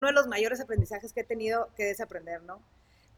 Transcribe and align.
uno 0.00 0.08
de 0.08 0.14
los 0.14 0.26
mayores 0.26 0.60
aprendizajes 0.60 1.12
que 1.12 1.20
he 1.20 1.24
tenido 1.24 1.68
que 1.76 1.84
desaprender, 1.84 2.42
¿no? 2.42 2.60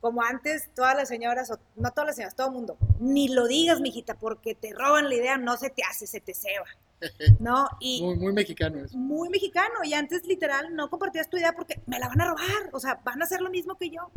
Como 0.00 0.22
antes, 0.22 0.68
todas 0.74 0.96
las 0.96 1.08
señoras, 1.08 1.48
o 1.52 1.58
no 1.76 1.92
todas 1.92 2.08
las 2.08 2.16
señoras, 2.16 2.34
todo 2.34 2.48
el 2.48 2.54
mundo, 2.54 2.76
ni 2.98 3.28
lo 3.28 3.46
digas, 3.46 3.80
mijita, 3.80 4.14
porque 4.14 4.56
te 4.56 4.72
roban 4.72 5.08
la 5.08 5.14
idea, 5.14 5.38
no 5.38 5.56
se 5.56 5.70
te 5.70 5.84
hace, 5.84 6.08
se 6.08 6.20
te 6.20 6.34
ceba. 6.34 6.66
¿No? 7.38 7.68
Y 7.78 8.02
muy, 8.02 8.16
muy 8.16 8.32
mexicano 8.32 8.84
eso. 8.84 8.96
Muy 8.98 9.28
mexicano. 9.28 9.84
Y 9.84 9.94
antes, 9.94 10.24
literal, 10.24 10.74
no 10.74 10.90
compartías 10.90 11.30
tu 11.30 11.36
idea 11.36 11.52
porque 11.52 11.80
me 11.86 12.00
la 12.00 12.08
van 12.08 12.20
a 12.20 12.26
robar. 12.26 12.70
O 12.72 12.80
sea, 12.80 13.00
van 13.04 13.20
a 13.20 13.24
hacer 13.24 13.40
lo 13.40 13.50
mismo 13.50 13.76
que 13.76 13.90
yo. 13.90 14.10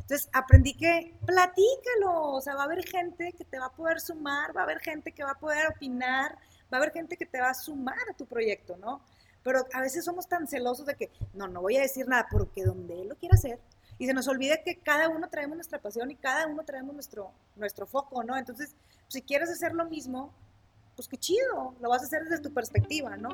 Entonces 0.00 0.28
aprendí 0.32 0.74
que 0.74 1.14
platícalo, 1.24 2.32
o 2.32 2.40
sea, 2.42 2.54
va 2.54 2.62
a 2.62 2.64
haber 2.64 2.84
gente 2.84 3.32
que 3.32 3.44
te 3.44 3.58
va 3.58 3.66
a 3.66 3.72
poder 3.72 4.00
sumar, 4.00 4.54
va 4.54 4.62
a 4.62 4.64
haber 4.64 4.80
gente 4.80 5.12
que 5.12 5.24
va 5.24 5.30
a 5.30 5.38
poder 5.38 5.68
opinar, 5.68 6.36
va 6.72 6.76
a 6.76 6.80
haber 6.80 6.92
gente 6.92 7.16
que 7.16 7.24
te 7.24 7.40
va 7.40 7.50
a 7.50 7.54
sumar 7.54 7.98
a 8.10 8.14
tu 8.14 8.26
proyecto, 8.26 8.76
¿no? 8.76 9.00
Pero 9.42 9.64
a 9.72 9.80
veces 9.80 10.04
somos 10.04 10.28
tan 10.28 10.46
celosos 10.46 10.86
de 10.86 10.94
que, 10.94 11.10
no, 11.34 11.48
no 11.48 11.60
voy 11.60 11.76
a 11.76 11.82
decir 11.82 12.06
nada 12.08 12.26
porque 12.30 12.64
donde 12.64 13.02
él 13.02 13.08
lo 13.08 13.16
quiera 13.16 13.34
hacer. 13.34 13.58
Y 13.98 14.06
se 14.06 14.14
nos 14.14 14.28
olvida 14.28 14.62
que 14.64 14.76
cada 14.76 15.08
uno 15.08 15.28
traemos 15.28 15.56
nuestra 15.56 15.80
pasión 15.80 16.10
y 16.10 16.16
cada 16.16 16.46
uno 16.46 16.64
traemos 16.64 16.94
nuestro, 16.94 17.30
nuestro 17.56 17.86
foco, 17.86 18.24
¿no? 18.24 18.36
Entonces, 18.36 18.74
si 19.08 19.22
quieres 19.22 19.50
hacer 19.50 19.74
lo 19.74 19.84
mismo, 19.84 20.32
pues 20.96 21.08
qué 21.08 21.16
chido, 21.16 21.74
lo 21.80 21.88
vas 21.88 22.02
a 22.02 22.06
hacer 22.06 22.24
desde 22.24 22.42
tu 22.42 22.52
perspectiva, 22.52 23.16
¿no? 23.16 23.30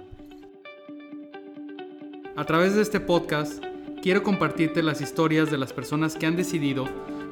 A 2.37 2.45
través 2.45 2.75
de 2.75 2.83
este 2.83 3.01
podcast, 3.01 3.63
quiero 4.03 4.23
compartirte 4.23 4.83
las 4.83 5.01
historias 5.01 5.51
de 5.51 5.59
las 5.59 5.73
personas 5.73 6.15
que 6.15 6.27
han 6.27 6.37
decidido 6.37 6.87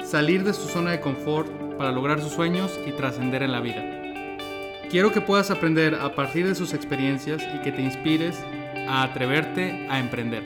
salir 0.05 0.45
de 0.45 0.53
su 0.53 0.69
zona 0.69 0.93
de 0.93 1.01
confort 1.01 1.49
para 1.77 1.93
lograr 1.93 2.21
sus 2.21 2.33
sueños 2.33 2.73
y 2.87 2.93
trascender 2.93 3.43
en 3.43 3.53
la 3.53 3.61
vida. 3.61 3.83
Quiero 4.91 5.13
que 5.13 5.21
puedas 5.21 5.51
aprender 5.51 5.95
a 5.97 6.15
partir 6.15 6.47
de 6.47 6.55
sus 6.55 6.73
experiencias 6.73 7.43
y 7.55 7.61
que 7.61 7.73
te 7.73 7.83
inspires 7.83 8.37
a 8.89 9.03
atreverte 9.03 9.87
a 9.89 9.99
emprender. 9.99 10.43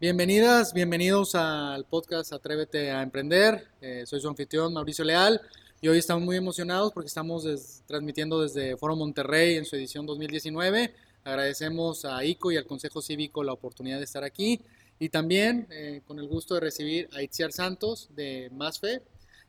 Bienvenidas, 0.00 0.72
bienvenidos 0.72 1.34
al 1.34 1.84
podcast 1.84 2.32
Atrévete 2.32 2.90
a 2.90 3.02
Emprender. 3.02 3.68
Eh, 3.80 4.04
soy 4.06 4.20
su 4.20 4.28
anfitrión 4.28 4.72
Mauricio 4.72 5.04
Leal 5.04 5.40
y 5.80 5.88
hoy 5.88 5.98
estamos 5.98 6.22
muy 6.24 6.36
emocionados 6.36 6.92
porque 6.92 7.08
estamos 7.08 7.82
transmitiendo 7.86 8.42
desde 8.42 8.76
Foro 8.76 8.96
Monterrey 8.96 9.56
en 9.56 9.64
su 9.64 9.76
edición 9.76 10.06
2019 10.06 10.94
Agradecemos 11.26 12.04
a 12.04 12.24
ICO 12.24 12.52
y 12.52 12.56
al 12.56 12.66
Consejo 12.66 13.02
Cívico 13.02 13.42
la 13.42 13.52
oportunidad 13.52 13.98
de 13.98 14.04
estar 14.04 14.22
aquí 14.22 14.60
y 15.00 15.08
también 15.08 15.66
eh, 15.72 16.00
con 16.06 16.20
el 16.20 16.28
gusto 16.28 16.54
de 16.54 16.60
recibir 16.60 17.08
a 17.14 17.20
Itziar 17.20 17.50
Santos 17.50 18.08
de 18.14 18.48
Más 18.52 18.78
Fe, 18.78 19.02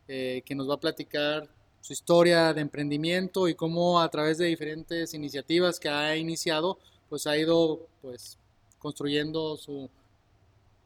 eh, 0.07 0.41
que 0.43 0.55
nos 0.55 0.67
va 0.67 0.73
a 0.73 0.79
platicar 0.79 1.47
su 1.81 1.93
historia 1.93 2.53
de 2.53 2.61
emprendimiento 2.61 3.47
y 3.47 3.55
cómo 3.55 4.01
a 4.01 4.09
través 4.09 4.37
de 4.37 4.45
diferentes 4.45 5.13
iniciativas 5.13 5.79
que 5.79 5.89
ha 5.89 6.15
iniciado, 6.15 6.77
pues 7.09 7.27
ha 7.27 7.37
ido 7.37 7.87
pues 8.01 8.37
construyendo 8.79 9.57
su 9.57 9.89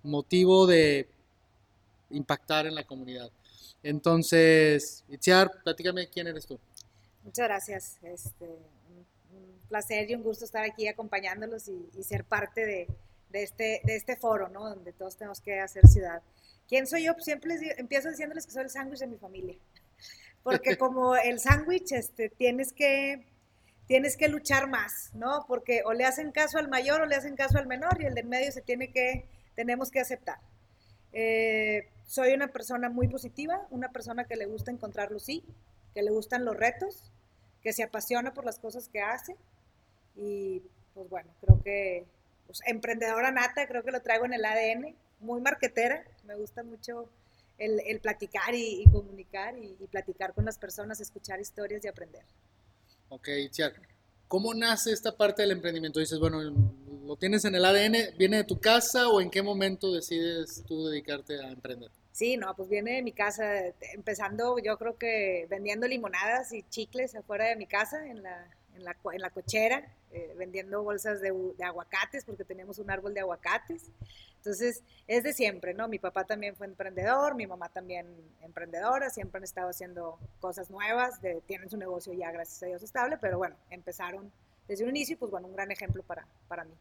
motivo 0.03 0.67
de 0.67 1.07
impactar 2.09 2.67
en 2.67 2.75
la 2.75 2.83
comunidad. 2.83 3.31
Entonces, 3.83 5.03
Itziar, 5.09 5.51
platícame 5.63 6.07
quién 6.07 6.27
eres 6.27 6.45
tú. 6.45 6.59
Muchas 7.23 7.47
gracias. 7.47 7.97
Este, 8.03 8.47
placer 9.71 10.11
y 10.11 10.15
un 10.15 10.23
gusto 10.23 10.45
estar 10.45 10.63
aquí 10.63 10.87
acompañándolos 10.87 11.69
y, 11.69 12.03
ser 12.03 12.25
parte 12.25 12.65
de, 12.65 12.87
este, 13.31 13.81
de 13.85 13.95
este 13.95 14.17
foro, 14.17 14.49
¿no? 14.49 14.69
Donde 14.69 14.91
todos 14.91 15.15
tenemos 15.15 15.39
que 15.39 15.59
hacer 15.59 15.87
ciudad. 15.87 16.21
¿Quién 16.67 16.85
soy 16.85 17.05
yo? 17.05 17.13
Pues 17.13 17.25
siempre 17.25 17.57
empiezo 17.77 18.09
diciéndoles 18.09 18.45
que 18.45 18.51
soy 18.51 18.63
el 18.63 18.69
sándwich 18.69 18.99
de 18.99 19.07
mi 19.07 19.17
familia. 19.17 19.55
Porque 20.43 20.77
como 20.77 21.15
el 21.15 21.39
sándwich, 21.39 21.91
este, 21.91 22.29
tienes 22.29 22.73
que 22.73 23.27
tienes 23.87 24.15
que 24.15 24.29
luchar 24.29 24.69
más, 24.69 25.11
¿no? 25.13 25.43
Porque 25.49 25.81
o 25.85 25.91
le 25.91 26.05
hacen 26.05 26.31
caso 26.31 26.57
al 26.57 26.69
mayor 26.69 27.01
o 27.01 27.05
le 27.05 27.15
hacen 27.15 27.35
caso 27.35 27.57
al 27.57 27.67
menor 27.67 28.01
y 28.01 28.05
el 28.05 28.13
del 28.13 28.25
medio 28.25 28.49
se 28.53 28.61
tiene 28.61 28.89
que, 28.89 29.25
tenemos 29.53 29.91
que 29.91 29.99
aceptar. 29.99 30.39
Eh, 31.11 31.89
soy 32.05 32.31
una 32.31 32.47
persona 32.47 32.89
muy 32.89 33.09
positiva, 33.09 33.67
una 33.69 33.91
persona 33.91 34.23
que 34.23 34.37
le 34.37 34.45
gusta 34.45 34.71
encontrar 34.71 35.09
sí, 35.19 35.43
que 35.93 36.03
le 36.03 36.09
gustan 36.09 36.45
los 36.45 36.55
retos, 36.55 37.11
que 37.61 37.73
se 37.73 37.83
apasiona 37.83 38.33
por 38.33 38.45
las 38.45 38.59
cosas 38.59 38.87
que 38.87 39.01
hace, 39.01 39.35
y 40.15 40.61
pues 40.93 41.09
bueno, 41.09 41.29
creo 41.41 41.61
que 41.61 42.05
pues, 42.47 42.61
emprendedora 42.65 43.31
nata, 43.31 43.67
creo 43.67 43.83
que 43.83 43.91
lo 43.91 44.01
traigo 44.01 44.25
en 44.25 44.33
el 44.33 44.45
ADN, 44.45 44.95
muy 45.19 45.41
marquetera, 45.41 46.03
me 46.25 46.35
gusta 46.35 46.63
mucho 46.63 47.09
el, 47.61 47.79
el 47.85 47.99
platicar 47.99 48.55
y, 48.55 48.83
comunicar 48.91 49.55
y, 49.57 49.87
platicar 49.87 50.33
con 50.33 50.45
las 50.45 50.57
personas, 50.57 50.99
escuchar 50.99 51.39
historias 51.39 51.85
y 51.85 51.87
aprender. 51.87 52.23
Ok, 53.09 53.29
Chiar, 53.51 53.73
¿cómo 54.27 54.53
nace 54.53 54.91
esta 54.91 55.15
parte 55.15 55.43
del 55.43 55.51
emprendimiento? 55.51 55.99
Dices, 55.99 56.19
bueno, 56.19 56.41
¿lo 56.41 57.15
tienes 57.17 57.45
en 57.45 57.55
el 57.55 57.63
ADN? 57.63 58.17
¿Viene 58.17 58.37
de 58.37 58.43
tu 58.43 58.59
casa 58.59 59.09
o 59.09 59.21
en 59.21 59.29
qué 59.29 59.41
momento 59.41 59.93
decides 59.93 60.63
tú 60.67 60.87
dedicarte 60.87 61.39
a 61.39 61.49
emprender? 61.49 61.91
Sí, 62.11 62.35
no, 62.35 62.55
pues 62.55 62.67
viene 62.67 62.95
de 62.95 63.03
mi 63.03 63.13
casa, 63.13 63.67
empezando 63.93 64.57
yo 64.59 64.77
creo 64.77 64.97
que 64.97 65.45
vendiendo 65.49 65.87
limonadas 65.87 66.51
y 66.53 66.63
chicles 66.63 67.15
afuera 67.15 67.45
de 67.45 67.55
mi 67.55 67.67
casa, 67.67 68.05
en 68.07 68.23
la, 68.23 68.49
en 68.75 68.83
la, 68.83 68.95
en 69.13 69.21
la 69.21 69.29
cochera, 69.29 69.87
eh, 70.11 70.33
vendiendo 70.37 70.83
bolsas 70.83 71.21
de, 71.21 71.31
de, 71.57 71.63
aguacates, 71.63 72.25
porque 72.25 72.43
teníamos 72.43 72.79
un 72.79 72.89
árbol 72.89 73.13
de 73.13 73.21
aguacates. 73.21 73.89
Entonces, 74.37 74.83
es 75.07 75.23
de 75.23 75.33
siempre, 75.33 75.73
¿no? 75.73 75.87
Mi 75.87 75.99
papá 75.99 76.25
también 76.25 76.55
fue 76.55 76.65
emprendedor, 76.65 77.35
mi 77.35 77.45
mamá 77.45 77.69
también 77.69 78.07
emprendedora, 78.41 79.09
siempre 79.09 79.37
han 79.37 79.43
estado 79.43 79.69
haciendo 79.69 80.17
cosas 80.39 80.71
nuevas, 80.71 81.21
de, 81.21 81.41
tienen 81.41 81.69
su 81.69 81.77
negocio 81.77 82.13
ya, 82.13 82.31
gracias 82.31 82.63
a 82.63 82.65
Dios, 82.65 82.81
estable, 82.81 83.17
pero 83.17 83.37
bueno, 83.37 83.55
empezaron 83.69 84.31
desde 84.67 84.83
un 84.83 84.89
inicio, 84.89 85.17
pues 85.17 85.31
bueno, 85.31 85.47
un 85.47 85.53
gran 85.53 85.69
ejemplo 85.69 86.01
para, 86.03 86.25
para 86.47 86.63
mí. 86.63 86.73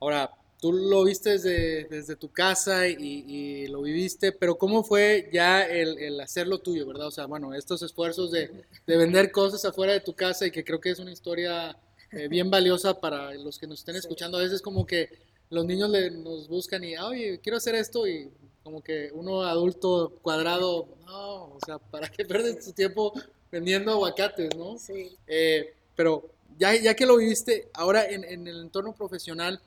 Ahora, 0.00 0.30
tú 0.60 0.72
lo 0.72 1.04
viste 1.04 1.30
desde, 1.30 1.84
desde 1.84 2.16
tu 2.16 2.30
casa 2.30 2.88
y, 2.88 3.66
lo 3.68 3.82
viviste, 3.82 4.32
pero 4.32 4.56
¿cómo 4.56 4.84
fue 4.84 5.28
ya 5.32 5.62
el, 5.62 5.98
el, 5.98 6.20
hacerlo 6.20 6.58
tuyo, 6.58 6.86
verdad? 6.86 7.08
O 7.08 7.10
sea, 7.10 7.26
bueno, 7.26 7.54
estos 7.54 7.82
esfuerzos 7.82 8.30
de, 8.30 8.50
de, 8.86 8.96
vender 8.96 9.30
cosas 9.30 9.64
afuera 9.64 9.92
de 9.92 10.00
tu 10.00 10.14
casa 10.14 10.46
y 10.46 10.50
que 10.50 10.64
creo 10.64 10.80
que 10.80 10.90
es 10.90 10.98
una 10.98 11.12
historia 11.12 11.76
eh, 12.12 12.28
bien 12.28 12.50
valiosa 12.50 13.00
para 13.00 13.34
los 13.34 13.58
que 13.58 13.66
nos 13.66 13.80
estén 13.80 13.96
escuchando. 13.96 14.38
A 14.38 14.42
veces 14.42 14.62
como 14.62 14.86
que 14.86 15.10
los 15.50 15.64
niños 15.64 15.90
le, 15.90 16.10
nos 16.10 16.48
buscan 16.48 16.84
y, 16.84 16.96
oye, 16.96 17.40
quiero 17.42 17.58
hacer 17.58 17.74
esto 17.74 18.06
y 18.06 18.30
como 18.62 18.82
que 18.82 19.10
uno 19.12 19.42
adulto 19.42 20.18
cuadrado, 20.22 20.88
no, 21.04 21.44
o 21.54 21.58
sea, 21.66 21.78
¿para 21.78 22.08
qué 22.08 22.24
perdes 22.24 22.64
tu 22.64 22.72
tiempo 22.72 23.12
vendiendo 23.50 23.92
aguacates, 23.92 24.56
no? 24.56 24.78
Sí. 24.78 25.16
Eh, 25.26 25.74
pero 25.94 26.30
ya, 26.58 26.74
ya 26.74 26.94
que 26.94 27.06
lo 27.06 27.16
viviste, 27.16 27.68
ahora 27.74 28.08
en, 28.08 28.24
en 28.24 28.46
el 28.46 28.60
entorno 28.62 28.94
profesional, 28.94 29.60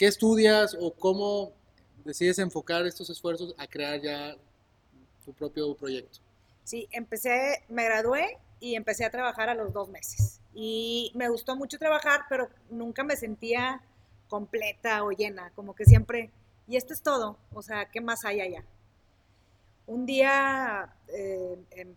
¿Qué 0.00 0.06
estudias 0.06 0.74
o 0.80 0.94
cómo 0.94 1.52
decides 2.06 2.38
enfocar 2.38 2.86
estos 2.86 3.10
esfuerzos 3.10 3.54
a 3.58 3.66
crear 3.66 4.00
ya 4.00 4.34
tu 5.26 5.34
propio 5.34 5.74
proyecto? 5.74 6.20
Sí, 6.64 6.88
empecé, 6.90 7.64
me 7.68 7.84
gradué 7.84 8.38
y 8.60 8.76
empecé 8.76 9.04
a 9.04 9.10
trabajar 9.10 9.50
a 9.50 9.54
los 9.54 9.74
dos 9.74 9.90
meses. 9.90 10.40
Y 10.54 11.12
me 11.14 11.28
gustó 11.28 11.54
mucho 11.54 11.78
trabajar, 11.78 12.22
pero 12.30 12.48
nunca 12.70 13.04
me 13.04 13.14
sentía 13.14 13.82
completa 14.30 15.04
o 15.04 15.10
llena, 15.10 15.52
como 15.54 15.74
que 15.74 15.84
siempre, 15.84 16.30
y 16.66 16.78
esto 16.78 16.94
es 16.94 17.02
todo, 17.02 17.36
o 17.52 17.60
sea, 17.60 17.90
¿qué 17.90 18.00
más 18.00 18.24
hay 18.24 18.40
allá? 18.40 18.64
Un 19.86 20.06
día 20.06 20.94
eh, 21.08 21.58
em, 21.72 21.94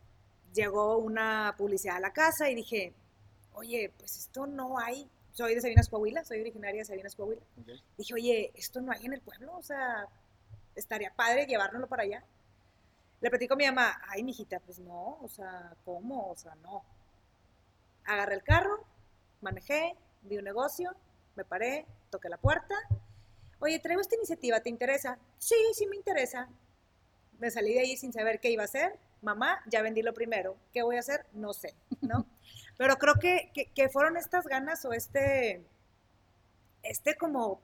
llegó 0.54 0.98
una 0.98 1.56
publicidad 1.58 1.96
a 1.96 2.02
la 2.02 2.12
casa 2.12 2.50
y 2.50 2.56
dije, 2.56 2.92
oye, 3.54 3.94
pues 3.98 4.18
esto 4.18 4.46
no 4.46 4.78
hay 4.78 5.10
soy 5.34 5.56
de 5.56 5.62
Sabinas, 5.62 5.90
Coahuila, 5.90 6.24
soy 6.24 6.42
originaria 6.42 6.82
de 6.82 6.86
Sabinas, 6.86 7.16
Coahuila. 7.16 7.42
Dije, 7.98 8.14
oye, 8.14 8.52
esto 8.56 8.82
no 8.82 8.92
hay 8.92 9.06
en 9.06 9.14
el 9.14 9.22
pueblo, 9.22 9.58
o 9.58 9.64
sea, 9.64 10.08
estaría 10.76 11.14
padre 11.14 11.46
llevárnoslo 11.46 11.88
para 11.88 12.04
allá. 12.04 12.24
Le 13.20 13.30
platico 13.30 13.56
a 13.56 13.58
mi 13.58 13.66
mamá, 13.66 14.02
ay, 14.08 14.24
mijita, 14.24 14.60
pues 14.60 14.80
no, 14.80 15.18
o 15.22 15.28
sea, 15.28 15.76
¿cómo? 15.86 16.30
O 16.30 16.36
sea, 16.36 16.56
no. 16.56 16.84
Agarré 18.06 18.36
el 18.36 18.44
carro, 18.44 18.84
manejé, 19.42 19.96
vi 20.22 20.38
un 20.38 20.44
negocio, 20.44 20.96
me 21.36 21.46
paré, 21.46 21.86
toqué 22.10 22.30
la 22.30 22.38
puerta. 22.38 22.76
Oye, 23.60 23.80
traigo 23.80 24.02
esta 24.02 24.16
iniciativa, 24.16 24.60
¿te 24.60 24.70
interesa? 24.70 25.18
Sí, 25.38 25.56
sí 25.74 25.88
me 25.88 25.96
interesa. 25.96 26.50
Me 27.40 27.50
salí 27.50 27.74
de 27.74 27.80
ahí 27.80 27.98
sin 27.98 28.14
saber 28.14 28.40
qué 28.40 28.52
iba 28.52 28.64
a 28.64 28.66
hacer. 28.66 29.00
Mamá, 29.22 29.62
ya 29.68 29.82
vendí 29.82 30.02
lo 30.02 30.14
primero. 30.14 30.58
¿Qué 30.74 30.84
voy 30.84 30.98
a 30.98 31.00
hacer? 31.00 31.26
No 31.34 31.54
sé, 31.54 31.74
¿no? 32.02 32.26
Pero 32.78 32.98
creo 32.98 33.16
que, 33.16 33.52
que, 33.74 33.90
fueron 33.90 34.18
estas 34.18 34.46
ganas 34.46 34.84
o 34.86 34.94
este, 34.94 35.64
este 36.82 37.16
como, 37.16 37.62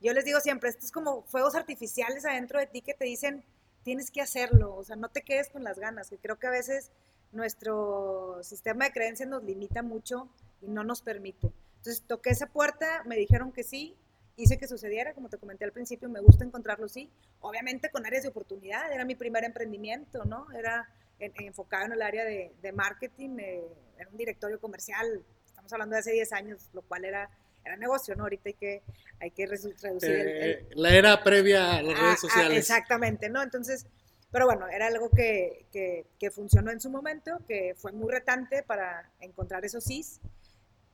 yo 0.00 0.12
les 0.12 0.24
digo 0.24 0.40
siempre, 0.40 0.70
estos 0.70 0.90
como 0.90 1.22
fuegos 1.22 1.54
artificiales 1.54 2.24
adentro 2.24 2.58
de 2.58 2.66
ti 2.66 2.82
que 2.82 2.94
te 2.94 3.04
dicen, 3.04 3.44
tienes 3.84 4.10
que 4.10 4.20
hacerlo, 4.20 4.74
o 4.74 4.84
sea, 4.84 4.96
no 4.96 5.08
te 5.08 5.22
quedes 5.22 5.48
con 5.48 5.62
las 5.64 5.78
ganas, 5.78 6.10
que 6.10 6.18
creo 6.18 6.38
que 6.38 6.48
a 6.48 6.50
veces 6.50 6.90
nuestro 7.32 8.38
sistema 8.42 8.86
de 8.86 8.92
creencias 8.92 9.28
nos 9.28 9.44
limita 9.44 9.82
mucho 9.82 10.28
y 10.60 10.68
no 10.68 10.82
nos 10.82 11.02
permite. 11.02 11.52
Entonces 11.76 12.02
toqué 12.02 12.30
esa 12.30 12.46
puerta, 12.46 13.02
me 13.04 13.16
dijeron 13.16 13.52
que 13.52 13.62
sí, 13.62 13.96
hice 14.36 14.58
que 14.58 14.68
sucediera, 14.68 15.14
como 15.14 15.28
te 15.28 15.38
comenté 15.38 15.64
al 15.64 15.72
principio, 15.72 16.08
me 16.08 16.20
gusta 16.20 16.44
encontrarlo 16.44 16.88
sí, 16.88 17.10
obviamente 17.40 17.90
con 17.90 18.06
áreas 18.06 18.22
de 18.22 18.30
oportunidad, 18.30 18.90
era 18.92 19.04
mi 19.04 19.14
primer 19.14 19.44
emprendimiento, 19.44 20.24
¿no? 20.24 20.50
Era 20.52 20.88
enfocado 21.18 21.86
en 21.86 21.92
el 21.92 22.02
área 22.02 22.24
de, 22.24 22.72
marketing, 22.72 23.38
eh, 23.38 23.64
era 23.98 24.08
un 24.10 24.16
directorio 24.16 24.60
comercial, 24.60 25.24
estamos 25.44 25.72
hablando 25.72 25.94
de 25.94 26.00
hace 26.00 26.12
10 26.12 26.32
años, 26.32 26.70
lo 26.72 26.82
cual 26.82 27.04
era, 27.04 27.30
era 27.64 27.76
negocio, 27.76 28.14
¿no? 28.14 28.24
Ahorita 28.24 28.48
hay 28.48 28.54
que, 28.54 28.82
hay 29.20 29.30
que 29.30 29.46
reducir 29.46 30.10
el, 30.10 30.68
La 30.74 30.94
era 30.94 31.22
previa 31.22 31.76
a 31.76 31.82
las 31.82 31.98
redes 31.98 32.10
ah, 32.10 32.12
ah, 32.12 32.16
sociales. 32.16 32.58
exactamente, 32.58 33.28
¿no? 33.28 33.42
Entonces, 33.42 33.86
pero 34.30 34.46
bueno, 34.46 34.68
era 34.68 34.86
algo 34.86 35.10
que, 35.10 35.66
que, 35.72 36.06
que, 36.18 36.30
funcionó 36.30 36.70
en 36.70 36.80
su 36.80 36.90
momento, 36.90 37.38
que 37.48 37.74
fue 37.76 37.92
muy 37.92 38.10
retante 38.10 38.62
para 38.62 39.10
encontrar 39.20 39.64
esos 39.64 39.84
sís, 39.84 40.20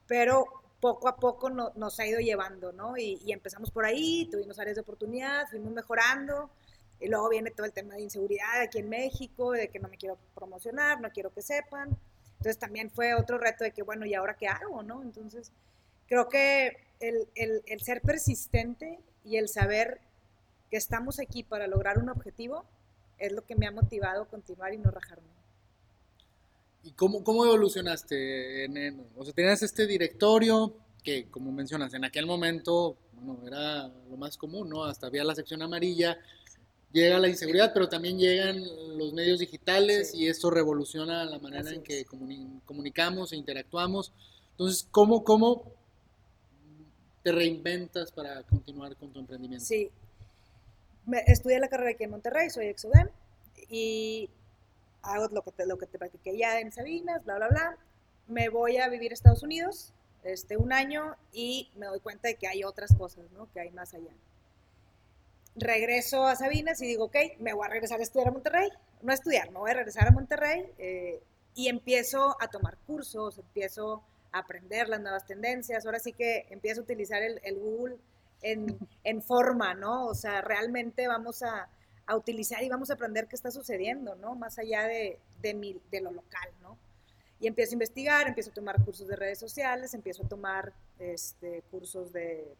pero 0.06 0.46
poco 0.80 1.08
a 1.08 1.16
poco 1.16 1.50
nos 1.50 1.98
ha 1.98 2.06
ido 2.06 2.20
llevando, 2.20 2.72
¿no? 2.72 2.96
Y, 2.96 3.20
y, 3.24 3.32
empezamos 3.32 3.70
por 3.70 3.84
ahí, 3.84 4.28
tuvimos 4.30 4.58
áreas 4.58 4.76
de 4.76 4.82
oportunidad, 4.82 5.48
fuimos 5.48 5.72
mejorando, 5.72 6.50
y 7.00 7.08
luego 7.08 7.28
viene 7.28 7.50
todo 7.50 7.66
el 7.66 7.72
tema 7.72 7.94
de 7.94 8.02
inseguridad 8.02 8.60
aquí 8.62 8.78
en 8.78 8.88
México, 8.88 9.52
de 9.52 9.68
que 9.68 9.78
no 9.78 9.88
me 9.88 9.96
quiero 9.96 10.18
promocionar, 10.34 11.00
no 11.00 11.10
quiero 11.10 11.32
que 11.32 11.42
sepan. 11.42 11.96
Entonces 12.38 12.58
también 12.58 12.90
fue 12.90 13.14
otro 13.14 13.38
reto 13.38 13.64
de 13.64 13.72
que, 13.72 13.82
bueno, 13.82 14.06
¿y 14.06 14.14
ahora 14.14 14.36
qué 14.36 14.48
hago, 14.48 14.82
no? 14.82 15.02
Entonces, 15.02 15.52
creo 16.06 16.28
que 16.28 16.76
el, 17.00 17.28
el, 17.34 17.62
el 17.66 17.80
ser 17.80 18.00
persistente 18.02 18.98
y 19.24 19.36
el 19.36 19.48
saber 19.48 20.00
que 20.70 20.76
estamos 20.76 21.20
aquí 21.20 21.42
para 21.42 21.66
lograr 21.66 21.98
un 21.98 22.08
objetivo 22.08 22.64
es 23.18 23.32
lo 23.32 23.44
que 23.44 23.56
me 23.56 23.66
ha 23.66 23.70
motivado 23.70 24.22
a 24.22 24.28
continuar 24.28 24.74
y 24.74 24.78
no 24.78 24.90
rajarme. 24.90 25.28
¿Y 26.82 26.92
cómo, 26.92 27.24
cómo 27.24 27.44
evolucionaste? 27.44 28.64
En, 28.64 29.06
o 29.16 29.24
sea, 29.24 29.32
tenías 29.32 29.62
este 29.62 29.86
directorio 29.86 30.76
que, 31.02 31.30
como 31.30 31.50
mencionas, 31.50 31.94
en 31.94 32.04
aquel 32.04 32.26
momento, 32.26 32.98
bueno, 33.12 33.46
era 33.46 33.88
lo 33.88 34.16
más 34.18 34.36
común, 34.36 34.68
¿no? 34.68 34.84
Hasta 34.84 35.06
había 35.06 35.24
la 35.24 35.34
sección 35.34 35.62
amarilla, 35.62 36.18
llega 36.94 37.18
la 37.18 37.28
inseguridad, 37.28 37.72
pero 37.74 37.88
también 37.88 38.18
llegan 38.18 38.62
los 38.96 39.12
medios 39.12 39.40
digitales 39.40 40.14
y 40.14 40.28
esto 40.28 40.48
revoluciona 40.48 41.24
la 41.24 41.40
manera 41.40 41.70
en 41.72 41.82
que 41.82 42.04
comunicamos 42.04 43.32
e 43.32 43.36
interactuamos. 43.36 44.12
Entonces, 44.52 44.86
¿cómo, 44.92 45.24
¿cómo 45.24 45.72
te 47.24 47.32
reinventas 47.32 48.12
para 48.12 48.44
continuar 48.44 48.94
con 48.96 49.12
tu 49.12 49.18
emprendimiento? 49.18 49.66
Sí, 49.66 49.90
estudié 51.26 51.58
la 51.58 51.68
carrera 51.68 51.90
aquí 51.90 52.04
en 52.04 52.10
Monterrey, 52.10 52.48
soy 52.48 52.66
exodem 52.66 53.08
y 53.68 54.30
hago 55.02 55.26
lo 55.32 55.42
que 55.42 55.50
te, 55.50 55.66
lo 55.66 55.76
que 55.76 55.86
te 55.86 55.98
practiqué 55.98 56.38
ya 56.38 56.60
en 56.60 56.70
Sabinas, 56.70 57.24
bla, 57.24 57.36
bla, 57.38 57.48
bla. 57.48 57.78
Me 58.28 58.48
voy 58.50 58.76
a 58.76 58.88
vivir 58.88 59.10
a 59.10 59.14
Estados 59.14 59.42
Unidos 59.42 59.92
este, 60.22 60.56
un 60.56 60.72
año 60.72 61.16
y 61.32 61.70
me 61.74 61.86
doy 61.86 61.98
cuenta 61.98 62.28
de 62.28 62.36
que 62.36 62.46
hay 62.46 62.62
otras 62.62 62.94
cosas, 62.94 63.24
¿no? 63.32 63.50
Que 63.52 63.58
hay 63.58 63.72
más 63.72 63.94
allá 63.94 64.12
regreso 65.56 66.26
a 66.26 66.36
Sabinas 66.36 66.80
y 66.82 66.86
digo, 66.86 67.04
ok, 67.04 67.16
me 67.38 67.52
voy 67.52 67.66
a 67.66 67.70
regresar 67.70 68.00
a 68.00 68.02
estudiar 68.02 68.28
a 68.28 68.32
Monterrey. 68.32 68.68
No 69.02 69.12
a 69.12 69.14
estudiar, 69.14 69.50
me 69.50 69.58
voy 69.58 69.70
a 69.70 69.74
regresar 69.74 70.08
a 70.08 70.10
Monterrey 70.10 70.64
eh, 70.78 71.22
y 71.54 71.68
empiezo 71.68 72.36
a 72.40 72.48
tomar 72.48 72.76
cursos, 72.86 73.38
empiezo 73.38 74.02
a 74.32 74.38
aprender 74.38 74.88
las 74.88 75.00
nuevas 75.00 75.26
tendencias. 75.26 75.84
Ahora 75.86 75.98
sí 75.98 76.12
que 76.12 76.46
empiezo 76.50 76.80
a 76.80 76.84
utilizar 76.84 77.22
el, 77.22 77.58
Google 77.58 77.96
en, 78.42 78.78
en, 79.04 79.22
forma, 79.22 79.74
¿no? 79.74 80.06
O 80.06 80.14
sea, 80.14 80.40
realmente 80.40 81.06
vamos 81.06 81.42
a, 81.42 81.68
a, 82.06 82.16
utilizar 82.16 82.62
y 82.62 82.68
vamos 82.68 82.90
a 82.90 82.94
aprender 82.94 83.28
qué 83.28 83.36
está 83.36 83.50
sucediendo, 83.50 84.14
¿no? 84.16 84.34
Más 84.34 84.58
allá 84.58 84.84
de, 84.84 85.18
de, 85.40 85.54
mi, 85.54 85.80
de 85.90 86.00
lo 86.00 86.10
local, 86.10 86.48
¿no? 86.62 86.78
Y 87.40 87.46
empiezo 87.46 87.72
a 87.72 87.74
investigar, 87.74 88.26
empiezo 88.26 88.50
a 88.50 88.54
tomar 88.54 88.82
cursos 88.82 89.06
de 89.06 89.16
redes 89.16 89.38
sociales, 89.38 89.92
empiezo 89.92 90.24
a 90.24 90.28
tomar 90.28 90.72
este, 90.98 91.62
cursos 91.70 92.12
de, 92.12 92.56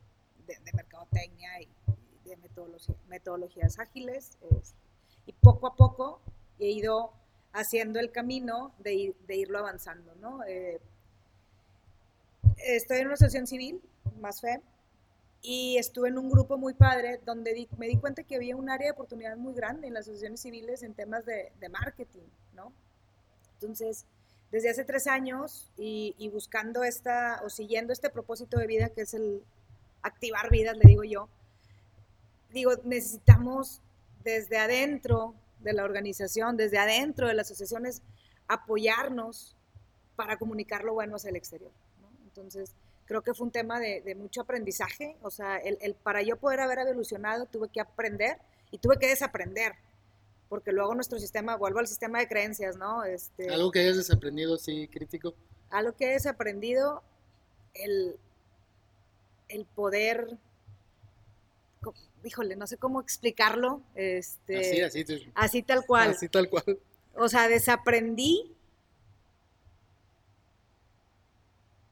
de, 0.47 0.59
de 0.63 0.73
mercadotecnia 0.75 1.63
y 1.63 1.69
de 2.25 2.39
metodologías 3.09 3.79
ágiles 3.79 4.37
y 5.27 5.33
poco 5.33 5.67
a 5.67 5.75
poco 5.75 6.21
he 6.59 6.71
ido 6.71 7.13
haciendo 7.53 8.01
el 8.01 8.11
camino 8.11 8.75
de, 8.81 9.15
irlo 9.29 9.59
avanzando, 9.59 10.15
¿no? 10.17 10.45
Eh, 10.45 10.81
estoy 12.59 12.99
en 12.99 13.07
una 13.07 13.15
asociación 13.15 13.47
civil, 13.47 13.81
más 14.21 14.41
fe, 14.41 14.61
y 15.41 15.77
estuve 15.79 16.09
en 16.09 16.19
un 16.19 16.31
grupo 16.31 16.57
muy 16.57 16.75
padre 16.75 17.21
donde 17.25 17.69
me 17.77 17.87
di 17.87 17.97
cuenta 17.97 18.23
que 18.23 18.37
había 18.37 18.57
un 18.57 18.71
área 18.71 18.87
de 18.87 18.93
oportunidad 18.93 19.37
muy 19.37 19.55
grande 19.55 19.87
en 19.87 19.95
las 19.95 20.05
asociaciones 20.05 20.41
civiles 20.41 20.83
en 20.83 20.95
temas 20.95 21.25
de, 21.27 21.53
marketing, 21.71 22.25
¿no? 22.55 22.73
Entonces, 23.55 24.07
desde 24.51 24.71
hace 24.71 24.85
tres 24.85 25.07
años 25.07 25.71
y, 25.77 26.15
y, 26.19 26.29
buscando 26.29 26.83
esta, 26.83 27.41
o 27.45 27.51
siguiendo 27.51 27.93
este 27.93 28.11
propósito 28.11 28.59
de 28.59 28.67
vida 28.67 28.89
que 28.89 29.03
es 29.03 29.15
el 29.15 29.43
activar 30.03 30.51
vidas, 30.51 30.77
le 30.77 30.89
digo 30.89 31.05
yo, 31.05 31.29
digo, 32.55 32.73
necesitamos 32.85 33.83
desde 34.23 34.57
adentro 34.57 35.35
de 35.59 35.75
la 35.75 35.85
organización, 35.85 36.57
desde 36.57 36.79
adentro 36.79 37.29
de 37.29 37.35
las 37.35 37.49
asociaciones, 37.49 38.03
apoyarnos 38.49 39.57
para 40.17 40.39
comunicar 40.39 40.85
lo 40.85 40.95
bueno 40.95 41.17
hacia 41.17 41.31
el 41.31 41.37
exterior. 41.37 41.73
Entonces, 42.25 42.75
creo 43.07 43.23
que 43.23 43.35
fue 43.35 43.47
un 43.47 43.53
tema 43.53 43.81
de, 43.81 44.15
mucho 44.15 44.43
aprendizaje. 44.43 45.17
O 45.23 45.31
sea, 45.31 45.57
el, 45.59 45.95
para 45.95 46.23
yo 46.23 46.37
poder 46.37 46.61
haber 46.61 46.79
evolucionado, 46.79 47.47
tuve 47.47 47.69
que 47.69 47.81
aprender 47.81 48.39
y 48.71 48.79
tuve 48.79 48.99
que 48.99 49.09
desaprender. 49.09 49.73
Porque 50.49 50.73
luego 50.73 50.95
nuestro 50.95 51.19
sistema, 51.19 51.57
vuelvo 51.57 51.81
al 51.81 51.89
sistema 51.89 52.21
de 52.21 52.29
creencias, 52.29 52.77
¿no? 52.77 53.03
Este, 53.05 53.53
algo 53.53 53.71
que 53.73 53.81
hayas 53.81 53.97
desaprendido, 53.97 54.57
sí, 54.57 54.89
crítico. 54.89 55.35
Algo 55.71 55.97
que 55.97 56.11
he 56.11 56.13
desaprendido, 56.13 57.03
el, 57.75 58.17
el 59.49 59.65
poder 59.65 60.39
híjole, 62.25 62.57
no 62.57 62.67
sé 62.67 62.77
cómo 62.77 63.01
explicarlo. 63.01 63.83
Este, 63.95 64.87
así, 64.87 65.03
así. 65.03 65.33
Así 65.35 65.63
tal 65.63 65.85
cual. 65.87 66.11
Así 66.11 66.29
tal 66.29 66.49
cual. 66.49 66.79
O 67.17 67.29
sea, 67.29 67.49
desaprendí 67.49 68.55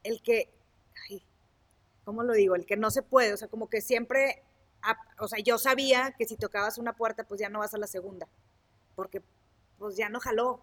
el 0.02 0.22
que, 0.22 0.52
ay, 1.08 1.22
¿cómo 2.04 2.22
lo 2.22 2.32
digo? 2.32 2.56
El 2.56 2.66
que 2.66 2.76
no 2.76 2.90
se 2.90 3.02
puede, 3.02 3.32
o 3.32 3.36
sea, 3.36 3.48
como 3.48 3.68
que 3.68 3.80
siempre, 3.80 4.42
o 5.18 5.28
sea, 5.28 5.38
yo 5.38 5.58
sabía 5.58 6.14
que 6.18 6.26
si 6.26 6.36
tocabas 6.36 6.78
una 6.78 6.94
puerta, 6.94 7.24
pues 7.24 7.40
ya 7.40 7.48
no 7.48 7.60
vas 7.60 7.74
a 7.74 7.78
la 7.78 7.86
segunda, 7.86 8.26
porque 8.96 9.22
pues 9.78 9.96
ya 9.96 10.08
no 10.08 10.20
jaló, 10.20 10.62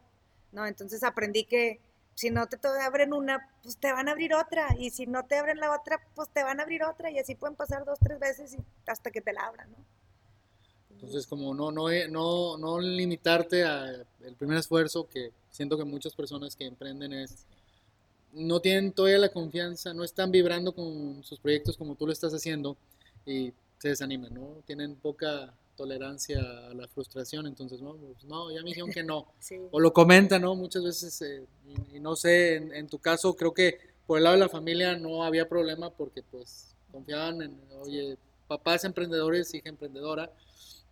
¿no? 0.51 0.65
Entonces 0.65 1.03
aprendí 1.03 1.45
que 1.45 1.79
si 2.19 2.31
no 2.31 2.47
te, 2.47 2.57
abren 2.81 3.13
una, 3.13 3.49
pues 3.63 3.77
te 3.77 3.93
van 3.93 4.09
a 4.09 4.11
abrir 4.11 4.33
otra. 4.33 4.75
Y 4.77 4.89
si 4.89 5.05
no 5.05 5.25
te 5.25 5.37
abren 5.37 5.57
la 5.57 5.73
otra, 5.73 6.05
pues 6.15 6.27
te 6.27 6.43
van 6.43 6.59
a 6.59 6.63
abrir 6.63 6.83
otra. 6.83 7.09
Y 7.09 7.17
así 7.17 7.33
pueden 7.33 7.55
pasar 7.55 7.85
dos, 7.85 7.97
tres 7.97 8.19
veces 8.19 8.57
hasta 8.87 9.09
que 9.09 9.21
te 9.21 9.31
la 9.31 9.45
abran, 9.45 9.71
¿no? 9.71 9.77
Entonces, 10.89 11.25
como 11.25 11.53
no, 11.53 11.71
no, 11.71 11.87
no, 12.09 12.57
no 12.57 12.79
limitarte 12.81 13.63
al 13.63 14.05
primer 14.37 14.57
esfuerzo, 14.57 15.07
que 15.07 15.31
siento 15.49 15.77
que 15.77 15.85
muchas 15.85 16.13
personas 16.13 16.57
que 16.57 16.65
emprenden 16.65 17.13
es, 17.13 17.45
no 18.33 18.59
tienen 18.59 18.91
todavía 18.91 19.19
la 19.19 19.31
confianza, 19.31 19.93
no 19.93 20.03
están 20.03 20.29
vibrando 20.29 20.75
con 20.75 21.23
sus 21.23 21.39
proyectos 21.39 21.77
como 21.77 21.95
tú 21.95 22.05
lo 22.05 22.11
estás 22.11 22.33
haciendo 22.33 22.75
y 23.25 23.53
se 23.77 23.87
desaniman, 23.87 24.33
¿no? 24.33 24.61
Tienen 24.65 24.97
poca 24.97 25.53
tolerancia 25.79 26.41
a 26.69 26.73
la 26.73 26.89
frustración, 26.89 27.47
entonces, 27.47 27.81
no, 27.81 27.95
pues, 27.95 28.25
no 28.25 28.51
ya 28.51 28.61
me 28.61 28.71
dijeron 28.71 28.91
que 28.91 29.01
no. 29.01 29.27
O 29.71 29.79
lo 29.79 29.93
comentan, 29.93 30.41
¿no? 30.41 30.53
Muchas 30.53 30.83
veces, 30.83 31.21
eh, 31.21 31.45
y, 31.93 32.01
no 32.01 32.17
sé, 32.17 32.55
en, 32.55 32.87
tu 32.87 32.99
caso, 32.99 33.33
creo 33.33 33.53
que 33.53 33.79
por 34.05 34.17
el 34.17 34.25
lado 34.25 34.35
de 34.35 34.41
la 34.41 34.49
familia 34.49 34.97
no 34.97 35.23
había 35.23 35.47
problema 35.47 35.89
porque 35.89 36.21
pues 36.21 36.75
confiaban 36.91 37.41
en, 37.41 37.57
oye, 37.81 38.17
papá 38.47 38.75
es 38.75 38.83
emprendedor 38.83 39.35
y 39.35 39.39
hija 39.39 39.69
emprendedora, 39.69 40.29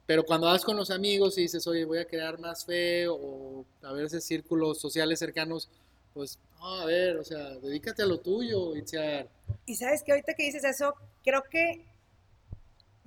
pero 0.06 0.24
cuando 0.24 0.48
vas 0.48 0.63
con 0.63 0.77
los 0.77 0.89
amigos 0.89 1.38
y 1.38 1.41
dices, 1.41 1.67
oye, 1.67 1.84
voy 1.84 1.98
a 1.98 2.06
crear 2.06 2.39
más 2.39 2.63
fe 2.63 3.10
o 3.10 3.65
a 3.82 3.91
ver 3.91 4.06
ese 4.06 4.22
círculos 4.22 4.79
sociales 4.79 5.20
cercanos, 5.20 5.67
pues, 6.13 6.39
no, 6.60 6.75
a 6.75 6.86
ver, 6.86 7.17
o 7.17 7.25
sea, 7.25 7.50
dedícate 7.60 8.03
a 8.03 8.06
lo 8.06 8.20
tuyo, 8.20 8.74
Itziar. 8.75 9.27
Y 9.65 9.75
sabes 9.75 10.01
que 10.01 10.13
ahorita 10.13 10.34
que 10.34 10.44
dices 10.44 10.63
eso, 10.63 10.94
creo 11.24 11.44
que 11.51 11.86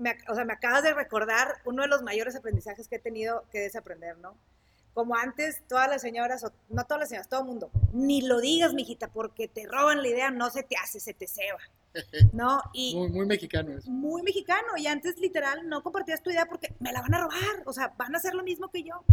me, 0.00 0.16
o 0.28 0.34
sea, 0.34 0.44
me 0.44 0.54
acabas 0.54 0.82
de 0.82 0.94
recordar 0.94 1.56
uno 1.64 1.82
de 1.82 1.88
los 1.88 2.02
mayores 2.02 2.34
aprendizajes 2.34 2.88
que 2.88 2.96
he 2.96 3.00
tenido 3.00 3.44
que 3.52 3.60
desaprender, 3.60 4.16
¿no? 4.18 4.34
Como 4.94 5.14
antes, 5.14 5.62
todas 5.68 5.88
las 5.88 6.00
señoras, 6.00 6.42
o 6.42 6.52
no 6.68 6.84
todas 6.84 7.00
las 7.00 7.08
señoras, 7.10 7.28
todo 7.28 7.40
el 7.40 7.46
mundo, 7.46 7.70
ni 7.92 8.22
lo 8.22 8.40
digas, 8.40 8.74
mijita, 8.74 9.08
porque 9.08 9.46
te 9.46 9.66
roban 9.66 10.02
la 10.02 10.08
idea, 10.08 10.30
no 10.30 10.50
se 10.50 10.62
te 10.62 10.76
hace, 10.76 10.98
se 10.98 11.14
te 11.14 11.28
ceba, 11.28 11.60
¿no? 12.32 12.62
Y 12.72 12.96
muy, 12.96 13.10
muy 13.10 13.26
mexicano 13.26 13.76
eso. 13.76 13.90
Muy 13.90 14.22
mexicano, 14.22 14.76
y 14.76 14.86
antes 14.86 15.18
literal 15.18 15.68
no 15.68 15.82
compartías 15.82 16.22
tu 16.22 16.30
idea 16.30 16.46
porque 16.46 16.74
me 16.80 16.92
la 16.92 17.02
van 17.02 17.14
a 17.14 17.20
robar, 17.20 17.62
o 17.66 17.72
sea, 17.72 17.92
van 17.96 18.14
a 18.14 18.18
hacer 18.18 18.34
lo 18.34 18.42
mismo 18.42 18.68
que 18.68 18.82
yo. 18.82 19.04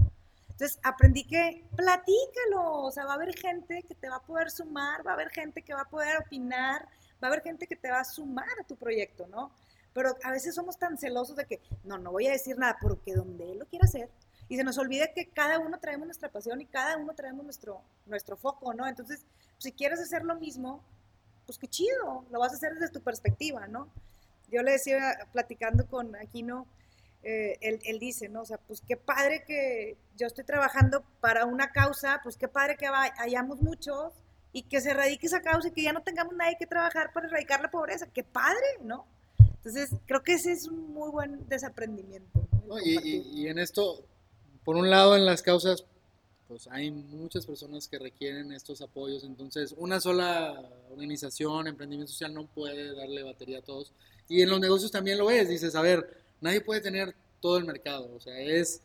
Entonces 0.50 0.80
aprendí 0.82 1.24
que 1.24 1.64
platícalo, 1.76 2.82
o 2.82 2.92
sea, 2.92 3.06
va 3.06 3.12
a 3.12 3.16
haber 3.16 3.38
gente 3.38 3.84
que 3.84 3.94
te 3.94 4.10
va 4.10 4.16
a 4.16 4.24
poder 4.24 4.50
sumar, 4.50 5.06
va 5.06 5.12
a 5.12 5.14
haber 5.14 5.30
gente 5.30 5.62
que 5.62 5.76
va 5.76 5.82
a 5.82 5.90
poder 5.90 6.18
opinar, 6.18 6.88
va 7.22 7.28
a 7.28 7.32
haber 7.32 7.44
gente 7.44 7.68
que 7.68 7.76
te 7.76 7.92
va 7.92 8.00
a 8.00 8.06
sumar 8.06 8.50
a 8.60 8.64
tu 8.64 8.76
proyecto, 8.76 9.28
¿no? 9.28 9.52
Pero 9.98 10.16
a 10.22 10.30
veces 10.30 10.54
somos 10.54 10.78
tan 10.78 10.96
celosos 10.96 11.36
de 11.38 11.48
que, 11.48 11.60
no, 11.84 11.98
no 11.98 12.12
voy 12.12 12.28
a 12.28 12.32
decir 12.32 12.56
nada 12.56 12.78
porque 12.80 13.16
donde 13.16 13.52
él 13.52 13.58
lo 13.58 13.66
quiera 13.66 13.86
hacer, 13.86 14.12
y 14.48 14.56
se 14.56 14.64
nos 14.64 14.78
olvida 14.78 15.12
que 15.12 15.28
cada 15.30 15.58
uno 15.58 15.80
traemos 15.80 16.06
nuestra 16.06 16.30
pasión 16.30 16.62
y 16.62 16.68
cada 16.68 16.98
uno 16.98 17.16
traemos 17.16 17.44
nuestro, 17.44 17.82
nuestro 18.06 18.38
foco, 18.38 18.76
¿no? 18.76 18.88
Entonces, 18.88 19.26
si 19.58 19.72
quieres 19.72 20.00
hacer 20.00 20.24
lo 20.24 20.36
mismo, 20.36 20.84
pues 21.48 21.58
qué 21.58 21.68
chido, 21.68 22.24
lo 22.30 22.40
vas 22.40 22.52
a 22.52 22.58
hacer 22.58 22.76
desde 22.76 22.94
tu 22.94 23.02
perspectiva, 23.02 23.66
¿no? 23.66 23.90
Yo 24.52 24.62
le 24.62 24.74
decía, 24.74 25.18
platicando 25.34 25.88
con 25.88 26.16
Aquino, 26.16 26.68
eh, 27.24 27.58
él, 27.62 27.80
él, 27.84 27.98
dice, 27.98 28.30
¿no? 28.30 28.42
O 28.42 28.46
sea, 28.46 28.60
pues 28.60 28.82
qué 28.88 28.98
padre 28.98 29.46
que 29.48 29.98
yo 30.16 30.28
estoy 30.28 30.44
trabajando 30.44 31.06
para 31.22 31.46
una 31.46 31.72
causa, 31.72 32.20
pues 32.22 32.38
qué 32.38 32.48
padre 32.48 32.78
que 32.78 32.86
hayamos 32.86 33.62
muchos 33.62 34.14
y 34.54 34.62
que 34.62 34.80
se 34.80 34.92
erradique 34.92 35.26
esa 35.26 35.42
causa 35.42 35.70
y 35.70 35.72
que 35.72 35.82
ya 35.82 35.92
no 35.92 36.04
tengamos 36.04 36.36
nadie 36.36 36.56
que 36.60 36.68
trabajar 36.68 37.12
para 37.14 37.26
erradicar 37.26 37.62
la 37.62 37.72
pobreza. 37.72 38.06
¡Qué 38.14 38.24
padre! 38.24 38.62
¿No? 38.82 39.17
Entonces, 39.68 40.00
creo 40.06 40.24
que 40.24 40.34
ese 40.36 40.54
es 40.54 40.66
un 40.70 40.94
muy 40.94 41.12
buen 41.12 41.46
desaprendimiento. 41.50 42.48
y, 42.86 43.48
en 43.48 43.60
esto, 43.60 44.02
por 44.64 44.78
un 44.78 44.90
lado, 44.90 45.18
en 45.18 45.26
las 45.26 45.42
causas, 45.42 45.84
pues 46.48 46.70
hay 46.72 46.90
muchas 46.90 47.46
personas 47.46 47.90
que 47.90 48.00
requieren 48.00 48.54
estos 48.54 48.82
apoyos. 48.82 49.26
Entonces, 49.26 49.76
una 49.78 50.00
sola 50.00 50.64
organización, 50.90 51.68
emprendimiento 51.68 52.14
social, 52.14 52.34
no 52.34 52.46
puede 52.46 52.96
darle 52.96 53.24
batería 53.24 53.60
a 53.60 53.62
todos. 53.62 53.92
Y 54.30 54.42
en 54.42 54.50
los 54.50 54.62
negocios 54.62 54.90
también 54.90 55.18
lo 55.18 55.26
ves. 55.26 55.50
Dices, 55.50 55.76
a 55.76 55.82
ver, 55.82 56.18
nadie 56.40 56.62
puede 56.62 56.80
tener 56.80 57.14
todo 57.42 57.58
el 57.58 57.66
mercado. 57.66 58.10
O 58.16 58.22
sea, 58.22 58.40
es. 58.40 58.82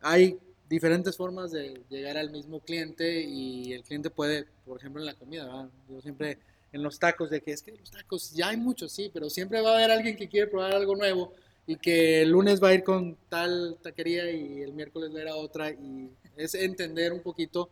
Hay 0.00 0.38
diferentes 0.68 1.16
formas 1.16 1.50
de 1.50 1.82
llegar 1.90 2.16
al 2.16 2.30
mismo 2.30 2.60
cliente 2.60 3.22
y 3.22 3.72
el 3.72 3.82
cliente 3.82 4.08
puede, 4.08 4.46
por 4.64 4.78
ejemplo, 4.78 5.02
en 5.02 5.06
la 5.06 5.14
comida, 5.14 5.68
yo 5.88 6.00
siempre 6.00 6.38
en 6.72 6.82
los 6.82 6.98
tacos, 6.98 7.30
de 7.30 7.40
que 7.40 7.52
es 7.52 7.62
que 7.62 7.72
los 7.72 7.90
tacos 7.90 8.32
ya 8.32 8.48
hay 8.48 8.56
muchos, 8.56 8.92
sí, 8.92 9.10
pero 9.12 9.28
siempre 9.28 9.60
va 9.60 9.72
a 9.72 9.74
haber 9.76 9.90
alguien 9.90 10.16
que 10.16 10.28
quiere 10.28 10.46
probar 10.46 10.72
algo 10.72 10.94
nuevo 10.96 11.32
y 11.66 11.76
que 11.76 12.22
el 12.22 12.30
lunes 12.30 12.62
va 12.62 12.68
a 12.68 12.74
ir 12.74 12.84
con 12.84 13.16
tal 13.28 13.76
taquería 13.82 14.30
y 14.30 14.62
el 14.62 14.72
miércoles 14.72 15.14
va 15.14 15.18
a 15.18 15.22
ir 15.22 15.28
a 15.28 15.36
otra 15.36 15.70
y 15.70 16.10
es 16.36 16.54
entender 16.54 17.12
un 17.12 17.20
poquito 17.20 17.70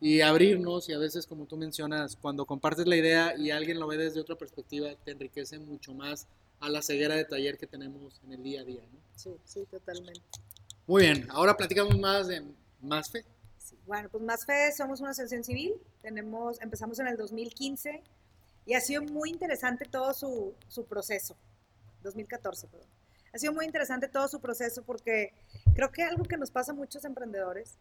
y 0.00 0.20
abrirnos 0.20 0.88
y 0.88 0.92
a 0.92 0.98
veces 0.98 1.26
como 1.26 1.46
tú 1.46 1.56
mencionas, 1.56 2.16
cuando 2.16 2.44
compartes 2.44 2.86
la 2.86 2.96
idea 2.96 3.34
y 3.36 3.50
alguien 3.50 3.80
lo 3.80 3.86
ve 3.86 3.96
desde 3.96 4.20
otra 4.20 4.36
perspectiva, 4.36 4.90
te 5.04 5.12
enriquece 5.12 5.58
mucho 5.58 5.94
más 5.94 6.26
a 6.60 6.68
la 6.68 6.82
ceguera 6.82 7.14
de 7.16 7.24
taller 7.24 7.58
que 7.58 7.66
tenemos 7.66 8.20
en 8.24 8.32
el 8.32 8.42
día 8.42 8.60
a 8.60 8.64
día. 8.64 8.82
¿no? 8.92 8.98
Sí, 9.16 9.30
sí, 9.44 9.64
totalmente. 9.70 10.20
Muy 10.86 11.02
bien, 11.02 11.26
ahora 11.30 11.56
platicamos 11.56 11.98
más 11.98 12.28
de 12.28 12.42
Más 12.82 13.10
Fe. 13.10 13.24
bueno, 13.86 14.08
pues 14.10 14.22
Más 14.22 14.44
Fe 14.44 14.72
somos 14.76 15.00
una 15.00 15.10
asociación 15.10 15.44
civil, 15.44 15.74
tenemos, 16.02 16.60
empezamos 16.60 16.98
en 16.98 17.08
el 17.08 17.16
2015 17.16 18.02
y 18.66 18.74
ha 18.74 18.80
sido 18.80 19.02
muy 19.02 19.30
interesante 19.30 19.84
todo 19.84 20.14
su, 20.14 20.54
proceso, 20.88 21.36
2014, 22.02 22.68
perdón. 22.68 22.88
Ha 23.32 23.38
sido 23.38 23.52
muy 23.52 23.64
interesante 23.64 24.08
todo 24.08 24.28
su 24.28 24.40
proceso 24.40 24.82
porque 24.84 25.34
creo 25.74 25.90
que 25.90 26.02
algo 26.02 26.24
que 26.24 26.36
nos 26.36 26.50
pasa 26.50 26.72
a 26.72 26.74
muchos 26.74 27.04
emprendedores 27.04 27.76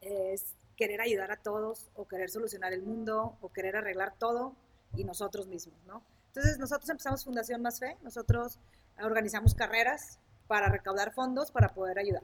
es 0.00 0.54
querer 0.76 1.00
ayudar 1.00 1.32
a 1.32 1.36
todos 1.36 1.88
o 1.94 2.06
querer 2.06 2.30
solucionar 2.30 2.72
el 2.72 2.82
mundo 2.82 3.38
o 3.40 3.52
querer 3.52 3.76
arreglar 3.76 4.14
todo 4.18 4.54
y 4.96 5.04
nosotros 5.04 5.46
mismos, 5.46 5.76
¿no? 5.86 6.02
Entonces 6.28 6.58
nosotros 6.58 6.90
empezamos 6.90 7.24
Fundación 7.24 7.62
Más 7.62 7.78
Fe, 7.78 7.96
nosotros 8.02 8.58
organizamos 9.02 9.54
carreras 9.54 10.18
para 10.46 10.68
recaudar 10.68 11.14
fondos 11.14 11.50
para 11.50 11.68
poder 11.68 11.98
ayudar. 11.98 12.22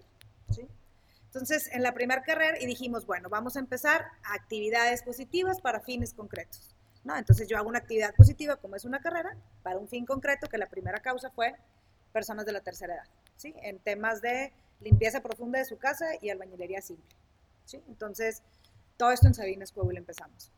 Entonces, 1.25 1.71
en 1.73 1.85
la 1.85 1.95
primera 1.95 2.23
carrera 2.23 2.61
y 2.61 2.67
dijimos, 2.67 3.07
bueno, 3.07 3.29
vamos 3.29 3.57
a 3.57 3.61
empezar 3.61 4.05
actividades 4.25 5.05
positivas 5.05 5.61
para 5.61 5.79
fines 5.81 6.13
concretos. 6.13 6.75
¿No? 7.05 7.17
Entonces 7.17 7.49
yo 7.49 7.57
hago 7.57 7.69
una 7.69 7.79
actividad 7.79 8.15
positiva 8.15 8.57
como 8.57 8.77
es 8.77 8.85
una 8.85 9.01
carrera 9.01 9.37
para 9.63 9.79
un 9.79 9.89
fin 9.89 10.07
concreto 10.07 10.49
que 10.49 10.59
la 10.59 10.67
primera 10.67 11.01
causa 11.01 11.31
fue 11.31 11.55
personas 12.13 12.47
de 12.47 12.53
la 12.53 12.61
tercera 12.61 12.95
edad, 12.95 13.07
¿sí? 13.37 13.55
En 13.63 13.79
temas 13.79 14.21
de 14.21 14.53
limpieza 14.81 15.21
profunda 15.21 15.59
de 15.59 15.65
su 15.65 15.79
casa 15.79 16.07
y 16.21 16.31
albañilería 16.31 16.81
simple, 16.83 17.17
¿sí? 17.65 17.83
Entonces, 17.89 18.43
todo 18.97 19.13
esto 19.13 19.27
en 19.27 19.35
Sabinas 19.35 19.73
Coahuila 19.73 20.01
empezamos. 20.01 20.51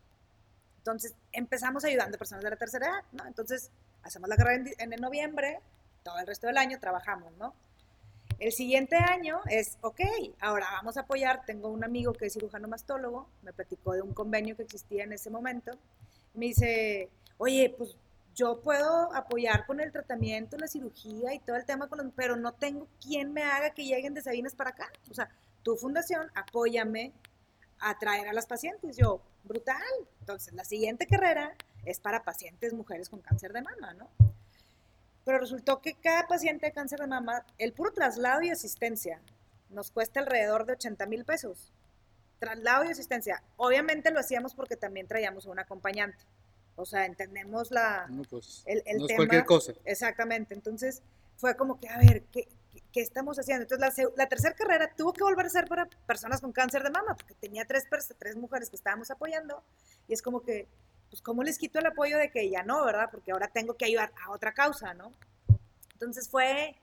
Entonces, 0.79 1.15
empezamos 1.33 1.85
ayudando 1.85 2.17
a 2.17 2.19
personas 2.19 2.43
de 2.43 2.51
la 2.51 2.57
tercera 2.57 2.87
edad, 2.87 3.05
¿no? 3.13 3.27
Entonces, 3.27 3.71
hacemos 4.03 4.29
la 4.29 4.37
carrera 4.37 4.65
en, 4.79 4.93
en 4.93 5.01
noviembre, 5.01 5.61
todo 6.03 6.19
el 6.19 6.27
resto 6.27 6.47
del 6.49 6.59
año 6.59 6.81
trabajamos, 6.81 7.33
¿no? 7.37 7.55
El 8.39 8.51
siguiente 8.51 8.97
año 8.97 9.41
es, 9.49 9.79
ok, 9.83 10.01
ahora 10.41 10.67
vamos 10.73 10.97
a 10.97 11.03
apoyar, 11.03 11.45
tengo 11.47 11.69
un 11.69 11.85
amigo 11.85 12.13
que 12.13 12.27
es 12.27 12.33
cirujano 12.33 12.67
mastólogo, 12.67 13.29
me 13.43 13.53
platicó 13.53 13.93
de 13.93 14.03
un 14.03 14.13
convenio 14.13 14.57
que 14.57 14.65
existía 14.65 15.05
en 15.05 15.13
ese 15.13 15.31
momento, 15.31 15.79
me 16.35 16.47
dice, 16.47 17.11
oye, 17.39 17.75
pues 17.77 17.97
yo 18.35 18.61
puedo 18.61 19.13
apoyar 19.15 19.67
con 19.67 19.81
el 19.81 19.93
tratamiento, 19.93 20.57
la 20.57 20.67
cirugía 20.67 21.35
y 21.35 21.39
todo 21.41 21.57
el 21.57 21.67
tema, 21.67 21.89
pero 22.17 22.37
no 22.37 22.53
tengo 22.53 22.89
quien 23.01 23.33
me 23.33 23.43
haga 23.43 23.71
que 23.71 23.85
lleguen 23.85 24.15
de 24.15 24.23
Sabinas 24.23 24.55
para 24.55 24.71
acá. 24.71 24.91
O 25.11 25.15
sea, 25.15 25.31
tu 25.63 25.77
fundación, 25.77 26.31
apóyame 26.35 27.13
a 27.79 27.99
traer 27.99 28.29
a 28.29 28.33
las 28.33 28.47
pacientes. 28.47 28.97
Yo, 28.97 29.21
brutal. 29.45 29.77
Entonces, 30.21 30.55
la 30.55 30.65
siguiente 30.65 31.07
carrera 31.07 31.55
es 31.85 32.01
para 32.01 32.25
pacientes 32.25 32.73
mujeres 32.73 33.09
con 33.09 33.21
cáncer 33.21 33.53
de 33.53 33.63
mama, 33.63 33.95
¿no? 33.95 34.09
Pero 35.25 35.39
resultó 35.39 35.81
que 35.81 35.95
cada 35.95 36.27
paciente 36.27 36.67
de 36.67 36.73
cáncer 36.73 37.01
de 37.01 37.07
mama, 37.07 37.45
el 37.59 37.73
puro 37.73 37.93
traslado 37.93 38.43
y 38.43 38.51
asistencia 38.51 39.21
nos 39.71 39.91
cuesta 39.91 40.21
alrededor 40.21 40.67
de 40.67 40.73
80 40.75 41.07
mil 41.07 41.25
pesos. 41.25 41.73
Traslado 42.43 42.85
y 42.85 42.89
asistencia. 42.89 43.41
Obviamente 43.57 44.11
lo 44.11 44.19
hacíamos 44.19 44.53
porque 44.53 44.77
también 44.77 45.07
traíamos 45.07 45.47
a 45.47 45.51
un 45.51 45.61
acompañante. 45.61 46.25
O 46.75 46.85
sea, 46.85 47.07
entendemos 47.07 47.71
la, 47.71 48.11
pues, 48.29 48.65
el, 48.67 48.83
tema. 48.83 49.15
cualquier 49.15 49.45
cosa. 49.45 49.75
Exactamente. 49.85 50.53
Entonces 50.53 51.03
fue 51.37 51.57
como 51.57 51.79
que, 51.79 51.89
a 51.89 51.99
ver, 51.99 52.25
¿qué, 52.33 52.49
qué 52.93 53.01
estamos 53.01 53.39
haciendo? 53.39 53.63
Entonces 53.63 53.97
la, 53.97 54.11
la, 54.17 54.29
tercera 54.29 54.57
carrera 54.57 54.93
tuvo 54.93 55.13
que 55.13 55.23
volver 55.23 55.47
a 55.47 55.51
ser 55.51 55.69
para 55.69 55.87
personas 56.05 56.41
con 56.41 56.51
cáncer 56.51 56.83
de 56.83 56.91
mama, 56.91 57.15
porque 57.15 57.35
tenía 57.35 57.65
tres, 57.65 57.87
tres 58.19 58.35
mujeres 58.35 58.71
que 58.71 58.75
estábamos 58.75 59.09
apoyando. 59.13 59.63
Y 60.09 60.13
es 60.13 60.21
como 60.21 60.43
que, 60.43 60.67
pues, 61.11 61.23
¿cómo 61.23 61.45
les 61.45 61.59
quito 61.59 61.79
el 61.79 61.87
apoyo 61.87 62.19
de 62.19 62.33
que 62.33 62.51
ya 62.51 62.65
no, 62.65 62.85
verdad? 62.85 63.09
Porque 63.13 63.31
ahora 63.31 63.47
tengo 63.47 63.77
que 63.77 63.85
ayudar 63.85 64.13
a 64.21 64.33
otra 64.33 64.53
causa, 64.53 64.95
¿no? 64.95 65.13
Entonces 65.93 66.29
fue, 66.29 66.75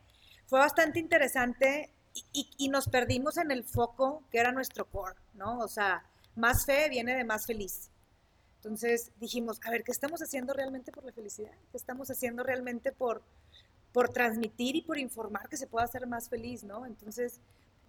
fue 0.47 0.59
bastante 0.59 0.99
interesante 0.99 1.91
y, 2.13 2.49
y, 2.57 2.69
nos 2.69 2.87
perdimos 2.87 3.37
en 3.37 3.51
el 3.51 3.63
foco 3.63 4.23
que 4.31 4.39
era 4.39 4.51
nuestro 4.51 4.85
core, 4.85 5.15
¿no? 5.33 5.59
O 5.59 5.67
sea, 5.67 6.03
más 6.35 6.65
fe 6.65 6.89
viene 6.89 7.15
de 7.15 7.23
más 7.23 7.45
feliz. 7.45 7.89
Entonces 8.57 9.11
dijimos, 9.19 9.59
a 9.65 9.71
ver, 9.71 9.83
¿qué 9.83 9.91
estamos 9.91 10.21
haciendo 10.21 10.53
realmente 10.53 10.91
por 10.91 11.05
la 11.05 11.13
felicidad? 11.13 11.53
¿Qué 11.71 11.77
estamos 11.77 12.09
haciendo 12.09 12.43
realmente 12.43 12.91
por, 12.91 13.21
por 13.93 14.09
transmitir 14.09 14.75
y 14.75 14.81
por 14.81 14.97
informar 14.97 15.47
que 15.47 15.57
se 15.57 15.67
pueda 15.67 15.87
ser 15.87 16.07
más 16.07 16.29
feliz, 16.29 16.63
¿no? 16.63 16.85
Entonces, 16.85 17.39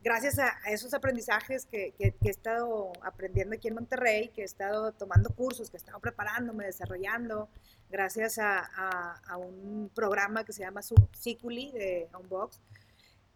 gracias 0.03 0.39
a, 0.39 0.57
esos 0.71 0.95
aprendizajes 0.95 1.67
que, 1.67 1.95
he 1.99 2.15
estado 2.29 2.93
aprendiendo 3.03 3.55
aquí 3.55 3.69
en 3.69 3.75
Monterrey, 3.75 4.29
que 4.29 4.43
he 4.43 4.45
estado 4.45 4.93
tomando 4.93 5.31
cursos, 5.31 5.71
que 5.71 5.77
he 5.77 5.79
estado 5.79 5.99
preparándome, 6.01 6.65
desarrollando, 6.65 7.49
gracias 7.91 8.39
a, 8.39 9.37
un 9.39 9.91
programa 9.95 10.45
que 10.45 10.53
se 10.53 10.63
llama 10.63 10.81
Ciculi 11.17 11.73
de 11.73 12.09
Unbox, 12.19 12.61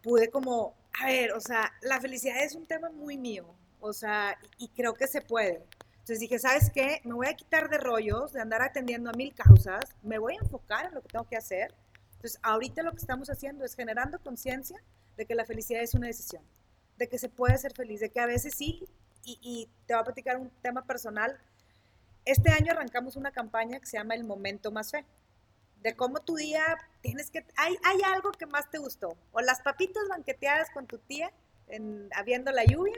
pude 0.05 0.29
como, 0.29 0.75
a 1.01 1.07
ver, 1.07 1.31
o 1.33 1.41
sea, 1.41 1.73
la 1.81 1.99
felicidad 1.99 2.43
es 2.43 2.53
un 2.53 2.67
tema 2.67 2.91
muy 2.91 3.17
mío, 3.17 3.55
o 3.79 3.91
sea, 3.91 4.37
y 4.59 4.69
creo 4.69 4.93
que 4.93 5.07
se 5.07 5.21
puede. 5.21 5.65
Entonces 5.93 6.19
dije, 6.19 6.37
¿sabes 6.37 6.69
qué? 6.69 7.01
Me 7.03 7.15
voy 7.15 7.25
a 7.25 7.33
quitar 7.33 7.67
de 7.71 7.79
rollos, 7.79 8.31
de 8.31 8.39
andar 8.39 8.61
atendiendo 8.61 9.09
a 9.09 9.13
mil 9.13 9.33
causas, 9.33 9.95
me 10.03 10.19
voy 10.19 10.35
a 10.35 10.43
enfocar 10.43 10.85
en 10.85 10.93
lo 10.93 11.01
que 11.01 11.07
tengo 11.07 11.27
que 11.27 11.35
hacer. 11.35 11.73
Entonces, 12.11 12.39
ahorita 12.43 12.83
lo 12.83 12.91
que 12.91 12.99
estamos 12.99 13.31
haciendo 13.31 13.65
es 13.65 13.73
generando 13.73 14.19
conciencia 14.19 14.79
de 15.17 15.25
que 15.25 15.33
la 15.33 15.43
felicidad 15.43 15.81
es 15.81 15.95
una 15.95 16.05
decisión, 16.05 16.43
de 16.97 17.09
que 17.09 17.17
se 17.17 17.27
puede 17.27 17.57
ser 17.57 17.73
feliz, 17.73 17.99
de 17.99 18.11
que 18.11 18.19
a 18.19 18.27
veces 18.27 18.53
sí, 18.55 18.87
y, 19.23 19.67
te 19.87 19.95
voy 19.95 20.01
a 20.01 20.05
platicar 20.05 20.37
un 20.37 20.51
tema 20.61 20.85
personal. 20.85 21.35
Este 22.25 22.51
año 22.51 22.73
arrancamos 22.73 23.15
una 23.15 23.31
campaña 23.31 23.79
que 23.79 23.87
se 23.87 23.97
llama 23.97 24.13
El 24.13 24.23
Momento 24.23 24.71
Más 24.71 24.91
Fe, 24.91 25.03
de 25.85 25.95
cómo 25.95 26.19
tu 26.19 26.35
día 26.35 26.63
tienes 27.01 27.29
que, 27.29 27.45
hay, 27.57 27.77
hay 27.83 28.01
algo 28.11 28.31
que 28.31 28.47
más 28.47 28.71
te 28.71 28.79
gustó, 28.79 29.15
o 29.31 29.41
las 29.41 29.61
papitas 29.61 30.01
banqueteadas 30.09 30.71
con 30.71 30.87
tu 30.87 30.97
tía, 30.97 31.31
en, 31.67 32.09
habiendo 32.15 32.51
la 32.51 32.65
lluvia, 32.65 32.97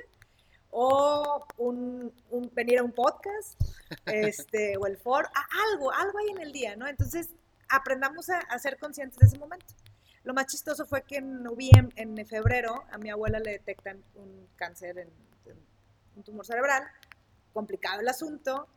o 0.69 1.45
un, 1.57 2.13
venir 2.53 2.79
a 2.79 2.83
un 2.83 2.93
podcast, 2.93 3.61
este, 4.05 4.77
o 4.77 4.87
el 4.87 4.95
foro, 4.97 5.27
algo, 5.73 5.91
algo 5.91 6.17
hay 6.17 6.29
en 6.29 6.41
el 6.41 6.53
día, 6.53 6.77
¿no? 6.77 6.87
Entonces, 6.87 7.27
aprendamos 7.67 8.29
a, 8.29 8.39
a 8.39 8.57
ser 8.57 8.77
conscientes 8.79 9.19
de 9.19 9.27
ese 9.27 9.37
momento. 9.37 9.75
Lo 10.23 10.33
más 10.33 10.45
chistoso 10.45 10.85
fue 10.85 11.01
que 11.01 11.17
en 11.17 11.43
noviembre, 11.43 11.93
en 12.01 12.25
febrero, 12.25 12.85
a 12.89 12.97
mi 12.97 13.09
abuela 13.09 13.39
le 13.39 13.51
detectan 13.51 14.01
un 14.15 14.47
cáncer, 14.55 14.97
en, 14.97 15.09
un 16.15 16.23
tumor 16.23 16.45
cerebral, 16.45 16.83
complicado 17.51 17.99
el 17.99 18.07
asunto, 18.07 18.69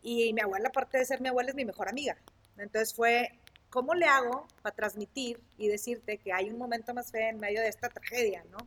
y 0.00 0.32
mi 0.32 0.40
abuela, 0.40 0.70
aparte 0.70 0.96
de 0.96 1.04
ser 1.04 1.20
mi 1.20 1.28
abuela, 1.28 1.50
es 1.50 1.54
mi 1.54 1.66
mejor 1.66 1.90
amiga. 1.90 2.16
Entonces 2.58 2.94
fue, 2.94 3.38
¿cómo 3.70 3.94
le 3.94 4.06
hago 4.06 4.46
para 4.62 4.74
transmitir 4.74 5.42
y 5.56 5.68
decirte 5.68 6.18
que 6.18 6.32
hay 6.32 6.50
un 6.50 6.58
momento 6.58 6.94
más 6.94 7.10
fe 7.10 7.28
en 7.28 7.38
medio 7.38 7.60
de 7.60 7.68
esta 7.68 7.88
tragedia, 7.88 8.44
¿no? 8.50 8.58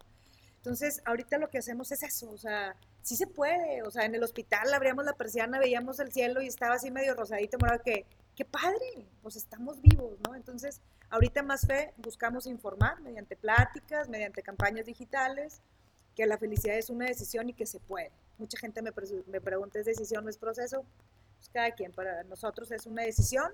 Entonces, 0.58 1.02
ahorita 1.06 1.38
lo 1.38 1.50
que 1.50 1.58
hacemos 1.58 1.92
es 1.92 2.04
eso, 2.04 2.30
o 2.30 2.38
sea, 2.38 2.76
sí 3.02 3.16
se 3.16 3.26
puede, 3.26 3.82
o 3.82 3.90
sea, 3.90 4.06
en 4.06 4.14
el 4.14 4.24
hospital 4.24 4.72
abríamos 4.74 5.06
la 5.06 5.14
persiana, 5.14 5.58
veíamos 5.58 6.00
el 6.00 6.12
cielo 6.12 6.42
y 6.42 6.48
estaba 6.48 6.76
así 6.76 6.92
medio 6.92 7.16
rosadito, 7.16 7.58
morado, 7.58 7.82
que, 7.84 8.06
qué 8.36 8.46
padre, 8.46 9.08
pues 9.24 9.36
estamos 9.36 9.82
vivos, 9.82 10.20
¿no? 10.28 10.36
Entonces, 10.36 10.82
Ahorita 11.12 11.44
más 11.44 11.68
fe 11.68 11.94
buscamos 11.98 12.48
informar 12.48 13.02
mediante 13.02 13.36
pláticas, 13.36 14.08
mediante 14.08 14.42
campañas 14.42 14.86
digitales, 14.86 15.62
que 16.16 16.26
la 16.26 16.38
felicidad 16.38 16.78
es 16.78 16.90
una 16.90 17.06
decisión 17.06 17.50
y 17.50 17.54
que 17.54 17.66
se 17.66 17.82
puede. 17.82 18.12
Mucha 18.38 18.58
gente 18.58 18.82
me, 18.82 18.92
me 19.28 19.42
pregunta, 19.42 19.78
¿es 19.78 19.86
decisión 19.86 20.26
o 20.26 20.30
es 20.30 20.38
proceso? 20.38 20.86
Pues 21.38 21.50
cada 21.50 21.72
quien, 21.72 21.92
para 21.92 22.24
nosotros 22.24 22.72
es 22.72 22.86
una 22.86 23.04
decisión, 23.04 23.52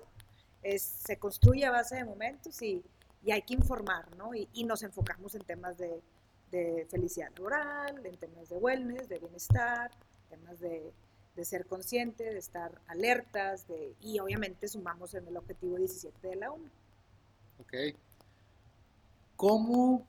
se 0.62 1.18
construye 1.18 1.64
a 1.64 1.70
base 1.70 1.96
de 1.96 2.04
momentos 2.04 2.60
y, 2.62 2.82
y 3.24 3.30
hay 3.32 3.42
que 3.42 3.54
informar, 3.54 4.16
¿no? 4.16 4.34
Y, 4.34 4.64
nos 4.64 4.82
enfocamos 4.82 5.34
en 5.34 5.42
temas 5.42 5.76
de, 5.78 6.02
felicidad 6.90 7.30
laboral, 7.36 8.04
en 8.04 8.16
temas 8.16 8.48
de 8.48 8.56
wellness, 8.56 9.08
de 9.08 9.18
bienestar, 9.18 9.90
temas 10.30 10.58
de, 10.60 10.92
de 11.36 11.44
ser 11.44 11.66
consciente, 11.66 12.24
de 12.24 12.38
estar 12.38 12.72
alertas, 12.86 13.68
de, 13.68 13.94
y 14.00 14.18
obviamente 14.18 14.66
sumamos 14.66 15.14
en 15.14 15.26
el 15.28 15.36
objetivo 15.36 15.76
17 15.76 16.26
de 16.26 16.36
la 16.36 16.52
ONU. 16.52 16.70
Ok. 17.60 17.74
¿Cómo 19.36 20.06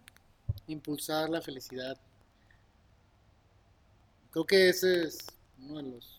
impulsar 0.67 1.29
la 1.29 1.41
felicidad? 1.41 1.97
Creo 4.31 4.45
que 4.45 4.69
ese 4.69 5.03
es 5.03 5.27
uno 5.59 5.77
de 5.77 5.83
los 5.83 6.18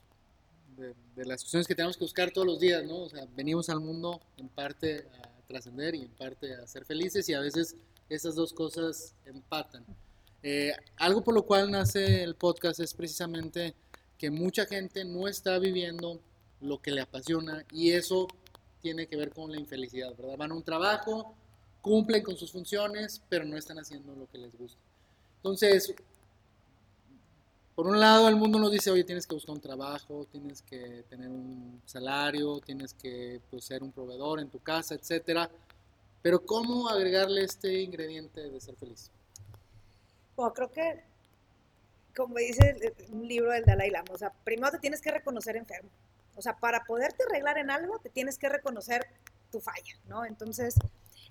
de, 0.81 1.25
las 1.25 1.43
cuestiones 1.43 1.67
que 1.67 1.75
tenemos 1.75 1.97
que 1.97 2.05
buscar 2.05 2.31
todos 2.31 2.47
los 2.47 2.59
días, 2.59 2.85
¿no? 2.85 3.03
O 3.03 3.09
sea, 3.09 3.27
venimos 3.37 3.69
al 3.69 3.81
mundo 3.81 4.21
en 4.37 4.49
parte 4.49 5.07
a 5.23 5.47
trascender 5.47 5.95
y 5.95 6.03
en 6.03 6.11
parte 6.11 6.55
a 6.55 6.67
ser 6.67 6.85
felices 6.85 7.29
y 7.29 7.35
a 7.35 7.41
veces 7.41 7.77
esas 8.09 8.35
dos 8.35 8.53
cosas 8.53 9.15
empatan. 9.27 9.85
Eh, 10.43 10.73
algo 10.97 11.23
por 11.23 11.35
lo 11.35 11.45
cual 11.45 11.71
nace 11.71 12.23
el 12.23 12.35
podcast 12.35 12.81
es 12.81 12.95
precisamente 12.95 13.75
que 14.17 14.31
mucha 14.31 14.67
gente 14.67 15.05
no 15.05 15.29
está 15.29 15.59
viviendo 15.59 16.21
lo 16.61 16.81
que 16.81 16.91
le 16.91 17.03
apasiona 17.03 17.65
y 17.71 17.93
eso 17.93 18.27
tiene 18.81 19.07
que 19.07 19.17
ver 19.17 19.31
con 19.31 19.51
la 19.51 19.59
infelicidad, 19.59 20.15
¿verdad? 20.17 20.37
Van 20.37 20.53
a 20.53 20.55
un 20.55 20.63
trabajo, 20.63 21.35
cumplen 21.81 22.23
con 22.23 22.37
sus 22.37 22.51
funciones, 22.51 23.23
pero 23.29 23.45
no 23.45 23.57
están 23.57 23.79
haciendo 23.79 24.15
lo 24.15 24.29
que 24.29 24.39
les 24.39 24.57
gusta. 24.57 24.81
Entonces, 25.37 25.95
por 27.81 27.87
un 27.87 27.99
lado 27.99 28.29
el 28.29 28.37
mundo 28.37 28.59
nos 28.59 28.71
dice, 28.71 28.91
oye, 28.91 29.05
tienes 29.05 29.27
que 29.27 29.35
buscar 29.35 29.55
un 29.55 29.61
trabajo, 29.63 30.27
tienes 30.31 30.61
que 30.61 31.03
tener 31.09 31.31
un 31.31 31.81
salario, 31.87 32.61
tienes 32.61 32.93
que 32.93 33.41
pues, 33.49 33.65
ser 33.65 33.83
un 33.83 33.91
proveedor 33.91 34.39
en 34.39 34.51
tu 34.51 34.59
casa, 34.59 34.95
etcétera. 34.95 35.51
Pero 36.21 36.45
¿cómo 36.45 36.91
agregarle 36.91 37.43
este 37.43 37.81
ingrediente 37.81 38.51
de 38.51 38.61
ser 38.61 38.77
feliz? 38.77 39.11
Bueno, 40.37 40.53
creo 40.53 40.71
que, 40.71 41.03
como 42.15 42.37
dice 42.37 42.93
un 43.13 43.27
libro 43.27 43.51
del 43.51 43.65
Dalai 43.65 43.89
Lama, 43.89 44.13
o 44.13 44.19
sea, 44.19 44.31
primero 44.45 44.71
te 44.73 44.79
tienes 44.79 45.01
que 45.01 45.11
reconocer 45.11 45.57
enfermo. 45.57 45.89
O 46.37 46.43
sea, 46.43 46.59
para 46.59 46.85
poderte 46.85 47.25
arreglar 47.31 47.57
en 47.57 47.71
algo, 47.71 47.99
te 48.01 48.11
tienes 48.11 48.37
que 48.37 48.51
reconocer 48.51 49.07
tu 49.51 49.59
falla, 49.59 49.97
¿no? 50.07 50.27
Entonces, 50.27 50.75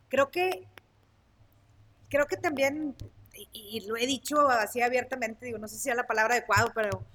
creo 0.07 0.31
que, 0.31 0.67
creo 2.09 2.25
que 2.25 2.37
también 2.37 2.95
y, 3.51 3.87
lo 3.87 3.97
he 3.97 4.05
dicho 4.05 4.47
así 4.49 4.81
abiertamente, 4.81 5.45
digo, 5.45 5.57
no 5.57 5.67
sé 5.67 5.75
si 5.75 5.83
sea 5.83 5.95
la 5.95 6.07
palabra 6.07 6.35
adecuada, 6.35 6.71
pero 6.73 7.05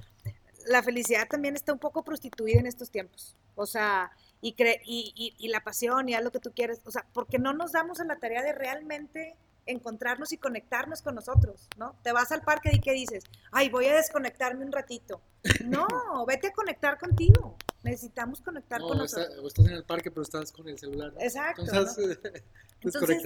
la 0.66 0.82
felicidad 0.82 1.28
también 1.28 1.56
está 1.56 1.72
un 1.72 1.78
poco 1.78 2.04
prostituida 2.04 2.58
en 2.58 2.66
estos 2.66 2.90
tiempos. 2.90 3.36
O 3.54 3.66
sea, 3.66 4.10
y, 4.40 4.54
y, 4.58 5.34
y, 5.38 5.48
la 5.48 5.62
pasión 5.62 6.08
y 6.08 6.14
haz 6.14 6.24
lo 6.24 6.32
que 6.32 6.40
tú 6.40 6.52
quieres. 6.52 6.80
O 6.84 6.90
sea, 6.90 7.06
porque 7.12 7.38
no 7.38 7.52
nos 7.52 7.72
damos 7.72 8.00
a 8.00 8.04
la 8.04 8.16
tarea 8.16 8.42
de 8.42 8.52
realmente 8.52 9.36
encontrarnos 9.66 10.32
y 10.32 10.38
conectarnos 10.38 11.02
con 11.02 11.14
nosotros, 11.14 11.68
¿no? 11.78 11.96
Te 12.02 12.12
vas 12.12 12.30
al 12.32 12.42
parque 12.42 12.70
y 12.72 12.80
¿qué 12.80 12.92
dices? 12.92 13.24
Ay, 13.50 13.70
voy 13.70 13.86
a 13.86 13.94
desconectarme 13.94 14.64
un 14.64 14.72
ratito. 14.72 15.20
No, 15.64 15.86
vete 16.26 16.48
a 16.48 16.52
conectar 16.52 16.98
contigo. 16.98 17.56
Necesitamos 17.82 18.40
conectar 18.40 18.80
con 18.80 18.96
nosotros. 18.96 19.38
o 19.42 19.46
estás 19.46 19.66
en 19.66 19.72
el 19.72 19.84
parque, 19.84 20.10
pero 20.10 20.22
estás 20.22 20.52
con 20.52 20.68
el 20.68 20.78
celular. 20.78 21.12
Exacto. 21.18 21.62
Entonces, 22.80 23.22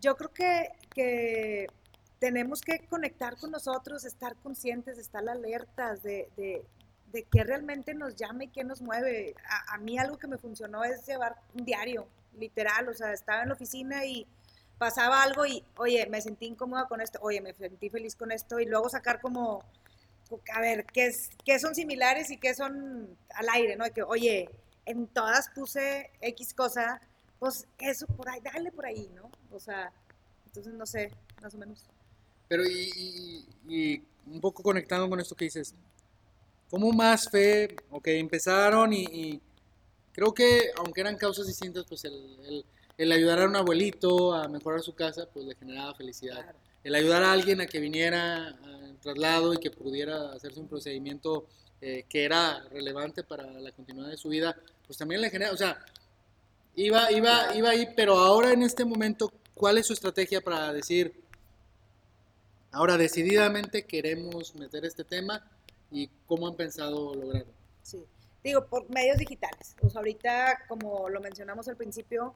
yo 0.00 0.16
creo 0.16 0.32
que, 0.32 0.68
que 0.94 1.66
tenemos 2.20 2.60
que 2.60 2.86
conectar 2.86 3.36
con 3.36 3.50
nosotros, 3.50 4.04
estar 4.04 4.36
conscientes, 4.36 4.98
estar 4.98 5.26
alertas 5.28 6.02
de, 6.02 6.28
de, 6.36 6.62
de 7.12 7.24
qué 7.24 7.42
realmente 7.42 7.94
nos 7.94 8.14
llama 8.14 8.44
y 8.44 8.48
qué 8.48 8.62
nos 8.62 8.82
mueve. 8.82 9.34
A, 9.68 9.78
mí 9.78 9.98
algo 9.98 10.18
que 10.18 10.28
me 10.28 10.36
funcionó 10.36 10.84
es 10.84 11.04
llevar 11.06 11.36
un 11.54 11.64
diario, 11.64 12.06
literal, 12.38 12.88
o 12.88 12.94
sea, 12.94 13.12
estaba 13.12 13.42
en 13.42 13.48
la 13.48 13.54
oficina 13.54 14.04
y 14.04 14.26
pasaba 14.78 15.22
algo 15.22 15.46
y, 15.46 15.64
oye, 15.78 16.06
me 16.06 16.20
sentí 16.20 16.46
incómoda 16.46 16.86
con 16.86 17.00
esto, 17.00 17.18
oye, 17.22 17.40
me 17.40 17.54
sentí 17.54 17.88
feliz 17.88 18.14
con 18.14 18.30
esto 18.32 18.60
y 18.60 18.66
luego 18.66 18.90
sacar 18.90 19.20
como, 19.22 19.64
a 20.52 20.60
ver, 20.60 20.84
qué, 20.84 21.06
es, 21.06 21.30
qué 21.44 21.58
son 21.58 21.74
similares 21.74 22.30
y 22.30 22.36
qué 22.36 22.54
son 22.54 23.16
al 23.34 23.48
aire, 23.48 23.76
¿no? 23.76 23.84
De 23.84 23.92
que, 23.92 24.02
oye, 24.02 24.50
en 24.84 25.06
todas 25.06 25.48
puse 25.50 26.10
X 26.20 26.52
cosa, 26.52 27.00
pues 27.38 27.66
eso 27.78 28.06
por 28.06 28.28
ahí, 28.28 28.40
dale 28.40 28.70
por 28.72 28.84
ahí, 28.84 29.10
¿no? 29.14 29.30
O 29.50 29.58
sea, 29.58 29.90
entonces 30.44 30.74
no 30.74 30.84
sé, 30.84 31.10
más 31.40 31.54
o 31.54 31.58
menos. 31.58 31.86
Pero 32.50 32.64
y, 32.68 33.46
y, 33.68 34.02
un 34.26 34.40
poco 34.40 34.60
conectando 34.60 35.08
con 35.08 35.20
esto 35.20 35.36
que 35.36 35.44
dices, 35.44 35.72
¿cómo 36.68 36.90
más 36.90 37.30
fe? 37.30 37.76
Ok, 37.90 38.08
empezaron 38.08 38.92
y, 38.92 39.40
creo 40.12 40.34
que 40.34 40.72
aunque 40.76 41.00
eran 41.00 41.16
causas 41.16 41.46
distintas, 41.46 41.84
pues 41.88 42.04
el, 42.04 42.64
el, 42.98 43.12
ayudar 43.12 43.42
a 43.42 43.46
un 43.46 43.54
abuelito 43.54 44.34
a 44.34 44.48
mejorar 44.48 44.80
su 44.82 44.96
casa, 44.96 45.28
pues 45.32 45.46
le 45.46 45.54
generaba 45.54 45.94
felicidad. 45.94 46.44
El 46.82 46.96
ayudar 46.96 47.22
a 47.22 47.30
alguien 47.30 47.60
a 47.60 47.66
que 47.66 47.78
viniera 47.78 48.48
al 48.48 48.98
traslado 49.00 49.54
y 49.54 49.58
que 49.58 49.70
pudiera 49.70 50.32
hacerse 50.32 50.58
un 50.58 50.66
procedimiento 50.66 51.46
eh, 51.80 52.04
que 52.08 52.24
era 52.24 52.64
relevante 52.70 53.22
para 53.22 53.44
la 53.44 53.70
continuidad 53.70 54.08
de 54.08 54.16
su 54.16 54.28
vida, 54.28 54.56
pues 54.88 54.98
también 54.98 55.20
le 55.20 55.30
genera, 55.30 55.52
o 55.52 55.56
sea, 55.56 55.78
iba, 56.74 57.12
iba, 57.12 57.54
iba 57.54 57.70
ahí, 57.70 57.86
pero 57.94 58.18
ahora 58.18 58.52
en 58.52 58.64
este 58.64 58.84
momento, 58.84 59.32
¿cuál 59.54 59.78
es 59.78 59.86
su 59.86 59.92
estrategia 59.92 60.40
para 60.40 60.72
decir, 60.72 61.29
Ahora, 62.72 62.96
decididamente 62.96 63.84
queremos 63.84 64.54
meter 64.54 64.84
este 64.84 65.04
tema 65.04 65.44
y 65.90 66.08
cómo 66.26 66.46
han 66.46 66.54
pensado 66.54 67.14
lograrlo. 67.14 67.52
Sí, 67.82 68.04
digo, 68.44 68.66
por 68.66 68.88
medios 68.90 69.18
digitales. 69.18 69.74
Pues 69.80 69.96
ahorita, 69.96 70.66
como 70.68 71.08
lo 71.08 71.20
mencionamos 71.20 71.66
al 71.68 71.76
principio, 71.76 72.34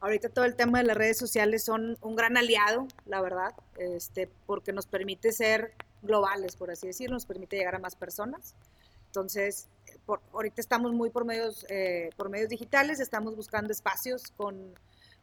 ahorita 0.00 0.30
todo 0.30 0.44
el 0.44 0.56
tema 0.56 0.78
de 0.78 0.84
las 0.84 0.96
redes 0.96 1.18
sociales 1.18 1.64
son 1.64 1.98
un 2.00 2.16
gran 2.16 2.36
aliado, 2.36 2.88
la 3.04 3.20
verdad, 3.20 3.54
este, 3.78 4.30
porque 4.46 4.72
nos 4.72 4.86
permite 4.86 5.32
ser 5.32 5.74
globales, 6.02 6.56
por 6.56 6.70
así 6.70 6.86
decirlo, 6.86 7.14
nos 7.14 7.26
permite 7.26 7.56
llegar 7.56 7.74
a 7.74 7.78
más 7.78 7.96
personas. 7.96 8.54
Entonces, 9.06 9.68
por, 10.04 10.20
ahorita 10.32 10.60
estamos 10.60 10.92
muy 10.92 11.10
por 11.10 11.24
medios, 11.24 11.66
eh, 11.68 12.10
por 12.16 12.28
medios 12.28 12.48
digitales, 12.48 13.00
estamos 13.00 13.36
buscando 13.36 13.72
espacios 13.72 14.32
con, 14.36 14.74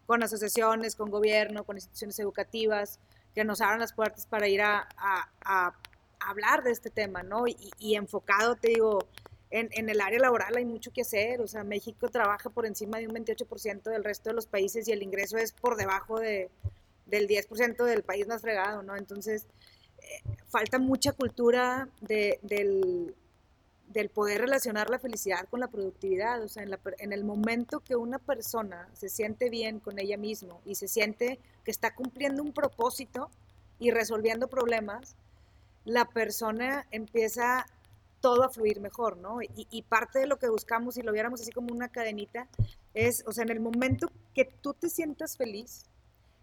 con 0.06 0.24
asociaciones, 0.24 0.96
con 0.96 1.10
gobierno, 1.10 1.64
con 1.64 1.78
instituciones 1.78 2.20
educativas, 2.20 3.00
que 3.34 3.44
nos 3.44 3.62
abran 3.62 3.80
las 3.80 3.94
puertas 3.94 4.26
para 4.26 4.48
ir 4.48 4.62
a, 4.62 4.88
hablar 6.20 6.64
de 6.64 6.72
este 6.72 6.90
tema, 6.90 7.22
¿no? 7.22 7.46
Y, 7.48 7.96
enfocado, 7.96 8.56
te 8.56 8.70
digo, 8.70 9.08
en, 9.50 9.90
el 9.90 10.00
área 10.00 10.20
laboral 10.20 10.56
hay 10.56 10.66
mucho 10.66 10.92
que 10.92 11.02
hacer, 11.02 11.42
o 11.42 11.48
sea, 11.48 11.64
México 11.64 12.08
trabaja 12.10 12.50
por 12.50 12.66
encima 12.66 12.98
de 12.98 13.08
un 13.08 13.14
28% 13.14 13.84
del 13.84 14.04
resto 14.04 14.30
de 14.30 14.36
los 14.36 14.48
países 14.48 14.88
y 14.88 14.92
el 14.94 15.04
ingreso 15.04 15.38
es 15.38 15.52
por 15.52 15.76
debajo 15.76 16.20
de, 16.20 16.50
del 17.06 17.28
10% 17.28 17.84
del 17.84 18.04
país 18.04 18.28
más 18.28 18.42
fregado, 18.42 18.84
¿no? 18.84 18.96
Entonces, 18.96 19.48
eh, 20.00 20.22
falta 20.48 20.80
mucha 20.80 21.12
cultura 21.12 21.90
de, 22.02 22.40
del, 22.42 23.16
del 23.94 24.10
poder 24.10 24.42
relacionar 24.42 24.90
la 24.90 25.00
felicidad 25.00 25.48
con 25.50 25.60
la 25.60 25.68
productividad. 25.68 26.42
O 26.42 26.50
sea, 26.50 26.64
en, 26.64 27.14
el 27.14 27.24
momento 27.24 27.80
que 27.80 27.96
una 27.96 28.20
persona 28.20 28.90
se 28.94 29.08
siente 29.08 29.50
bien 29.50 29.80
con 29.80 30.00
ella 30.00 30.18
misma 30.18 30.58
y 30.66 30.76
se 30.76 30.88
siente 30.88 31.40
que 31.64 31.72
está 31.72 31.96
cumpliendo 31.96 32.42
un 32.42 32.54
propósito 32.54 33.30
y 33.80 33.92
resolviendo 33.92 34.48
problemas, 34.48 35.16
la 35.86 36.06
persona 36.06 36.88
empieza 36.92 37.66
todo 38.20 38.44
a 38.44 38.50
fluir 38.50 38.80
mejor, 38.80 39.18
¿no? 39.18 39.42
Y, 39.42 39.68
y, 39.70 39.82
parte 39.84 40.20
de 40.20 40.28
lo 40.28 40.40
que 40.40 40.48
buscamos, 40.48 40.96
si 40.96 41.02
lo 41.02 41.12
viéramos 41.12 41.42
así 41.42 41.52
como 41.52 41.74
una 41.74 41.90
cadenita, 41.90 42.48
es, 42.94 43.24
o 43.28 43.34
sea, 43.34 43.44
en 43.44 43.50
el 43.50 43.60
momento 43.60 44.10
que 44.34 44.46
tú 44.46 44.74
te 44.74 44.90
sientas 44.90 45.36
feliz, 45.36 45.86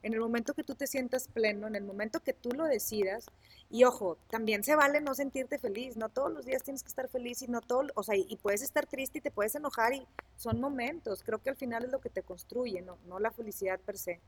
en 0.02 0.14
el 0.14 0.20
momento 0.20 0.54
que 0.54 0.64
tú 0.64 0.74
te 0.74 0.86
sientas 0.86 1.28
pleno, 1.28 1.66
en 1.66 1.76
el 1.76 1.84
momento 1.84 2.20
que 2.20 2.32
tú 2.32 2.50
lo 2.52 2.64
decidas, 2.64 3.26
y 3.68 3.84
ojo, 3.84 4.16
también 4.28 4.64
se 4.64 4.74
vale 4.74 5.00
no 5.00 5.14
sentirte 5.14 5.58
feliz, 5.58 5.96
no 5.96 6.08
todos 6.08 6.32
los 6.32 6.44
días 6.44 6.62
tienes 6.62 6.82
que 6.82 6.88
estar 6.88 7.08
feliz 7.08 7.42
y 7.42 7.48
no 7.48 7.60
todo, 7.60 7.86
o 7.94 8.02
sea, 8.02 8.16
y 8.16 8.36
puedes 8.36 8.62
estar 8.62 8.86
triste 8.86 9.18
y 9.18 9.20
te 9.20 9.30
puedes 9.30 9.54
enojar 9.54 9.92
y 9.92 10.06
son 10.36 10.60
momentos, 10.60 11.22
creo 11.22 11.42
que 11.42 11.50
al 11.50 11.56
final 11.56 11.84
es 11.84 11.90
lo 11.90 12.00
que 12.00 12.10
te 12.10 12.22
construye, 12.22 12.82
no, 12.82 12.98
no 13.06 13.18
la 13.18 13.30
felicidad 13.30 13.78
per 13.80 13.98
se. 13.98 14.20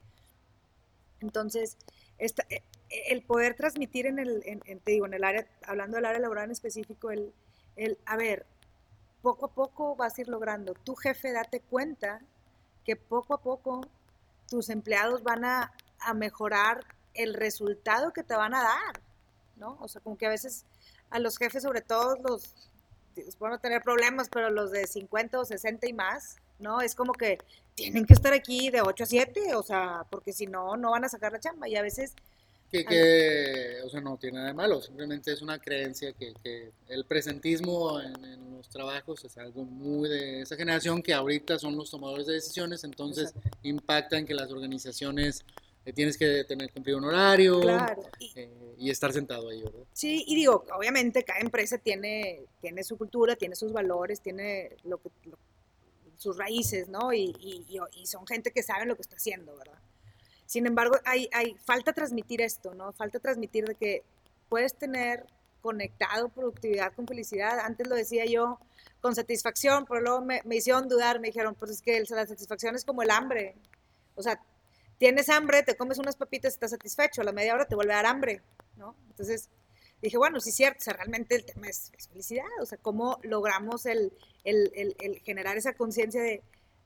Entonces, 1.20 1.76
esta, 2.18 2.44
e, 2.50 2.62
el 3.08 3.22
poder 3.22 3.54
transmitir 3.54 4.06
en 4.06 4.18
el, 4.18 4.42
te 4.84 4.92
digo, 4.92 5.06
en 5.06 5.14
el 5.14 5.24
área, 5.24 5.46
hablando 5.66 5.96
del 5.96 6.04
área 6.04 6.20
laboral 6.20 6.46
en 6.46 6.50
específico, 6.50 7.10
el, 7.10 7.32
el, 7.76 7.98
a 8.04 8.16
ver, 8.16 8.46
poco 9.22 9.46
a 9.46 9.54
poco 9.54 9.96
vas 9.96 10.18
a 10.18 10.20
ir 10.20 10.28
logrando. 10.28 10.74
Tu 10.74 10.94
jefe, 10.96 11.32
date 11.32 11.60
cuenta 11.60 12.20
que 12.84 12.96
poco 12.96 13.34
a 13.34 13.40
poco 13.40 13.80
tus 14.52 14.68
empleados 14.68 15.22
van 15.22 15.46
a, 15.46 15.72
a 15.98 16.12
mejorar 16.12 16.84
el 17.14 17.32
resultado 17.32 18.12
que 18.12 18.22
te 18.22 18.36
van 18.36 18.52
a 18.52 18.62
dar, 18.62 19.00
¿no? 19.56 19.78
O 19.80 19.88
sea, 19.88 20.02
como 20.02 20.18
que 20.18 20.26
a 20.26 20.28
veces 20.28 20.66
a 21.08 21.18
los 21.18 21.38
jefes, 21.38 21.62
sobre 21.62 21.80
todo 21.80 22.16
los, 22.16 22.54
a 23.40 23.58
tener 23.58 23.80
problemas, 23.80 24.28
pero 24.28 24.50
los 24.50 24.70
de 24.70 24.86
50 24.86 25.40
o 25.40 25.44
60 25.46 25.88
y 25.88 25.94
más, 25.94 26.36
¿no? 26.58 26.82
Es 26.82 26.94
como 26.94 27.14
que 27.14 27.38
tienen 27.74 28.04
que 28.04 28.12
estar 28.12 28.34
aquí 28.34 28.68
de 28.68 28.82
8 28.82 29.04
a 29.04 29.06
7, 29.06 29.54
o 29.54 29.62
sea, 29.62 30.04
porque 30.10 30.34
si 30.34 30.46
no, 30.46 30.76
no 30.76 30.90
van 30.90 31.06
a 31.06 31.08
sacar 31.08 31.32
la 31.32 31.40
chamba. 31.40 31.66
Y 31.66 31.76
a 31.76 31.82
veces... 31.82 32.14
Que, 32.72 32.84
que 32.86 33.82
o 33.84 33.90
sea, 33.90 34.00
no 34.00 34.16
tiene 34.16 34.36
nada 34.38 34.48
de 34.48 34.54
malo, 34.54 34.80
simplemente 34.80 35.30
es 35.30 35.42
una 35.42 35.58
creencia 35.58 36.12
que, 36.14 36.32
que 36.42 36.72
el 36.88 37.04
presentismo 37.04 38.00
en, 38.00 38.24
en, 38.24 38.56
los 38.56 38.66
trabajos 38.70 39.22
es 39.24 39.36
algo 39.36 39.64
muy 39.64 40.08
de 40.08 40.40
esa 40.40 40.56
generación 40.56 41.02
que 41.02 41.12
ahorita 41.12 41.58
son 41.58 41.76
los 41.76 41.90
tomadores 41.90 42.26
de 42.26 42.32
decisiones, 42.34 42.82
entonces 42.84 43.34
impacta 43.62 44.16
en 44.16 44.24
que 44.24 44.32
las 44.34 44.50
organizaciones 44.50 45.44
eh, 45.84 45.92
tienes 45.92 46.16
que 46.16 46.44
tener 46.44 46.70
cumplir 46.72 46.96
un 46.96 47.04
horario 47.04 47.60
Claro. 47.60 48.02
Y, 48.18 48.32
eh, 48.36 48.48
y 48.78 48.88
estar 48.88 49.12
sentado 49.12 49.50
ahí, 49.50 49.60
¿verdad? 49.62 49.84
sí, 49.92 50.24
y 50.26 50.34
digo, 50.34 50.64
obviamente 50.74 51.24
cada 51.24 51.40
empresa 51.40 51.76
tiene, 51.76 52.40
tiene 52.62 52.84
su 52.84 52.96
cultura, 52.96 53.36
tiene 53.36 53.54
sus 53.54 53.72
valores, 53.72 54.20
tiene 54.22 54.76
lo 54.84 54.96
que, 54.98 55.10
lo- 55.24 55.38
sus 56.16 56.38
raíces, 56.38 56.88
¿no? 56.88 57.12
Y, 57.12 57.34
y- 57.40 57.66
y- 57.68 58.00
y 58.00 58.06
son 58.06 58.26
gente 58.26 58.50
que 58.52 58.62
sabe 58.62 58.86
lo 58.86 58.94
que 58.96 59.02
está 59.02 59.16
haciendo, 59.16 59.56
¿verdad? 59.56 59.78
Sin 60.52 60.66
embargo, 60.66 60.96
hay, 61.06 61.30
hay, 61.32 61.56
falta 61.64 61.94
transmitir 61.94 62.42
esto, 62.42 62.74
¿no? 62.74 62.92
Falta 62.92 63.18
transmitir 63.18 63.64
de 63.64 63.74
que 63.74 64.04
puedes 64.50 64.74
tener 64.74 65.24
conectado 65.62 66.28
productividad 66.28 66.92
con 66.92 67.06
felicidad. 67.06 67.58
Antes 67.60 67.86
lo 67.88 67.94
decía 67.94 68.26
yo 68.26 68.58
con 69.00 69.14
satisfacción, 69.14 69.86
pero 69.88 70.02
luego 70.02 70.20
me, 70.20 70.42
me 70.44 70.56
hicieron 70.56 70.88
dudar, 70.88 71.20
me 71.20 71.28
dijeron, 71.28 71.54
pues 71.54 71.70
es 71.70 71.80
que 71.80 71.96
el- 71.96 72.06
la 72.10 72.26
satisfacción 72.26 72.74
es 72.76 72.84
como 72.84 73.00
el 73.00 73.10
hambre. 73.10 73.54
O 74.14 74.22
sea, 74.22 74.42
tienes 74.98 75.30
hambre, 75.30 75.62
te 75.62 75.74
comes 75.74 75.96
unas 75.98 76.16
papitas, 76.16 76.52
estás 76.52 76.72
satisfecho, 76.72 77.22
a 77.22 77.24
la 77.24 77.32
media 77.32 77.54
hora 77.54 77.64
te 77.64 77.74
vuelve 77.74 77.94
a 77.94 77.96
dar 77.96 78.06
hambre, 78.06 78.42
¿no? 78.76 78.94
Entonces 79.08 79.48
dije, 80.02 80.18
bueno, 80.18 80.38
sí 80.38 80.50
es 80.50 80.56
cierto, 80.56 80.80
o 80.80 80.82
sea, 80.84 80.92
realmente 80.92 81.34
el 81.34 81.46
tema 81.46 81.66
es, 81.68 81.92
felicidad, 82.10 82.44
o 82.60 82.66
sea, 82.66 82.76
cómo 82.76 83.18
logramos 83.22 83.86
el, 83.86 84.12
el- 84.44 84.70
el- 84.74 84.96
el 85.00 85.18
generar 85.20 85.56
esa 85.56 85.72
conciencia 85.72 86.20
de, 86.20 86.42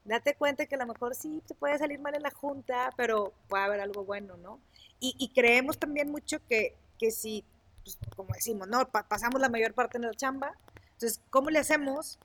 date 0.07 0.35
cuenta 0.35 0.66
que 0.66 0.75
a 0.77 0.79
lo 0.79 0.87
mejor 0.87 1.14
sí 1.14 1.42
te 1.47 1.55
puede 1.55 1.79
salir 1.79 1.99
mal 2.01 2.14
en 2.14 2.23
la 2.23 2.31
junta, 2.31 2.90
pero 2.97 3.33
puede 3.49 3.64
haber 3.64 3.81
algo 3.81 4.05
bueno, 4.05 4.37
¿no? 4.37 4.61
Y, 5.01 5.14
y 5.19 5.29
creemos 5.29 5.79
también 5.79 6.11
mucho 6.11 6.38
que, 6.49 6.75
que 6.99 7.11
si, 7.11 7.45
pues, 7.85 7.99
como 8.16 8.33
decimos, 8.35 8.69
¿no? 8.69 8.88
Pa- 8.88 9.07
pasamos 9.09 9.40
la 9.40 9.49
mayor 9.49 9.75
parte 9.75 9.99
en 9.99 10.05
la 10.05 10.14
chamba, 10.14 10.53
entonces, 10.92 11.21
¿cómo 11.31 11.51
le 11.51 11.59
hacemos 11.59 12.19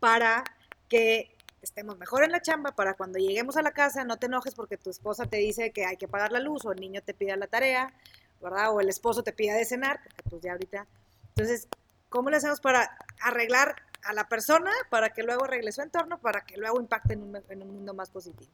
para 0.00 0.42
que 0.88 1.34
estemos 1.62 1.98
mejor 1.98 2.24
en 2.24 2.32
la 2.32 2.40
chamba, 2.40 2.72
para 2.72 2.94
cuando 2.94 3.18
lleguemos 3.18 3.56
a 3.56 3.62
la 3.62 3.72
casa 3.72 4.04
no 4.04 4.16
te 4.16 4.26
enojes 4.26 4.54
porque 4.54 4.76
tu 4.76 4.90
esposa 4.90 5.26
te 5.26 5.36
dice 5.36 5.70
que 5.72 5.84
hay 5.84 5.96
que 5.96 6.08
pagar 6.08 6.32
la 6.32 6.40
luz 6.40 6.64
o 6.64 6.72
el 6.72 6.80
niño 6.80 7.02
te 7.02 7.14
pide 7.14 7.36
la 7.36 7.46
tarea, 7.46 7.92
¿verdad? 8.40 8.72
O 8.72 8.80
el 8.80 8.88
esposo 8.88 9.22
te 9.22 9.32
pide 9.32 9.52
de 9.54 9.64
cenar, 9.64 10.00
porque 10.02 10.22
pues 10.30 10.42
ya 10.42 10.52
ahorita... 10.52 10.86
Entonces, 11.30 11.68
¿cómo 12.08 12.30
le 12.30 12.36
hacemos 12.36 12.60
para 12.60 12.96
arreglar 13.20 13.76
a 14.08 14.14
la 14.14 14.26
persona 14.26 14.72
para 14.88 15.10
que 15.10 15.22
luego 15.22 15.44
arregle 15.44 15.70
su 15.70 15.82
entorno, 15.82 16.18
para 16.18 16.40
que 16.40 16.56
luego 16.56 16.80
impacte 16.80 17.12
en 17.12 17.22
un, 17.22 17.42
en 17.48 17.62
un 17.62 17.74
mundo 17.74 17.92
más 17.92 18.08
positivo? 18.08 18.50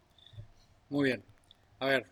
Muy 0.91 1.05
bien. 1.05 1.23
A 1.79 1.87
ver, 1.87 2.07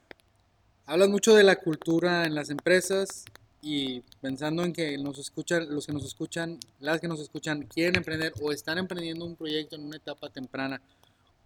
hablas 0.86 1.08
mucho 1.08 1.34
de 1.34 1.42
la 1.42 1.56
cultura 1.56 2.24
en 2.24 2.36
las 2.36 2.50
empresas 2.50 3.24
y 3.60 4.00
pensando 4.20 4.62
en 4.64 4.72
que 4.72 4.96
nos 4.96 5.18
escuchan, 5.18 5.66
los 5.74 5.86
que 5.86 5.92
nos 5.92 6.04
escuchan, 6.04 6.60
las 6.78 7.00
que 7.00 7.08
nos 7.08 7.18
escuchan 7.18 7.62
quieren 7.62 7.96
emprender 7.96 8.32
o 8.40 8.52
están 8.52 8.78
emprendiendo 8.78 9.24
un 9.24 9.34
proyecto 9.34 9.74
en 9.74 9.86
una 9.86 9.96
etapa 9.96 10.28
temprana, 10.28 10.80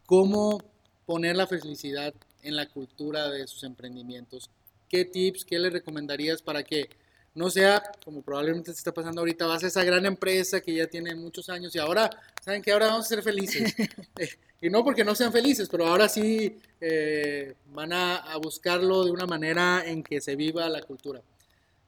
¿cómo 0.04 0.62
poner 1.06 1.34
la 1.34 1.46
felicidad 1.46 2.12
en 2.42 2.56
la 2.56 2.68
cultura 2.68 3.30
de 3.30 3.46
sus 3.46 3.64
emprendimientos? 3.64 4.50
¿Qué 4.90 5.06
tips, 5.06 5.46
qué 5.46 5.58
les 5.58 5.72
recomendarías 5.72 6.42
para 6.42 6.62
que 6.62 6.90
no 7.36 7.50
sea 7.50 7.82
como 8.02 8.22
probablemente 8.22 8.72
se 8.72 8.78
está 8.78 8.92
pasando 8.92 9.20
ahorita, 9.20 9.46
vas 9.46 9.62
a 9.62 9.66
esa 9.66 9.84
gran 9.84 10.06
empresa 10.06 10.62
que 10.62 10.74
ya 10.74 10.86
tiene 10.86 11.14
muchos 11.14 11.50
años 11.50 11.74
y 11.76 11.78
ahora, 11.78 12.10
¿saben 12.42 12.62
que 12.62 12.72
Ahora 12.72 12.86
vamos 12.86 13.06
a 13.06 13.08
ser 13.08 13.22
felices. 13.22 13.74
Eh, 14.18 14.30
y 14.62 14.70
no 14.70 14.82
porque 14.82 15.04
no 15.04 15.14
sean 15.14 15.30
felices, 15.30 15.68
pero 15.68 15.86
ahora 15.86 16.08
sí 16.08 16.58
eh, 16.80 17.54
van 17.74 17.92
a, 17.92 18.16
a 18.16 18.38
buscarlo 18.38 19.04
de 19.04 19.10
una 19.10 19.26
manera 19.26 19.84
en 19.84 20.02
que 20.02 20.22
se 20.22 20.34
viva 20.34 20.66
la 20.70 20.80
cultura. 20.80 21.20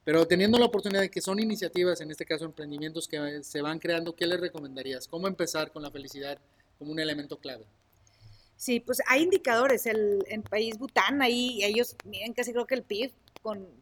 Pero 0.05 0.27
teniendo 0.27 0.59
la 0.59 0.67
oportunidad 0.67 1.01
de 1.01 1.11
que 1.11 1.23
son 1.23 1.41
iniciativas, 1.41 2.03
en 2.03 2.11
este 2.11 2.27
caso 2.27 2.45
emprendimientos 2.45 3.09
que 3.09 3.43
se 3.43 3.63
van 3.63 3.79
creando, 3.79 4.15
¿qué 4.15 4.27
les 4.27 4.39
recomendarías? 4.39 5.09
¿Cómo 5.09 5.27
empezar 5.27 5.73
con 5.73 5.83
la 5.83 5.91
felicidad 5.91 6.39
como 6.79 6.93
un 6.93 6.99
elemento 6.99 7.39
clave? 7.39 7.65
Sí, 8.59 8.81
pues 8.81 9.01
hay 9.07 9.23
indicadores. 9.23 9.87
El, 9.87 10.25
en 10.27 10.43
país 10.43 10.79
Bután, 10.79 11.23
ahí 11.23 11.63
ellos 11.63 11.97
miren 12.05 12.35
casi 12.35 12.53
creo 12.53 12.67
que 12.67 12.75
el 12.75 12.83
PIB 12.83 13.13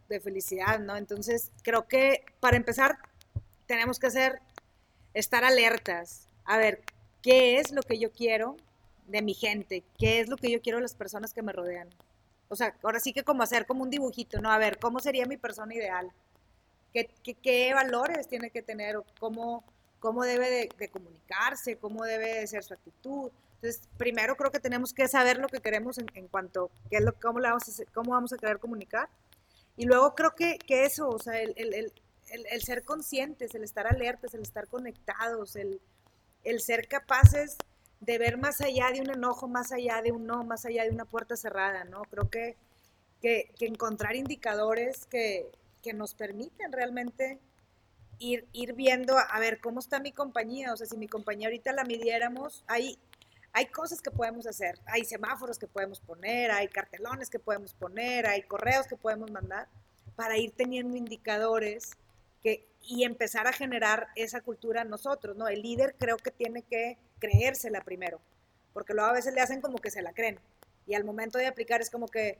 de 0.08 0.20
felicidad, 0.20 0.78
¿no? 0.78 0.96
Entonces, 0.96 1.50
creo 1.62 1.86
que 1.88 2.24
para 2.40 2.56
empezar 2.56 2.98
tenemos 3.66 3.98
que 3.98 4.06
hacer, 4.06 4.40
estar 5.14 5.44
alertas. 5.44 6.28
A 6.44 6.56
ver, 6.56 6.82
¿qué 7.22 7.58
es 7.58 7.72
lo 7.72 7.82
que 7.82 7.98
yo 7.98 8.12
quiero 8.12 8.56
de 9.06 9.22
mi 9.22 9.34
gente? 9.34 9.84
¿Qué 9.98 10.20
es 10.20 10.28
lo 10.28 10.36
que 10.36 10.50
yo 10.50 10.60
quiero 10.60 10.78
de 10.78 10.82
las 10.82 10.94
personas 10.94 11.32
que 11.32 11.42
me 11.42 11.52
rodean? 11.52 11.88
O 12.48 12.56
sea, 12.56 12.76
ahora 12.82 13.00
sí 13.00 13.12
que 13.12 13.24
como 13.24 13.42
hacer 13.42 13.66
como 13.66 13.82
un 13.82 13.90
dibujito, 13.90 14.40
¿no? 14.40 14.50
A 14.50 14.58
ver, 14.58 14.78
¿cómo 14.78 15.00
sería 15.00 15.26
mi 15.26 15.36
persona 15.36 15.74
ideal? 15.74 16.12
¿Qué, 16.92 17.74
valores 17.74 18.28
tiene 18.28 18.50
que 18.50 18.62
tener? 18.62 18.96
¿Cómo, 19.18 19.64
cómo 19.98 20.24
debe 20.24 20.70
de, 20.78 20.88
comunicarse? 20.88 21.76
¿Cómo 21.76 22.04
debe 22.04 22.40
de 22.40 22.46
ser 22.46 22.62
su 22.62 22.74
actitud? 22.74 23.30
Entonces, 23.56 23.88
primero 23.98 24.36
creo 24.36 24.50
que 24.50 24.60
tenemos 24.60 24.94
que 24.94 25.08
saber 25.08 25.38
lo 25.38 25.48
que 25.48 25.60
queremos 25.60 25.98
en, 25.98 26.28
cuanto, 26.28 26.70
qué 26.90 26.98
es 26.98 27.02
lo, 27.02 27.12
cómo, 27.14 27.40
vamos 27.40 27.80
a, 27.80 27.84
cómo 27.92 28.12
vamos 28.12 28.32
a 28.32 28.36
querer 28.36 28.58
comunicar. 28.58 29.08
Y 29.76 29.86
luego 29.86 30.14
creo 30.14 30.34
que, 30.34 30.58
que 30.58 30.84
eso, 30.84 31.08
o 31.08 31.18
sea, 31.18 31.40
el, 31.40 31.52
el, 31.56 31.74
el, 31.74 31.92
el- 32.50 32.62
ser 32.62 32.84
conscientes, 32.84 33.54
el 33.54 33.64
estar 33.64 33.86
alertas, 33.86 34.34
el 34.34 34.42
estar 34.42 34.66
conectados, 34.68 35.56
el, 35.56 35.80
el 36.44 36.60
ser 36.60 36.88
capaces 36.88 37.56
de 38.00 38.18
ver 38.18 38.38
más 38.38 38.60
allá 38.60 38.90
de 38.92 39.00
un 39.00 39.10
enojo, 39.10 39.48
más 39.48 39.72
allá 39.72 40.02
de 40.02 40.12
un 40.12 40.26
no, 40.26 40.44
más 40.44 40.64
allá 40.66 40.84
de 40.84 40.90
una 40.90 41.04
puerta 41.06 41.36
cerrada, 41.36 41.84
¿no? 41.84 42.02
Creo 42.04 42.30
que, 42.30 42.56
que, 43.22 43.50
que 43.58 43.66
encontrar 43.66 44.16
indicadores 44.16 45.06
que, 45.06 45.46
que 45.82 45.92
nos 45.94 46.14
permiten 46.14 46.72
realmente 46.72 47.38
ir, 48.18 48.46
ir 48.52 48.72
viendo, 48.74 49.16
a 49.18 49.38
ver, 49.40 49.60
cómo 49.60 49.80
está 49.80 50.00
mi 50.00 50.12
compañía, 50.12 50.72
o 50.72 50.76
sea, 50.76 50.86
si 50.86 50.96
mi 50.96 51.08
compañía 51.08 51.48
ahorita 51.48 51.72
la 51.72 51.84
midiéramos, 51.84 52.64
hay, 52.66 52.98
hay 53.52 53.66
cosas 53.66 54.00
que 54.00 54.10
podemos 54.10 54.46
hacer, 54.46 54.78
hay 54.86 55.04
semáforos 55.04 55.58
que 55.58 55.66
podemos 55.66 56.00
poner, 56.00 56.50
hay 56.50 56.68
cartelones 56.68 57.30
que 57.30 57.38
podemos 57.38 57.74
poner, 57.74 58.26
hay 58.26 58.42
correos 58.42 58.86
que 58.86 58.96
podemos 58.96 59.30
mandar 59.30 59.68
para 60.14 60.36
ir 60.36 60.52
teniendo 60.52 60.96
indicadores 60.96 61.92
y 62.88 63.02
empezar 63.02 63.48
a 63.48 63.52
generar 63.52 64.08
esa 64.14 64.40
cultura 64.40 64.84
nosotros, 64.84 65.36
¿no? 65.36 65.48
El 65.48 65.62
líder 65.62 65.96
creo 65.98 66.16
que 66.16 66.30
tiene 66.30 66.62
que 66.62 66.98
creérsela 67.18 67.80
primero, 67.80 68.20
porque 68.72 68.94
luego 68.94 69.10
a 69.10 69.14
veces 69.14 69.34
le 69.34 69.40
hacen 69.40 69.60
como 69.60 69.78
que 69.78 69.90
se 69.90 70.02
la 70.02 70.12
creen 70.12 70.38
y 70.86 70.94
al 70.94 71.04
momento 71.04 71.38
de 71.38 71.46
aplicar 71.46 71.80
es 71.80 71.90
como 71.90 72.06
que, 72.06 72.38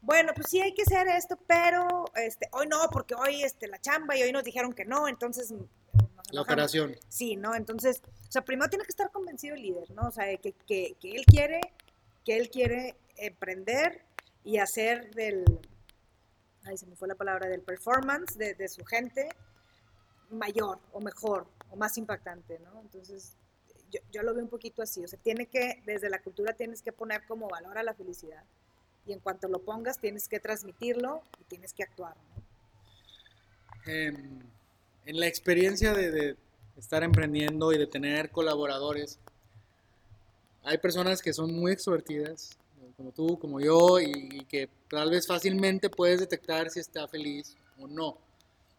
bueno, 0.00 0.32
pues 0.34 0.48
sí 0.50 0.60
hay 0.60 0.74
que 0.74 0.82
hacer 0.82 1.06
esto, 1.08 1.38
pero 1.46 2.04
este, 2.16 2.48
hoy 2.52 2.66
no, 2.66 2.88
porque 2.90 3.14
hoy 3.14 3.42
este, 3.42 3.68
la 3.68 3.80
chamba 3.80 4.16
y 4.16 4.22
hoy 4.22 4.32
nos 4.32 4.44
dijeron 4.44 4.72
que 4.72 4.84
no, 4.84 5.08
entonces... 5.08 5.54
nos 6.24 6.32
La 6.32 6.42
operación. 6.42 6.96
Sí, 7.08 7.36
¿no? 7.36 7.54
Entonces, 7.54 8.02
o 8.06 8.32
sea, 8.32 8.42
primero 8.42 8.68
tiene 8.68 8.84
que 8.84 8.90
estar 8.90 9.10
convencido 9.10 9.54
el 9.54 9.62
líder, 9.62 9.90
¿no? 9.92 10.08
O 10.08 10.10
sea, 10.10 10.24
que, 10.36 10.52
que, 10.52 10.96
que 11.00 11.10
él 11.12 11.24
quiere, 11.24 11.60
que 12.24 12.36
él 12.36 12.50
quiere 12.50 12.96
emprender 13.16 14.04
y 14.44 14.58
hacer 14.58 15.14
del, 15.14 15.44
ay, 16.64 16.76
se 16.76 16.86
me 16.86 16.96
fue 16.96 17.08
la 17.08 17.14
palabra, 17.14 17.48
del 17.48 17.62
performance 17.62 18.36
de, 18.36 18.54
de 18.54 18.68
su 18.68 18.84
gente 18.84 19.28
mayor 20.30 20.78
o 20.92 21.00
mejor 21.00 21.46
o 21.70 21.76
más 21.76 21.96
impactante, 21.98 22.58
¿no? 22.60 22.80
Entonces, 22.80 23.36
yo, 23.90 24.00
yo 24.12 24.22
lo 24.22 24.34
veo 24.34 24.44
un 24.44 24.50
poquito 24.50 24.82
así, 24.82 25.04
o 25.04 25.08
sea, 25.08 25.18
tiene 25.18 25.46
que, 25.46 25.82
desde 25.86 26.10
la 26.10 26.20
cultura 26.20 26.52
tienes 26.52 26.82
que 26.82 26.92
poner 26.92 27.24
como 27.26 27.48
valor 27.48 27.78
a 27.78 27.82
la 27.82 27.94
felicidad 27.94 28.44
y 29.06 29.12
en 29.12 29.20
cuanto 29.20 29.48
lo 29.48 29.62
pongas 29.62 29.98
tienes 29.98 30.28
que 30.28 30.38
transmitirlo 30.38 31.22
y 31.40 31.44
tienes 31.44 31.72
que 31.72 31.82
actuar, 31.82 32.16
¿no? 32.16 32.48
Em, 33.86 34.40
en 35.08 35.18
la 35.18 35.26
experiencia 35.26 35.94
de, 35.94 36.10
de 36.10 36.36
estar 36.76 37.02
emprendiendo 37.02 37.72
y 37.72 37.78
de 37.78 37.86
tener 37.86 38.30
colaboradores, 38.30 39.18
hay 40.62 40.76
personas 40.76 41.22
que 41.22 41.32
son 41.32 41.54
muy 41.54 41.72
extrovertidas, 41.72 42.58
como 42.94 43.10
tú, 43.12 43.38
como 43.38 43.58
yo, 43.58 44.00
y, 44.00 44.12
y 44.30 44.44
que 44.44 44.68
tal 44.90 45.08
vez 45.08 45.26
fácilmente 45.26 45.88
puedes 45.88 46.20
detectar 46.20 46.68
si 46.68 46.80
está 46.80 47.08
feliz 47.08 47.56
o 47.80 47.86
no. 47.86 48.18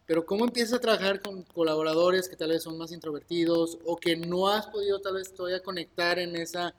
Pero 0.06 0.24
¿cómo 0.24 0.44
empiezas 0.44 0.74
a 0.74 0.80
trabajar 0.80 1.20
con 1.20 1.42
colaboradores 1.42 2.28
que 2.28 2.36
tal 2.36 2.50
vez 2.50 2.62
son 2.62 2.78
más 2.78 2.92
introvertidos 2.92 3.78
o 3.84 3.96
que 3.96 4.14
no 4.14 4.46
has 4.46 4.68
podido 4.68 5.00
tal 5.00 5.14
vez 5.14 5.34
todavía 5.34 5.60
conectar 5.60 6.20
en 6.20 6.36
esa, 6.36 6.72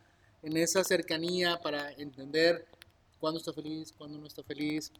en 0.43 0.55
esa 0.55 0.81
cercanía 0.85 1.59
para 1.61 1.91
entender 1.91 2.65
cuándo 3.19 3.37
está 3.37 3.51
feliz, 3.51 3.93
cuándo 3.97 4.17
no 4.17 4.27
está 4.27 4.43
feliz? 4.43 4.93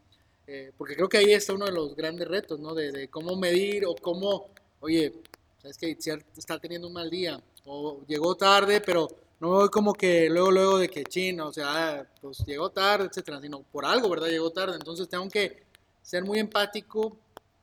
Eh, 0.46 0.72
porque 0.76 0.94
creo 0.94 1.08
que 1.08 1.18
ahí 1.18 1.32
está 1.32 1.52
uno 1.52 1.66
de 1.66 1.72
los 1.72 1.94
grandes 1.94 2.26
retos, 2.26 2.58
¿no? 2.58 2.74
De, 2.74 3.08
cómo 3.08 3.36
medir 3.36 3.86
o 3.86 3.94
cómo, 3.94 4.48
oye, 4.80 5.12
sabes 5.58 5.78
que 5.78 5.96
está 6.36 6.58
teniendo 6.58 6.88
un 6.88 6.94
mal 6.94 7.08
día 7.08 7.40
o 7.64 8.00
llegó 8.06 8.34
tarde, 8.34 8.80
pero 8.80 9.08
no 9.38 9.48
voy 9.50 9.68
como 9.68 9.92
que 9.92 10.28
luego, 10.28 10.50
luego 10.50 10.78
de 10.78 10.88
que 10.88 11.04
chino, 11.04 11.48
o 11.48 11.52
sea, 11.52 12.06
pues 12.20 12.44
llegó 12.44 12.70
tarde, 12.70 13.06
etcétera, 13.06 13.40
sino 13.40 13.62
por 13.62 13.84
algo, 13.84 14.08
¿verdad? 14.08 14.28
Llegó 14.28 14.50
tarde, 14.50 14.74
entonces 14.74 15.08
tengo 15.08 15.28
que 15.28 15.62
ser 16.02 16.24
muy 16.24 16.38
empático, 16.38 17.16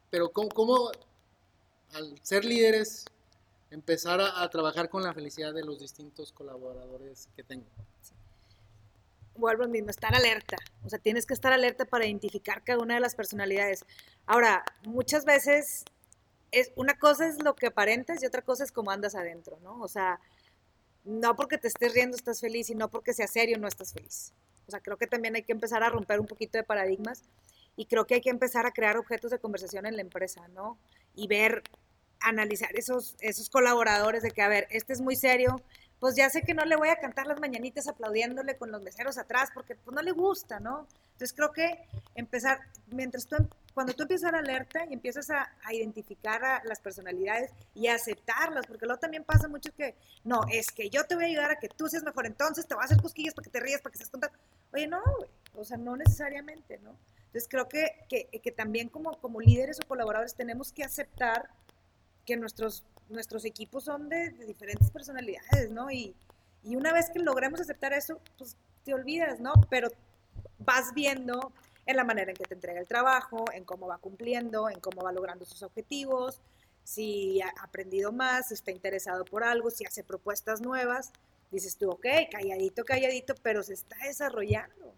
pero 0.09 0.29
¿cómo, 0.29 0.91
al 1.93 2.15
ser 2.21 2.45
líderes, 2.45 3.05
empezar 3.71 4.21
a 4.21 4.49
trabajar 4.49 4.89
con 4.89 5.03
la 5.03 5.13
felicidad 5.13 5.53
de 5.53 5.63
los 5.63 5.79
distintos 5.79 6.31
colaboradores 6.31 7.27
que 7.35 7.43
tengo? 7.43 7.65
Vuelvo 9.39 9.63
al 9.63 9.69
mismo, 9.69 9.89
estar 9.89 10.13
alerta. 10.13 10.57
O 10.85 10.89
sea, 10.89 10.99
tienes 10.99 11.25
que 11.25 11.33
estar 11.33 11.51
alerta 11.51 11.85
para 11.85 12.05
identificar 12.05 12.63
cada 12.63 12.79
una 12.79 12.95
de 12.95 12.99
las 12.99 13.15
personalidades. 13.15 13.85
Ahora, 14.25 14.63
muchas 14.85 15.25
veces 15.25 15.85
es 16.51 16.71
una 16.75 16.97
cosa 16.97 17.27
es 17.27 17.43
lo 17.43 17.55
que 17.55 17.67
aparentas 17.67 18.21
y 18.21 18.25
otra 18.25 18.41
cosa 18.41 18.63
es 18.63 18.71
cómo 18.71 18.91
andas 18.91 19.15
adentro, 19.15 19.59
¿no? 19.63 19.79
O 19.81 19.87
sea, 19.87 20.19
no 21.05 21.35
porque 21.35 21.57
te 21.57 21.67
estés 21.67 21.93
riendo 21.93 22.15
estás 22.15 22.41
feliz 22.41 22.69
y 22.69 22.75
no 22.75 22.89
porque 22.89 23.13
sea 23.13 23.27
serio 23.27 23.57
no 23.57 23.67
estás 23.67 23.93
feliz. 23.93 24.33
O 24.67 24.71
sea, 24.71 24.79
creo 24.81 24.97
que 24.97 25.07
también 25.07 25.35
hay 25.35 25.43
que 25.43 25.51
empezar 25.51 25.83
a 25.83 25.89
romper 25.89 26.19
un 26.19 26.27
poquito 26.27 26.57
de 26.57 26.63
paradigmas 26.63 27.23
y 27.75 27.85
creo 27.85 28.05
que 28.05 28.15
hay 28.15 28.21
que 28.21 28.29
empezar 28.29 28.65
a 28.65 28.71
crear 28.71 28.97
objetos 28.97 29.31
de 29.31 29.39
conversación 29.39 29.85
en 29.85 29.95
la 29.95 30.01
empresa, 30.01 30.47
¿no? 30.49 30.77
Y 31.15 31.27
ver, 31.27 31.63
analizar 32.19 32.75
esos, 32.75 33.15
esos 33.19 33.49
colaboradores 33.49 34.21
de 34.21 34.31
que, 34.31 34.41
a 34.41 34.47
ver, 34.47 34.67
este 34.69 34.93
es 34.93 35.01
muy 35.01 35.15
serio, 35.15 35.61
pues 35.99 36.15
ya 36.15 36.29
sé 36.29 36.41
que 36.41 36.53
no 36.53 36.63
le 36.65 36.75
voy 36.75 36.89
a 36.89 36.95
cantar 36.95 37.27
las 37.27 37.39
mañanitas 37.39 37.87
aplaudiéndole 37.87 38.57
con 38.57 38.71
los 38.71 38.81
meseros 38.81 39.17
atrás 39.17 39.49
porque 39.53 39.75
pues 39.75 39.93
no 39.93 40.01
le 40.01 40.11
gusta, 40.11 40.59
¿no? 40.59 40.87
Entonces 41.11 41.33
creo 41.35 41.51
que 41.51 41.85
empezar, 42.15 42.59
mientras 42.87 43.27
tú, 43.27 43.35
em, 43.35 43.47
cuando 43.73 43.93
tú 43.93 44.03
empiezas 44.03 44.29
a 44.29 44.31
la 44.31 44.39
alerta 44.39 44.85
y 44.89 44.93
empiezas 44.93 45.29
a, 45.29 45.51
identificar 45.71 46.43
a 46.43 46.63
las 46.63 46.79
personalidades 46.79 47.51
y 47.75 47.87
a 47.87 47.95
aceptarlas, 47.95 48.65
porque 48.65 48.85
luego 48.85 48.99
también 48.99 49.23
pasa 49.23 49.47
mucho 49.47 49.71
que, 49.75 49.95
no, 50.23 50.41
es 50.51 50.71
que 50.71 50.89
yo 50.89 51.03
te 51.03 51.15
voy 51.15 51.25
a 51.25 51.27
ayudar 51.27 51.51
a 51.51 51.59
que 51.59 51.67
tú 51.67 51.87
seas 51.87 52.03
mejor, 52.03 52.25
entonces 52.25 52.65
te 52.65 52.73
voy 52.73 52.81
a 52.81 52.85
hacer 52.85 53.01
cosquillas 53.01 53.33
para 53.33 53.43
que 53.43 53.51
te 53.51 53.59
rías, 53.59 53.81
para 53.81 53.91
que 53.91 53.97
seas 53.97 54.09
tonta. 54.09 54.31
Oye, 54.73 54.87
no, 54.87 55.01
o 55.55 55.63
sea, 55.63 55.77
no 55.77 55.95
necesariamente, 55.97 56.79
¿no? 56.79 56.95
Entonces 57.25 57.47
creo 57.49 57.67
que, 57.67 58.05
que, 58.09 58.27
que 58.41 58.51
también 58.51 58.89
como, 58.89 59.19
como 59.19 59.39
líderes 59.41 59.79
o 59.79 59.87
colaboradores 59.87 60.33
tenemos 60.33 60.71
que 60.71 60.83
aceptar 60.83 61.49
que 62.25 62.37
nuestros, 62.37 62.83
nuestros 63.09 63.45
equipos 63.45 63.83
son 63.83 64.09
de, 64.09 64.29
diferentes 64.45 64.89
personalidades, 64.91 65.69
¿no? 65.71 65.91
Y, 65.91 66.15
y, 66.63 66.75
una 66.75 66.93
vez 66.93 67.09
que 67.09 67.19
logremos 67.19 67.59
aceptar 67.59 67.93
eso, 67.93 68.19
pues 68.37 68.55
te 68.83 68.93
olvidas, 68.93 69.39
¿no? 69.39 69.53
Pero 69.69 69.89
vas 70.59 70.93
viendo 70.93 71.51
en 71.85 71.95
la 71.95 72.03
manera 72.03 72.31
en 72.31 72.37
que 72.37 72.45
te 72.45 72.53
entrega 72.53 72.79
el 72.79 72.87
trabajo, 72.87 73.45
en 73.53 73.63
cómo 73.63 73.87
va 73.87 73.97
cumpliendo, 73.97 74.69
en 74.69 74.79
cómo 74.79 75.01
va 75.01 75.11
logrando 75.11 75.45
sus 75.45 75.63
objetivos, 75.63 76.39
si 76.83 77.41
ha 77.41 77.49
aprendido 77.63 78.11
más, 78.11 78.47
si 78.47 78.55
está 78.55 78.71
interesado 78.71 79.25
por 79.25 79.43
algo, 79.43 79.69
si 79.69 79.85
hace 79.85 80.03
propuestas 80.03 80.61
nuevas. 80.61 81.11
Dices 81.51 81.77
tú, 81.77 81.89
ok, 81.89 82.05
calladito, 82.31 82.83
calladito, 82.85 83.35
pero 83.41 83.63
se 83.63 83.73
está 83.73 83.95
desarrollando, 84.03 84.93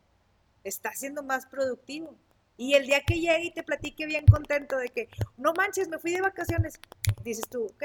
está 0.63 0.91
siendo 0.93 1.24
más 1.24 1.45
productivo. 1.45 2.15
Y 2.62 2.76
el 2.76 2.86
día 2.86 3.02
que 3.02 3.15
llegue 3.15 3.45
y 3.45 3.52
te 3.52 3.63
platique 3.63 4.06
bien 4.06 4.24
contento 4.28 4.78
de 4.78 4.89
que, 4.89 5.10
no 5.36 5.52
manches, 5.52 5.89
me 5.89 5.97
fui 5.97 6.12
de 6.12 6.21
vacaciones, 6.21 6.80
dices 7.24 7.50
tú, 7.50 7.65
ok, 7.65 7.84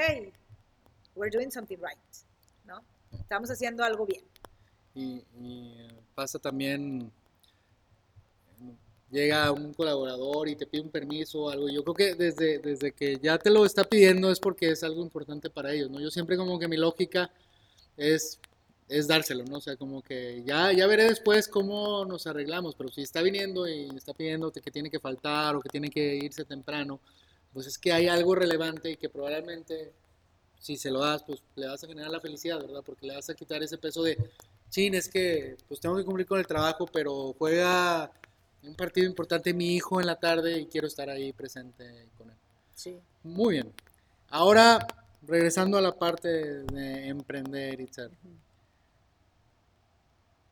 we're 1.14 1.34
doing 1.34 1.50
something 1.50 1.78
right, 1.78 1.96
¿no? 2.66 2.84
Estamos 3.18 3.50
haciendo 3.50 3.82
algo 3.82 4.04
bien. 4.04 4.22
Y, 4.94 5.24
pasa 6.14 6.38
también, 6.38 7.10
llega 9.10 9.50
un 9.50 9.72
colaborador 9.72 10.46
y 10.46 10.56
te 10.56 10.66
pide 10.66 10.82
un 10.82 10.90
permiso 10.90 11.44
o 11.44 11.48
algo. 11.48 11.70
Yo 11.70 11.82
creo 11.82 11.94
que 11.94 12.14
desde, 12.14 12.58
desde 12.58 12.92
que 12.92 13.16
ya 13.16 13.38
te 13.38 13.48
lo 13.48 13.64
está 13.64 13.82
pidiendo 13.82 14.30
es 14.30 14.38
porque 14.38 14.72
es 14.72 14.82
algo 14.82 15.00
importante 15.00 15.48
para 15.48 15.72
ellos, 15.72 15.88
¿no? 15.88 16.00
Yo 16.00 16.10
siempre 16.10 16.36
como 16.36 16.58
que 16.58 16.68
mi 16.68 16.76
lógica 16.76 17.30
es 17.96 18.38
es 18.88 19.08
dárselo, 19.08 19.44
¿no? 19.44 19.58
O 19.58 19.60
sea, 19.60 19.76
como 19.76 20.02
que 20.02 20.42
ya, 20.44 20.72
ya 20.72 20.86
veré 20.86 21.04
después 21.04 21.48
cómo 21.48 22.04
nos 22.04 22.26
arreglamos, 22.26 22.74
pero 22.76 22.90
si 22.90 23.02
está 23.02 23.22
viniendo 23.22 23.68
y 23.68 23.88
está 23.96 24.14
pidiéndote 24.14 24.60
que 24.60 24.70
tiene 24.70 24.90
que 24.90 25.00
faltar 25.00 25.56
o 25.56 25.60
que 25.60 25.68
tiene 25.68 25.90
que 25.90 26.16
irse 26.16 26.44
temprano, 26.44 27.00
pues 27.52 27.66
es 27.66 27.78
que 27.78 27.92
hay 27.92 28.08
algo 28.08 28.34
relevante 28.34 28.90
y 28.90 28.96
que 28.96 29.08
probablemente 29.08 29.92
si 30.58 30.76
se 30.76 30.90
lo 30.90 31.00
das, 31.00 31.22
pues 31.22 31.42
le 31.54 31.66
vas 31.66 31.82
a 31.82 31.86
generar 31.86 32.10
la 32.10 32.20
felicidad, 32.20 32.60
¿verdad? 32.60 32.82
Porque 32.84 33.06
le 33.06 33.14
vas 33.14 33.28
a 33.28 33.34
quitar 33.34 33.62
ese 33.62 33.78
peso 33.78 34.02
de, 34.02 34.18
chin, 34.70 34.94
es 34.94 35.08
que 35.08 35.56
pues 35.68 35.80
tengo 35.80 35.96
que 35.96 36.04
cumplir 36.04 36.26
con 36.26 36.38
el 36.38 36.46
trabajo, 36.46 36.86
pero 36.86 37.34
juega 37.38 38.10
un 38.62 38.74
partido 38.74 39.06
importante 39.06 39.54
mi 39.54 39.74
hijo 39.74 40.00
en 40.00 40.06
la 40.06 40.16
tarde 40.16 40.58
y 40.58 40.66
quiero 40.66 40.86
estar 40.86 41.08
ahí 41.08 41.32
presente 41.32 42.08
con 42.16 42.30
él. 42.30 42.36
Sí. 42.74 42.98
Muy 43.22 43.54
bien. 43.54 43.72
Ahora, 44.30 44.86
regresando 45.22 45.78
a 45.78 45.80
la 45.80 45.92
parte 45.92 46.28
de 46.64 47.08
emprender, 47.08 47.80
y. 47.80 47.88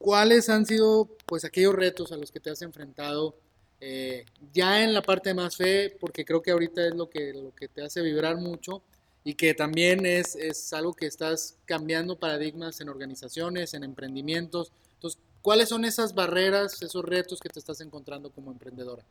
¿Cuáles 0.05 0.51
han 0.51 0.67
sido 0.67 1.09
pues 1.25 1.47
aquellos 1.47 1.75
retos 1.75 2.13
a 2.13 2.19
los 2.19 2.31
que 2.31 2.39
te 2.39 2.51
has 2.51 2.61
enfrentado 2.61 3.35
eh, 3.81 4.27
ya 4.53 4.83
en 4.83 4.93
la 4.93 5.01
parte 5.01 5.33
más 5.33 5.57
fe? 5.57 5.97
Porque 5.99 6.27
creo 6.27 6.43
que 6.43 6.51
ahorita 6.51 6.87
es 6.87 6.95
lo 6.95 7.09
que, 7.09 7.33
lo 7.33 7.55
que 7.55 7.69
te 7.69 7.81
hace 7.81 8.03
vibrar 8.03 8.37
mucho 8.37 8.83
y 9.25 9.33
que 9.33 9.55
también 9.55 10.05
es, 10.05 10.37
es 10.37 10.75
algo 10.75 10.93
que 10.93 11.07
estás 11.07 11.57
cambiando 11.65 12.17
paradigmas 12.17 12.83
en 12.83 12.91
organizaciones, 12.91 13.73
en 13.73 13.83
emprendimientos. 13.83 14.73
Entonces, 14.97 15.19
¿cuáles 15.41 15.71
son 15.71 15.87
esas 15.87 16.15
barreras, 16.15 16.83
esos 16.83 17.03
retos 17.03 17.41
que 17.41 17.49
te 17.49 17.59
estás 17.59 17.81
encontrando 17.81 18.31
como 18.31 18.53
emprendedora? 18.53 19.03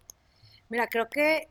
Mira, 0.69 0.85
creo 0.85 1.09
que 1.09 1.47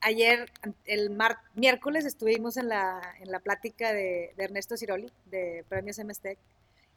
ayer, 0.00 0.50
el 0.86 1.14
miércoles, 1.54 2.06
estuvimos 2.06 2.56
en 2.56 2.70
la, 2.70 3.14
en 3.20 3.30
la 3.30 3.40
plática 3.40 3.92
de, 3.92 4.32
de 4.38 4.44
Ernesto 4.44 4.78
Ciroli, 4.78 5.12
de 5.26 5.66
Premios 5.68 5.98
MSTEC, 5.98 6.38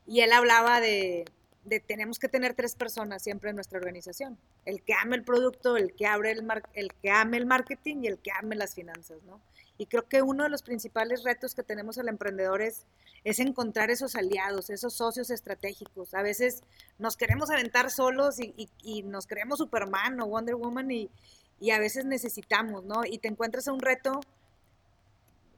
y 0.07 0.21
él 0.21 0.31
hablaba 0.31 0.79
de, 0.81 1.25
de, 1.65 1.79
tenemos 1.79 2.19
que 2.19 2.29
tener 2.29 2.53
tres 2.53 2.75
personas 2.75 3.23
siempre 3.23 3.49
en 3.49 3.55
nuestra 3.55 3.79
organización. 3.79 4.37
El 4.65 4.81
que 4.83 4.93
ame 4.93 5.15
el 5.15 5.23
producto, 5.23 5.77
el 5.77 5.93
que, 5.93 6.05
abre 6.05 6.31
el, 6.31 6.45
el 6.73 6.93
que 6.93 7.09
ame 7.09 7.37
el 7.37 7.45
marketing 7.45 8.03
y 8.03 8.07
el 8.07 8.19
que 8.19 8.31
ame 8.31 8.55
las 8.55 8.75
finanzas, 8.75 9.17
¿no? 9.23 9.41
Y 9.77 9.87
creo 9.87 10.07
que 10.07 10.21
uno 10.21 10.43
de 10.43 10.49
los 10.49 10.61
principales 10.61 11.23
retos 11.23 11.53
que 11.53 11.63
tenemos 11.63 11.97
el 11.97 12.07
emprendedor 12.07 12.61
es, 12.61 12.85
encontrar 13.23 13.89
esos 13.89 14.15
aliados, 14.15 14.69
esos 14.69 14.93
socios 14.93 15.31
estratégicos. 15.31 16.13
A 16.13 16.21
veces 16.21 16.61
nos 16.99 17.17
queremos 17.17 17.49
aventar 17.49 17.89
solos 17.89 18.39
y, 18.39 18.69
y, 18.83 19.01
nos 19.03 19.25
creemos 19.25 19.57
Superman 19.57 20.19
o 20.21 20.27
Wonder 20.27 20.55
Woman 20.55 20.91
y, 20.91 21.09
y 21.59 21.71
a 21.71 21.79
veces 21.79 22.05
necesitamos, 22.05 22.85
¿no? 22.85 23.03
Y 23.03 23.17
te 23.17 23.27
encuentras 23.27 23.67
a 23.67 23.73
un 23.73 23.81
reto 23.81 24.21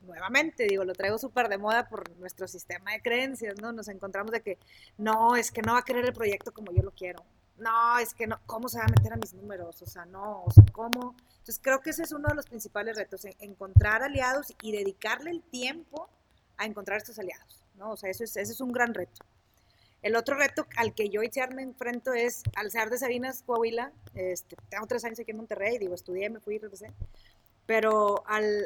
nuevamente, 0.08 0.66
digo, 0.66 0.84
lo 0.84 0.94
traigo 0.94 1.18
súper 1.18 1.50
de 1.50 1.58
moda 1.58 1.88
por 1.88 2.10
nuestro 2.18 2.48
sistema 2.48 2.94
de 2.94 3.02
creencias, 3.02 3.62
¿no? 3.62 3.72
Nos 3.72 3.88
encontramos 3.90 4.32
de 4.32 4.42
que, 4.42 4.58
no, 4.98 5.36
es 5.36 5.52
que 5.52 5.62
no 5.62 5.74
va 5.74 5.80
a 5.80 5.84
querer 5.84 6.06
el 6.06 6.14
proyecto 6.14 6.52
como 6.52 6.72
yo 6.72 6.82
lo 6.82 6.92
quiero. 6.92 7.24
No, 7.58 7.98
es 8.00 8.14
que 8.14 8.28
no, 8.28 8.40
¿cómo 8.46 8.70
se 8.70 8.78
va 8.78 8.86
a 8.86 8.88
meter 8.88 9.14
a 9.14 9.18
mis 9.18 9.34
números? 9.34 9.82
O 9.82 9.86
sea, 9.86 10.06
no, 10.06 10.44
o 10.44 10.52
sea, 10.52 10.64
¿cómo? 10.72 11.16
Entonces 11.30 11.60
creo 11.62 11.82
que 11.82 11.90
ese 11.90 12.04
es 12.04 12.12
uno 12.12 12.28
de 12.30 12.36
los 12.36 12.46
principales 12.46 12.98
retos, 12.98 13.26
encontrar 13.40 14.04
aliados 14.04 14.54
y 14.62 14.72
dedicarle 14.72 15.32
el 15.32 15.44
tiempo 15.44 16.10
a 16.58 16.66
encontrar 16.66 16.98
estos 16.98 17.20
aliados, 17.20 17.64
¿no? 17.76 17.92
O 17.92 17.98
sea, 17.98 18.10
eso 18.10 18.24
es, 18.24 18.38
ese 18.38 18.52
es 18.52 18.62
un 18.62 18.72
gran 18.72 18.94
reto. 18.94 19.26
El 20.04 20.16
otro 20.16 20.36
reto 20.38 20.68
al 20.76 20.94
que 20.94 21.10
yo 21.10 21.24
y 21.24 21.30
me 21.56 21.64
enfrento 21.64 22.14
es, 22.14 22.44
al 22.56 22.70
ser 22.70 22.90
de 22.90 23.00
Sabinas, 23.00 23.42
Coahuila, 23.44 23.92
este, 24.14 24.56
tengo 24.70 24.86
tres 24.86 25.04
años 25.04 25.20
aquí 25.20 25.32
en 25.32 25.38
Monterrey, 25.38 25.80
digo, 25.80 25.96
estudié, 25.96 26.30
me 26.30 26.40
fui 26.40 26.56
y 26.56 26.60
regresé, 26.60 26.92
pero 27.66 28.24
al 28.28 28.66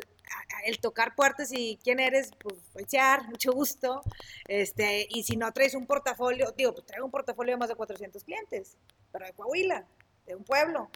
el 0.66 0.80
tocar 0.80 1.16
puertas 1.16 1.52
y 1.52 1.80
quién 1.84 2.00
eres, 2.00 2.32
pues 2.40 2.56
echar, 2.76 3.28
mucho 3.28 3.52
gusto, 3.52 4.02
este, 4.48 5.08
y 5.10 5.24
si 5.24 5.38
no 5.38 5.52
traes 5.52 5.74
un 5.74 5.86
portafolio, 5.86 6.52
digo, 6.56 6.74
pues 6.74 6.86
traigo 6.86 7.06
un 7.06 7.12
portafolio 7.12 7.54
de 7.54 7.58
más 7.58 7.70
de 7.70 7.76
400 7.76 8.24
clientes, 8.24 8.78
pero 9.12 9.26
de 9.26 9.34
Coahuila, 9.34 9.86
de 10.26 10.36
un 10.36 10.44
pueblo, 10.44 10.90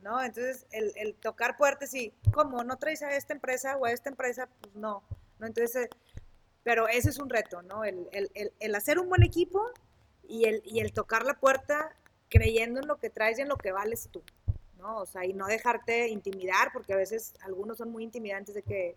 ¿no? 0.00 0.22
Entonces, 0.22 0.66
el, 0.70 0.92
el 0.96 1.14
tocar 1.14 1.56
puertas 1.56 1.94
y, 1.94 2.12
¿cómo? 2.32 2.62
¿No 2.64 2.78
traes 2.78 3.02
a 3.02 3.16
esta 3.16 3.32
empresa 3.32 3.76
o 3.76 3.84
a 3.84 3.92
esta 3.92 4.10
empresa? 4.10 4.48
Pues 4.60 4.74
no, 4.74 5.02
¿no? 5.38 5.46
Entonces, 5.46 5.88
pero 6.62 6.88
ese 6.88 7.10
es 7.10 7.18
un 7.18 7.30
reto, 7.30 7.62
¿no? 7.62 7.84
El, 7.84 8.08
el, 8.12 8.30
el, 8.34 8.52
el 8.60 8.74
hacer 8.74 8.98
un 8.98 9.08
buen 9.08 9.22
equipo 9.22 9.62
y 10.28 10.44
el, 10.44 10.62
y 10.64 10.80
el 10.80 10.92
tocar 10.92 11.24
la 11.24 11.34
puerta 11.34 11.96
creyendo 12.28 12.80
en 12.80 12.86
lo 12.86 12.98
que 12.98 13.10
traes 13.10 13.38
y 13.38 13.42
en 13.42 13.48
lo 13.48 13.56
que 13.56 13.72
vales 13.72 14.08
tú. 14.10 14.22
¿No? 14.80 14.98
O 14.98 15.06
sea, 15.06 15.24
y 15.24 15.32
no 15.32 15.46
dejarte 15.46 16.08
intimidar, 16.08 16.70
porque 16.72 16.92
a 16.92 16.96
veces 16.96 17.34
algunos 17.42 17.78
son 17.78 17.90
muy 17.90 18.02
intimidantes 18.02 18.54
de 18.54 18.62
que 18.62 18.96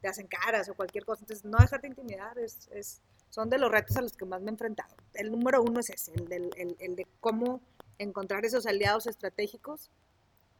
te 0.00 0.08
hacen 0.08 0.26
caras 0.26 0.68
o 0.68 0.74
cualquier 0.74 1.04
cosa. 1.04 1.22
Entonces, 1.22 1.44
no 1.44 1.58
dejarte 1.58 1.88
intimidar 1.88 2.38
es, 2.38 2.68
es 2.72 3.02
son 3.30 3.50
de 3.50 3.58
los 3.58 3.70
retos 3.70 3.96
a 3.96 4.02
los 4.02 4.16
que 4.16 4.24
más 4.24 4.40
me 4.40 4.48
he 4.48 4.52
enfrentado. 4.52 4.94
El 5.14 5.30
número 5.30 5.62
uno 5.62 5.80
es 5.80 5.90
ese, 5.90 6.12
el, 6.14 6.28
del, 6.28 6.50
el, 6.78 6.96
de 6.96 7.06
cómo 7.20 7.60
encontrar 7.98 8.44
esos 8.44 8.66
aliados 8.66 9.06
estratégicos 9.06 9.90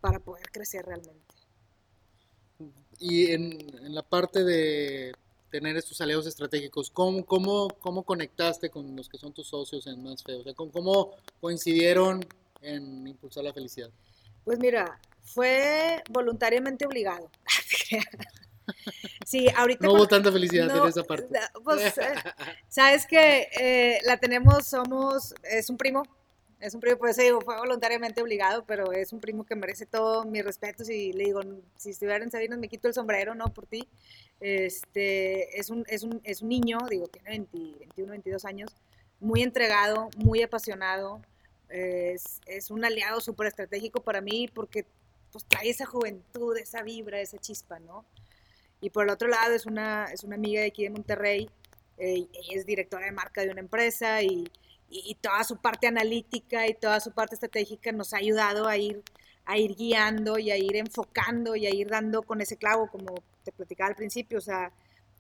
para 0.01 0.19
poder 0.19 0.51
crecer 0.51 0.85
realmente. 0.85 1.35
Y 2.99 3.31
en, 3.33 3.95
la 3.95 4.03
parte 4.03 4.45
de 4.45 5.13
tener 5.51 5.77
estos 5.77 6.01
aliados 6.01 6.27
estratégicos, 6.27 6.91
¿cómo, 6.91 7.25
cómo, 7.25 7.69
cómo 7.81 8.03
conectaste 8.03 8.71
con 8.71 8.95
los 8.95 9.09
que 9.09 9.19
son 9.19 9.33
tus 9.33 9.49
socios 9.49 9.87
en 9.87 10.03
Más 10.03 10.23
Feo? 10.23 10.41
O 10.41 10.43
sea, 10.43 10.55
¿cómo 10.55 11.13
coincidieron 11.41 12.25
en 12.61 13.07
impulsar 13.07 13.45
la 13.45 13.55
felicidad? 13.55 13.91
Pues 14.49 14.61
mira, 14.61 14.99
fue 15.25 16.03
voluntariamente 16.09 16.87
obligado. 16.87 17.31
sí, 19.27 19.47
ahorita. 19.55 19.87
No 19.87 19.93
hubo 19.93 20.09
tanta 20.09 20.33
felicidad 20.33 20.75
en 20.75 20.89
esa 20.89 21.05
parte. 21.05 21.29
Pues, 21.63 21.99
eh, 21.99 22.15
sabes 22.71 23.07
que 23.07 23.47
eh, 23.61 23.99
la 24.07 24.17
tenemos, 24.17 24.67
somos, 24.67 25.35
es 25.43 25.69
un 25.69 25.77
primo, 25.77 26.03
es 26.61 26.73
un 26.73 26.81
primo, 26.81 26.97
por 26.97 27.11
eso 27.11 27.21
digo, 27.21 27.43
fue 27.43 27.59
voluntariamente 27.59 28.23
obligado, 28.23 28.65
pero 28.65 28.91
es 28.93 29.13
un 29.13 29.21
primo 29.21 29.45
que 29.45 29.55
merece 29.55 29.85
todo 29.85 30.25
mi 30.25 30.41
respeto. 30.41 30.83
Si 30.83 31.13
le 31.13 31.25
digo, 31.25 31.43
si 31.77 31.91
estuviera 31.91 32.25
en 32.25 32.31
Sabinas, 32.31 32.59
me 32.59 32.69
quito 32.69 32.89
el 32.89 32.95
sombrero, 32.95 33.35
¿no? 33.35 33.53
Por 33.53 33.67
ti. 33.67 33.87
Este, 34.41 35.61
es 35.61 35.69
un, 35.69 35.85
es 35.89 36.05
un, 36.05 36.23
es 36.25 36.41
un 36.41 36.49
niño, 36.49 36.79
digo, 36.89 37.07
tiene 37.09 37.29
21, 37.29 38.13
22 38.13 38.47
años, 38.47 38.75
muy 39.21 39.43
entregado, 39.43 40.09
muy 40.17 40.41
apasionado, 40.41 41.21
es, 41.71 42.71
un 42.71 42.85
aliado 42.85 43.21
súper 43.21 43.49
estratégico 43.49 44.03
para 44.03 44.21
mí 44.21 44.49
porque 44.53 44.87
pues, 45.33 45.45
trae 45.45 45.71
esa 45.71 45.87
juventud, 45.87 46.57
esa 46.57 46.83
vibra, 46.83 47.21
esa 47.21 47.39
chispa, 47.39 47.79
¿no? 47.79 48.05
Y 48.81 48.91
por 48.91 49.05
el 49.05 49.11
otro 49.11 49.29
lado 49.29 49.55
es 49.55 49.67
una, 49.67 50.07
es 50.07 50.25
una 50.25 50.37
amiga 50.37 50.61
de 50.61 50.69
aquí 50.69 50.85
de 50.85 50.91
Monterrey, 50.91 51.51
eh, 51.99 52.29
ella 52.33 52.53
es 52.55 52.65
directora 52.65 53.07
de 53.07 53.13
marca 53.13 53.43
de 53.43 53.51
una 53.51 53.61
empresa 53.61 54.23
y, 54.23 54.49
y, 54.89 55.15
toda 55.17 55.43
su 55.45 55.57
parte 55.57 55.89
analítica 55.89 56.67
y 56.69 56.75
toda 56.75 57.01
su 57.01 57.13
parte 57.13 57.35
estratégica 57.35 57.91
nos 57.93 58.15
ha 58.15 58.19
ayudado 58.19 58.69
a 58.69 58.77
ir, 58.77 59.03
a 59.45 59.59
ir 59.59 59.75
guiando 59.75 60.39
y 60.39 60.51
a 60.53 60.57
ir 60.57 60.77
enfocando 60.77 61.57
y 61.57 61.67
a 61.67 61.71
ir 61.75 61.89
dando 61.89 62.23
con 62.23 62.41
ese 62.41 62.57
clavo, 62.57 62.89
como 62.89 63.15
te 63.43 63.53
platicaba 63.53 63.89
al 63.89 63.97
principio, 63.97 64.39
o 64.39 64.43
sea, 64.43 64.73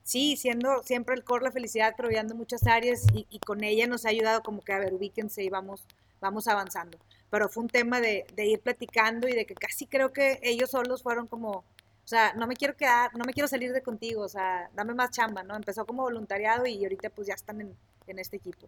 sí, 0.05 0.37
siendo 0.37 0.83
siempre 0.85 1.15
el 1.15 1.25
core 1.25 1.45
la 1.45 1.53
felicidad, 1.53 1.95
pero 1.97 2.09
muchas 2.35 2.67
áreas 2.67 3.05
y, 3.13 3.27
y, 3.29 3.41
con 3.41 3.65
ella 3.65 3.87
nos 3.87 4.07
ha 4.07 4.11
ayudado 4.11 4.43
como 4.43 4.63
que, 4.63 4.73
a 4.73 4.79
ver, 4.79 4.95
ubíquense 4.95 5.43
y 5.43 5.51
vamos, 5.51 5.85
vamos 6.21 6.49
avanzando. 6.49 6.99
Pero 7.31 7.49
fue 7.49 7.63
un 7.63 7.69
tema 7.69 8.01
de, 8.01 8.27
ir 8.37 8.61
platicando 8.61 9.29
y 9.29 9.33
de 9.33 9.45
que 9.45 9.55
casi 9.55 9.87
creo 9.87 10.13
que 10.13 10.41
ellos 10.43 10.71
solos 10.71 11.03
fueron 11.03 11.27
como, 11.27 11.51
o 11.59 11.65
sea, 12.05 12.33
no 12.35 12.47
me 12.47 12.57
quiero 12.57 12.77
quedar, 12.77 13.15
no 13.17 13.25
me 13.25 13.33
quiero 13.33 13.49
salir 13.49 13.73
de 13.73 13.83
contigo, 13.83 14.23
o 14.23 14.29
sea, 14.29 14.71
dame 14.75 14.95
más 14.95 15.11
chamba, 15.11 15.43
¿no? 15.43 15.55
Empezó 15.55 15.85
como 15.85 16.03
voluntariado 16.03 16.67
y 16.67 16.83
ahorita 16.83 17.11
pues 17.11 17.29
ya 17.29 17.35
están 17.35 17.61
en, 17.61 18.19
este 18.19 18.37
equipo. 18.37 18.67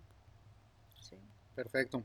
Perfecto. 1.55 2.03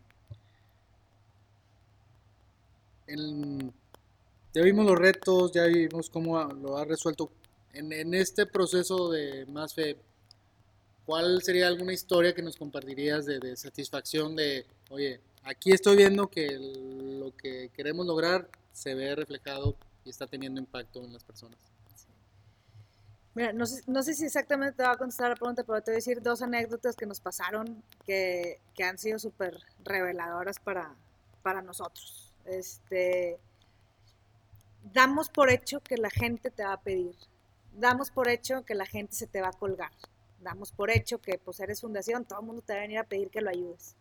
ya 3.08 4.62
vimos 4.62 4.86
los 4.86 4.98
retos, 4.98 5.52
ya 5.52 5.66
vimos 5.66 6.10
cómo 6.10 6.42
lo 6.42 6.78
ha 6.78 6.86
resuelto. 6.86 7.30
En, 7.74 7.92
en, 7.92 8.14
este 8.14 8.46
proceso 8.46 9.10
de 9.12 9.46
más 9.48 9.74
fe, 9.74 9.98
¿cuál 11.06 11.42
sería 11.42 11.68
alguna 11.68 11.92
historia 11.92 12.34
que 12.34 12.42
nos 12.42 12.56
compartirías 12.56 13.26
de, 13.26 13.40
de 13.40 13.58
satisfacción 13.58 14.34
de, 14.38 14.66
oye, 14.90 15.20
aquí 15.46 15.72
estoy 15.72 15.96
viendo 15.96 16.28
que 16.28 16.58
lo 16.60 17.36
que 17.36 17.70
queremos 17.74 18.06
lograr 18.06 18.50
se 18.74 18.94
ve 18.94 19.16
reflejado 19.16 19.76
y 20.04 20.10
está 20.10 20.28
teniendo 20.28 20.60
impacto 20.60 21.04
en 21.04 21.14
las 21.14 21.24
personas. 21.24 21.58
Mira, 23.34 23.52
no 23.52 23.66
sé, 23.66 23.84
no 23.88 24.02
sé, 24.02 24.14
si 24.14 24.26
exactamente 24.26 24.78
te 24.78 24.84
va 24.84 24.94
a 24.94 24.98
contestar 24.98 25.30
la 25.30 25.36
pregunta, 25.36 25.64
pero 25.64 25.82
te 25.82 25.92
voy 25.92 25.96
a 25.96 25.98
decir 25.98 26.22
dos 26.22 26.42
anécdotas 26.42 26.96
que 26.96 27.06
nos 27.06 27.20
pasaron 27.20 27.84
que, 28.06 28.62
que 28.74 28.84
han 28.86 28.98
sido 28.98 29.20
súper 29.20 29.58
reveladoras 29.84 30.58
para, 30.60 30.96
para 31.44 31.62
nosotros. 31.62 32.32
Este, 32.46 33.38
damos 34.94 35.30
por 35.30 35.50
hecho 35.50 35.82
que 35.82 35.98
la 35.98 36.10
gente 36.10 36.50
te 36.50 36.64
va 36.64 36.74
a 36.74 36.82
pedir. 36.82 37.16
Damos 37.74 38.10
por 38.10 38.30
hecho 38.30 38.64
que 38.64 38.74
la 38.74 38.86
gente 38.86 39.14
se 39.16 39.28
te 39.28 39.42
va 39.42 39.50
a 39.50 39.54
colgar. 39.54 39.92
Damos 40.42 40.72
por 40.72 40.90
hecho 40.90 41.20
que 41.20 41.38
pues 41.38 41.60
eres 41.60 41.82
fundación, 41.82 42.24
todo 42.24 42.40
el 42.40 42.46
mundo 42.46 42.62
te 42.62 42.72
va 42.72 42.80
a 42.80 42.82
venir 42.84 43.00
a 43.00 43.04
pedir 43.04 43.30
que 43.30 43.42
lo 43.42 43.50
ayudes. 43.50 43.98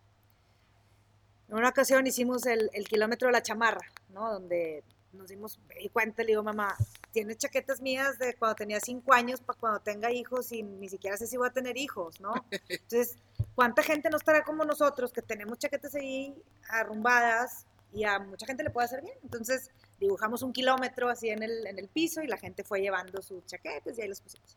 En 1.49 1.57
una 1.57 1.69
ocasión 1.69 2.07
hicimos 2.07 2.47
el, 2.47 2.71
el 2.73 2.89
kilómetro 2.89 3.29
de 3.29 3.33
la 3.33 3.43
chamarra, 3.43 3.87
¿no? 4.11 4.33
Donde 4.33 4.83
nos 5.15 5.29
dimos 5.29 5.59
cuenta, 5.93 6.23
le 6.23 6.29
digo, 6.29 6.43
mamá, 6.43 6.77
tienes 7.13 7.39
chaquetas 7.39 7.81
mías 7.81 8.19
de 8.19 8.35
cuando 8.35 8.57
tenía 8.57 8.81
cinco 8.81 9.13
años 9.13 9.41
para 9.41 9.59
cuando 9.59 9.81
tenga 9.81 10.11
hijos 10.13 10.53
y 10.53 10.63
ni 10.63 10.89
siquiera 10.89 11.17
sé 11.17 11.27
si 11.27 11.37
voy 11.37 11.49
a 11.49 11.53
tener 11.53 11.77
hijos, 11.77 12.21
¿no? 12.21 12.35
Entonces, 12.69 13.17
¿cuánta 13.55 13.83
gente 13.83 14.11
no 14.11 14.17
estará 14.17 14.43
como 14.45 14.65
nosotros 14.65 15.13
que 15.13 15.23
tenemos 15.23 15.59
chaquetas 15.59 15.95
ahí 15.95 16.35
arrumbadas 16.69 17.67
y 17.93 18.05
a 18.05 18.19
mucha 18.19 18.47
gente 18.47 18.65
le 18.65 18.71
puede 18.71 18.87
hacer 18.87 19.03
bien? 19.03 19.17
Entonces, 19.23 19.71
dibujamos 20.01 20.43
un 20.43 20.53
kilómetro 20.53 21.09
así 21.09 21.29
en 21.29 21.43
el, 21.43 21.67
en 21.67 21.79
el 21.79 21.89
piso 21.89 22.23
y 22.23 22.27
la 22.27 22.37
gente 22.37 22.65
fue 22.65 22.81
llevando 22.81 23.23
sus 23.23 23.47
chaquetas 23.47 23.97
y 23.99 24.03
ahí 24.03 24.09
los 24.09 24.21
pusimos. 24.21 24.57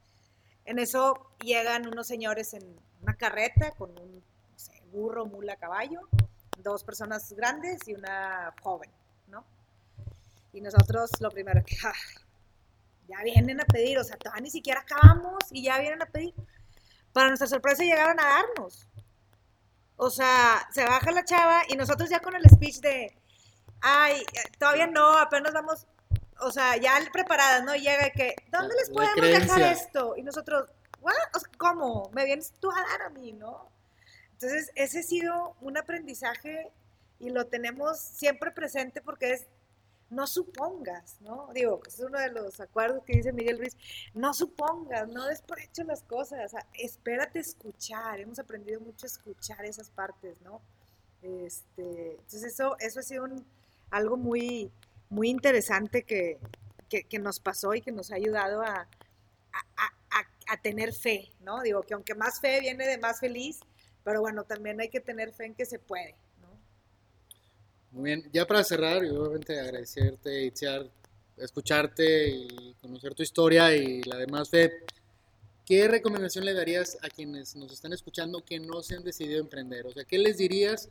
En 0.65 0.80
eso 0.80 1.32
llegan 1.41 1.88
unos 1.88 2.08
señores 2.08 2.54
en 2.54 2.63
una 3.02 3.15
carreta 3.15 3.71
con 3.71 3.91
un 3.91 4.15
no 4.15 4.60
sé, 4.60 4.73
burro, 4.91 5.26
mula, 5.26 5.56
caballo, 5.56 6.02
dos 6.63 6.83
personas 6.83 7.31
grandes 7.33 7.87
y 7.87 7.93
una 7.93 8.53
joven, 8.61 8.91
¿no? 9.27 9.45
Y 10.53 10.61
nosotros 10.61 11.11
lo 11.19 11.29
primero 11.29 11.63
que, 11.63 11.77
ah, 11.83 11.93
ya 13.07 13.23
vienen 13.23 13.61
a 13.61 13.65
pedir, 13.65 13.97
o 13.97 14.03
sea, 14.03 14.17
todavía 14.17 14.43
ni 14.43 14.49
siquiera 14.49 14.81
acabamos 14.81 15.43
y 15.51 15.63
ya 15.63 15.79
vienen 15.79 16.01
a 16.01 16.05
pedir. 16.05 16.33
Para 17.13 17.29
nuestra 17.29 17.47
sorpresa 17.47 17.83
llegaron 17.83 18.19
a 18.19 18.25
darnos. 18.25 18.87
O 19.95 20.09
sea, 20.09 20.67
se 20.71 20.83
baja 20.83 21.11
la 21.11 21.25
chava 21.25 21.61
y 21.69 21.75
nosotros 21.75 22.09
ya 22.09 22.19
con 22.19 22.35
el 22.35 22.47
speech 22.49 22.79
de, 22.81 23.17
ay, 23.81 24.23
todavía 24.59 24.87
no, 24.87 25.17
apenas 25.17 25.53
vamos, 25.53 25.87
o 26.41 26.51
sea, 26.51 26.77
ya 26.77 26.93
preparadas, 27.11 27.63
¿no? 27.63 27.75
Y 27.75 27.81
llega 27.81 28.11
que, 28.11 28.35
¿dónde 28.51 28.75
les 28.75 28.89
podemos 28.89 29.21
dejar 29.21 29.61
esto? 29.61 30.15
Y 30.15 30.23
nosotros, 30.23 30.69
¿cómo? 31.57 32.11
Me 32.13 32.25
vienes 32.25 32.53
tú 32.59 32.69
a 32.71 32.75
dar 32.75 33.01
a 33.03 33.09
mí, 33.09 33.31
¿no? 33.33 33.69
Entonces, 34.39 34.71
ese 34.76 35.00
ha 35.00 35.04
sido 35.04 35.56
un 35.62 35.78
aprendizaje 35.78 36.71
y 37.19 37.32
lo 37.32 37.47
tenemos 37.47 37.97
siempre 38.00 38.52
presente 38.52 39.02
porque 39.02 39.34
es 39.34 39.47
no 40.10 40.26
supongas, 40.26 41.19
¿no? 41.21 41.50
Digo, 41.54 41.82
es 41.86 42.00
uno 42.00 42.17
de 42.19 42.32
los 42.32 42.60
acuerdos 42.60 43.04
que 43.04 43.17
dice 43.17 43.34
Miguel 43.34 43.58
Ruiz, 43.58 43.76
no 44.13 44.34
supongas, 44.34 45.10
no 45.10 45.26
des 45.26 45.41
por 45.41 45.60
hecho 45.60 45.84
las 45.84 46.04
cosas, 46.04 46.54
espérate 46.73 47.39
escuchar, 47.39 48.19
hemos 48.19 48.39
aprendido 48.39 48.80
mucho 48.80 49.06
a 49.06 49.08
escuchar 49.08 49.65
esas 49.65 49.89
partes, 49.89 50.39
¿no? 50.41 50.62
Este, 51.21 52.12
entonces 52.12 52.43
eso, 52.43 52.78
eso 52.80 53.00
ha 53.00 53.04
sido 53.04 53.28
algo 53.89 54.17
muy, 54.17 54.71
muy 55.10 55.30
interesante 55.30 56.04
que, 56.04 56.39
nos 57.19 57.39
pasó 57.39 57.73
y 57.73 57.82
que 57.82 57.91
nos 57.91 58.12
ha 58.12 58.15
ayudado 58.15 58.62
a, 58.62 58.88
a, 60.47 60.62
tener 60.62 60.93
fe, 60.93 61.30
¿no? 61.41 61.62
Digo, 61.62 61.82
que 61.82 61.93
aunque 61.93 62.15
más 62.15 62.39
fe 62.39 62.62
viene 62.62 62.88
de 62.88 62.97
más 62.97 63.19
feliz, 63.19 63.60
pero 64.07 64.21
bueno, 64.21 64.45
también 64.45 64.79
hay 64.79 64.87
que 64.87 65.01
tener 65.01 65.33
fe 65.33 65.47
en 65.47 65.53
que 65.53 65.65
se 65.65 65.79
puede. 65.79 66.15
Muy 67.91 68.05
bien, 68.05 68.29
ya 68.31 68.47
para 68.47 68.63
cerrar, 68.63 69.03
y 69.03 69.09
obviamente 69.09 69.59
agradecerte, 69.59 70.45
Itziar, 70.45 70.89
escucharte 71.35 72.29
y 72.29 72.73
conocer 72.79 73.13
tu 73.13 73.23
historia 73.23 73.75
y 73.75 74.01
la 74.03 74.15
demás 74.15 74.49
fe. 74.49 74.85
¿Qué 75.65 75.89
recomendación 75.89 76.45
le 76.45 76.53
darías 76.53 76.97
a 77.01 77.09
quienes 77.09 77.57
nos 77.57 77.73
están 77.73 77.91
escuchando 77.91 78.45
que 78.45 78.61
no 78.61 78.81
se 78.81 78.95
han 78.95 79.03
decidido 79.03 79.41
emprender? 79.41 79.85
O 79.85 79.91
sea, 79.91 80.05
¿qué 80.05 80.17
les 80.17 80.37
dirías 80.37 80.87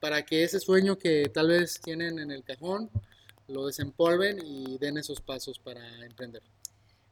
para 0.00 0.24
que 0.24 0.42
ese 0.42 0.58
sueño 0.58 0.98
que 0.98 1.30
tal 1.32 1.50
vez 1.50 1.80
tienen 1.80 2.18
en 2.18 2.32
el 2.32 2.42
cajón 2.42 2.90
lo 3.46 3.66
desempolven 3.68 4.44
y 4.44 4.78
den 4.78 4.98
esos 4.98 5.20
pasos 5.20 5.60
para 5.60 6.04
emprender? 6.04 6.42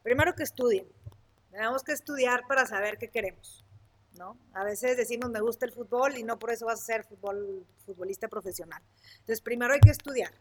Primero 0.02 0.34
que 0.34 0.42
estudien. 0.42 0.88
Tenemos 1.52 1.84
que 1.84 1.92
estudiar 1.92 2.40
para 2.48 2.66
saber 2.66 2.98
qué 2.98 3.10
queremos. 3.10 3.62
¿No? 4.18 4.36
A 4.52 4.64
veces 4.64 4.96
decimos 4.96 5.30
me 5.30 5.40
gusta 5.40 5.66
el 5.66 5.72
fútbol 5.72 6.16
y 6.16 6.22
no 6.22 6.38
por 6.38 6.50
eso 6.50 6.66
vas 6.66 6.80
a 6.80 6.84
ser 6.84 7.04
futbolista 7.04 8.28
profesional. 8.28 8.82
Entonces, 9.20 9.40
primero 9.40 9.74
hay 9.74 9.80
que 9.80 9.90
estudiar, 9.90 10.32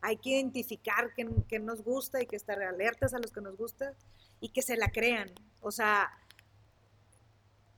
hay 0.00 0.16
que 0.16 0.30
identificar 0.30 1.12
qué, 1.14 1.58
nos 1.58 1.82
gusta 1.82 2.22
y 2.22 2.26
que 2.26 2.36
estar 2.36 2.62
alertas 2.62 3.14
a 3.14 3.18
los 3.18 3.32
que 3.32 3.40
nos 3.40 3.56
gusta 3.56 3.94
y 4.40 4.50
que 4.50 4.62
se 4.62 4.76
la 4.76 4.90
crean. 4.90 5.30
O 5.60 5.70
sea, 5.70 6.10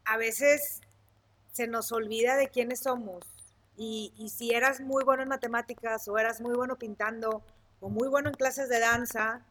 a 0.05 0.17
veces 0.17 0.81
se 1.53 1.67
nos 1.67 1.93
olvida 1.93 2.37
de 2.37 2.49
quiénes 2.49 2.81
somos 2.81 3.25
y 3.77 4.31
si 4.33 4.55
eras 4.55 4.81
muy 4.81 5.03
bueno 5.03 5.23
en 5.25 5.29
matemáticas 5.29 6.07
o 6.07 6.17
eras 6.17 6.41
muy 6.41 6.55
bueno 6.55 6.77
pintando 6.77 7.43
o 7.83 7.89
muy 7.89 8.07
bueno 8.07 8.29
en 8.29 8.35
clases 8.37 8.69
de 8.69 8.79
danza, 8.79 9.45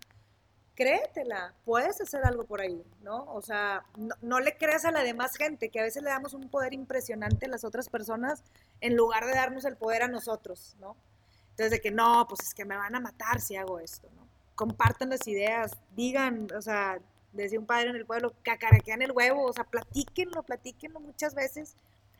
créetela, 0.75 1.53
puedes 1.65 1.99
hacer 2.01 2.23
algo 2.25 2.45
por 2.45 2.61
ahí, 2.61 2.83
¿no? 3.03 3.25
O 3.33 3.41
sea, 3.41 3.83
no, 4.21 4.39
le 4.39 4.57
creas 4.57 4.85
a 4.85 4.91
la 4.91 5.03
demás 5.03 5.35
gente, 5.35 5.69
que 5.69 5.79
a 5.79 5.83
veces 5.83 6.03
le 6.03 6.09
damos 6.09 6.33
un 6.33 6.49
poder 6.49 6.73
impresionante 6.73 7.45
a 7.45 7.49
las 7.49 7.63
otras 7.63 7.89
personas 7.89 8.43
en 8.79 8.95
lugar 8.95 9.25
de 9.25 9.33
darnos 9.33 9.65
el 9.65 9.75
poder 9.75 10.03
a 10.03 10.07
nosotros, 10.07 10.75
¿no? 10.79 10.95
Entonces, 11.51 11.71
de 11.71 11.81
que 11.81 11.91
no, 11.91 12.25
pues 12.27 12.41
es 12.41 12.53
que 12.53 12.65
me 12.65 12.77
van 12.77 12.95
a 12.95 12.99
matar 12.99 13.41
si 13.41 13.55
hago 13.55 13.79
esto, 13.79 14.07
¿no? 14.15 14.27
Compartan 14.55 15.09
las 15.09 15.27
ideas, 15.27 15.71
digan, 15.95 16.47
o 16.55 16.61
sea, 16.61 16.99
decía 17.33 17.59
un 17.59 17.65
padre 17.65 17.89
en 17.89 17.95
el 17.95 18.05
pueblo, 18.05 18.33
cacaraquean 18.43 19.01
el 19.01 19.11
huevo, 19.11 19.45
o 19.45 19.53
sea, 19.53 19.65
platíquenlo, 19.65 20.43
platíquenlo 20.43 20.99
muchas 20.99 21.35
veces 21.35 21.75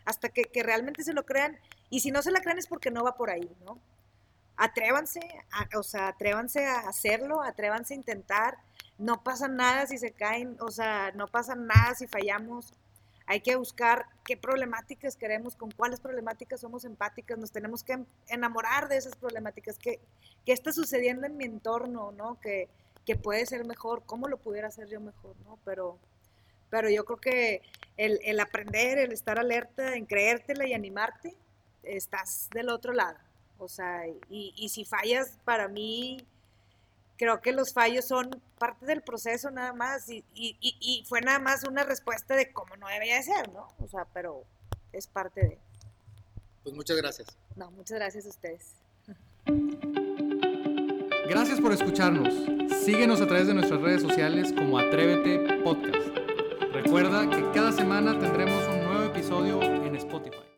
hasta 0.06 0.30
que, 0.30 0.44
que 0.44 0.64
realmente 0.64 1.04
se 1.04 1.14
lo 1.14 1.26
crean. 1.26 1.58
Y 1.90 2.02
si 2.02 2.12
no 2.12 2.22
se 2.22 2.32
la 2.32 2.42
crean 2.42 2.58
es 2.58 2.68
porque 2.68 2.92
no 2.92 3.04
va 3.04 3.16
por 3.16 3.30
ahí, 3.30 3.50
¿no? 3.66 3.80
Atrévanse, 4.62 5.22
o 5.76 5.82
sea, 5.82 6.10
atrévanse 6.10 6.64
a 6.68 6.82
hacerlo, 6.82 7.42
atrévanse 7.42 7.96
a 7.96 7.98
intentar. 7.98 8.60
No 9.00 9.24
pasa 9.24 9.48
nada 9.48 9.88
si 9.88 9.98
se 9.98 10.12
caen, 10.12 10.56
o 10.60 10.70
sea, 10.70 11.12
no 11.16 11.28
pasa 11.28 11.56
nada 11.56 11.96
si 11.96 12.06
fallamos. 12.06 12.72
Hay 13.26 13.42
que 13.42 13.56
buscar 13.56 14.06
qué 14.24 14.38
problemáticas 14.38 15.16
queremos, 15.16 15.56
con 15.56 15.72
cuáles 15.72 16.00
problemáticas 16.00 16.62
somos 16.62 16.86
empáticas, 16.86 17.40
nos 17.40 17.52
tenemos 17.52 17.84
que 17.84 18.06
enamorar 18.28 18.88
de 18.88 18.98
esas 18.98 19.16
problemáticas, 19.16 19.80
qué, 19.80 20.00
qué 20.46 20.54
está 20.54 20.72
sucediendo 20.72 21.26
en 21.26 21.38
mi 21.38 21.46
entorno, 21.46 22.12
¿no? 22.12 22.40
Que, 22.40 22.70
que 23.04 23.16
puede 23.16 23.48
ser 23.48 23.66
mejor, 23.66 24.04
cómo 24.06 24.28
lo 24.28 24.38
pudiera 24.38 24.68
hacer 24.68 24.88
yo 24.90 25.02
mejor, 25.02 25.36
¿no? 25.44 25.58
Pero, 25.66 25.98
pero 26.70 26.88
yo 26.88 27.04
creo 27.06 27.18
que 27.18 27.64
el, 27.98 28.20
el 28.24 28.40
aprender, 28.40 29.00
el 29.00 29.12
estar 29.12 29.40
alerta, 29.40 29.96
en 29.96 30.06
creértela 30.06 30.68
y 30.68 30.76
animarte, 30.76 31.36
estás 31.82 32.48
del 32.54 32.70
otro 32.70 32.94
lado. 32.94 33.18
O 33.62 33.68
sea, 33.68 34.06
y, 34.28 34.70
si 34.70 34.86
fallas, 34.86 35.38
para 35.46 35.68
mí, 35.68 36.18
creo 37.16 37.42
que 37.42 37.52
los 37.52 37.74
fallos 37.74 38.06
son 38.06 38.42
parte 38.58 38.88
del 38.88 39.04
proceso 39.04 39.52
nada 39.52 39.72
más 39.72 40.10
y, 40.10 40.26
y, 40.34 41.06
fue 41.08 41.22
nada 41.22 41.38
más 41.38 41.64
una 41.64 41.84
respuesta 41.84 42.36
de 42.36 42.52
cómo 42.52 42.76
no 42.78 42.88
debería 42.88 43.18
de 43.18 43.24
ser, 43.24 43.54
¿no? 43.54 43.68
O 43.80 43.88
sea, 43.88 44.06
pero 44.14 44.44
es 44.92 45.06
parte 45.06 45.42
de... 45.42 45.60
Pues 46.64 46.76
muchas 46.76 46.98
gracias. 46.98 47.28
No, 47.56 47.70
muchas 47.70 48.00
gracias 48.00 48.26
a 48.26 48.30
ustedes. 48.30 48.74
Gracias 51.30 51.62
por 51.62 51.72
escucharnos. 51.72 52.34
Síguenos 52.84 53.22
a 53.22 53.28
través 53.28 53.46
de 53.46 53.54
nuestras 53.54 53.80
redes 53.80 54.02
sociales 54.02 54.52
como 54.54 54.80
Atrévete 54.80 55.62
Podcast. 55.64 56.18
Recuerda 56.74 57.30
que 57.30 57.52
cada 57.52 57.72
semana 57.72 58.18
tendremos 58.18 58.68
un 58.68 58.84
nuevo 58.84 59.04
episodio 59.04 59.62
en 59.62 59.96
Spotify. 59.98 60.51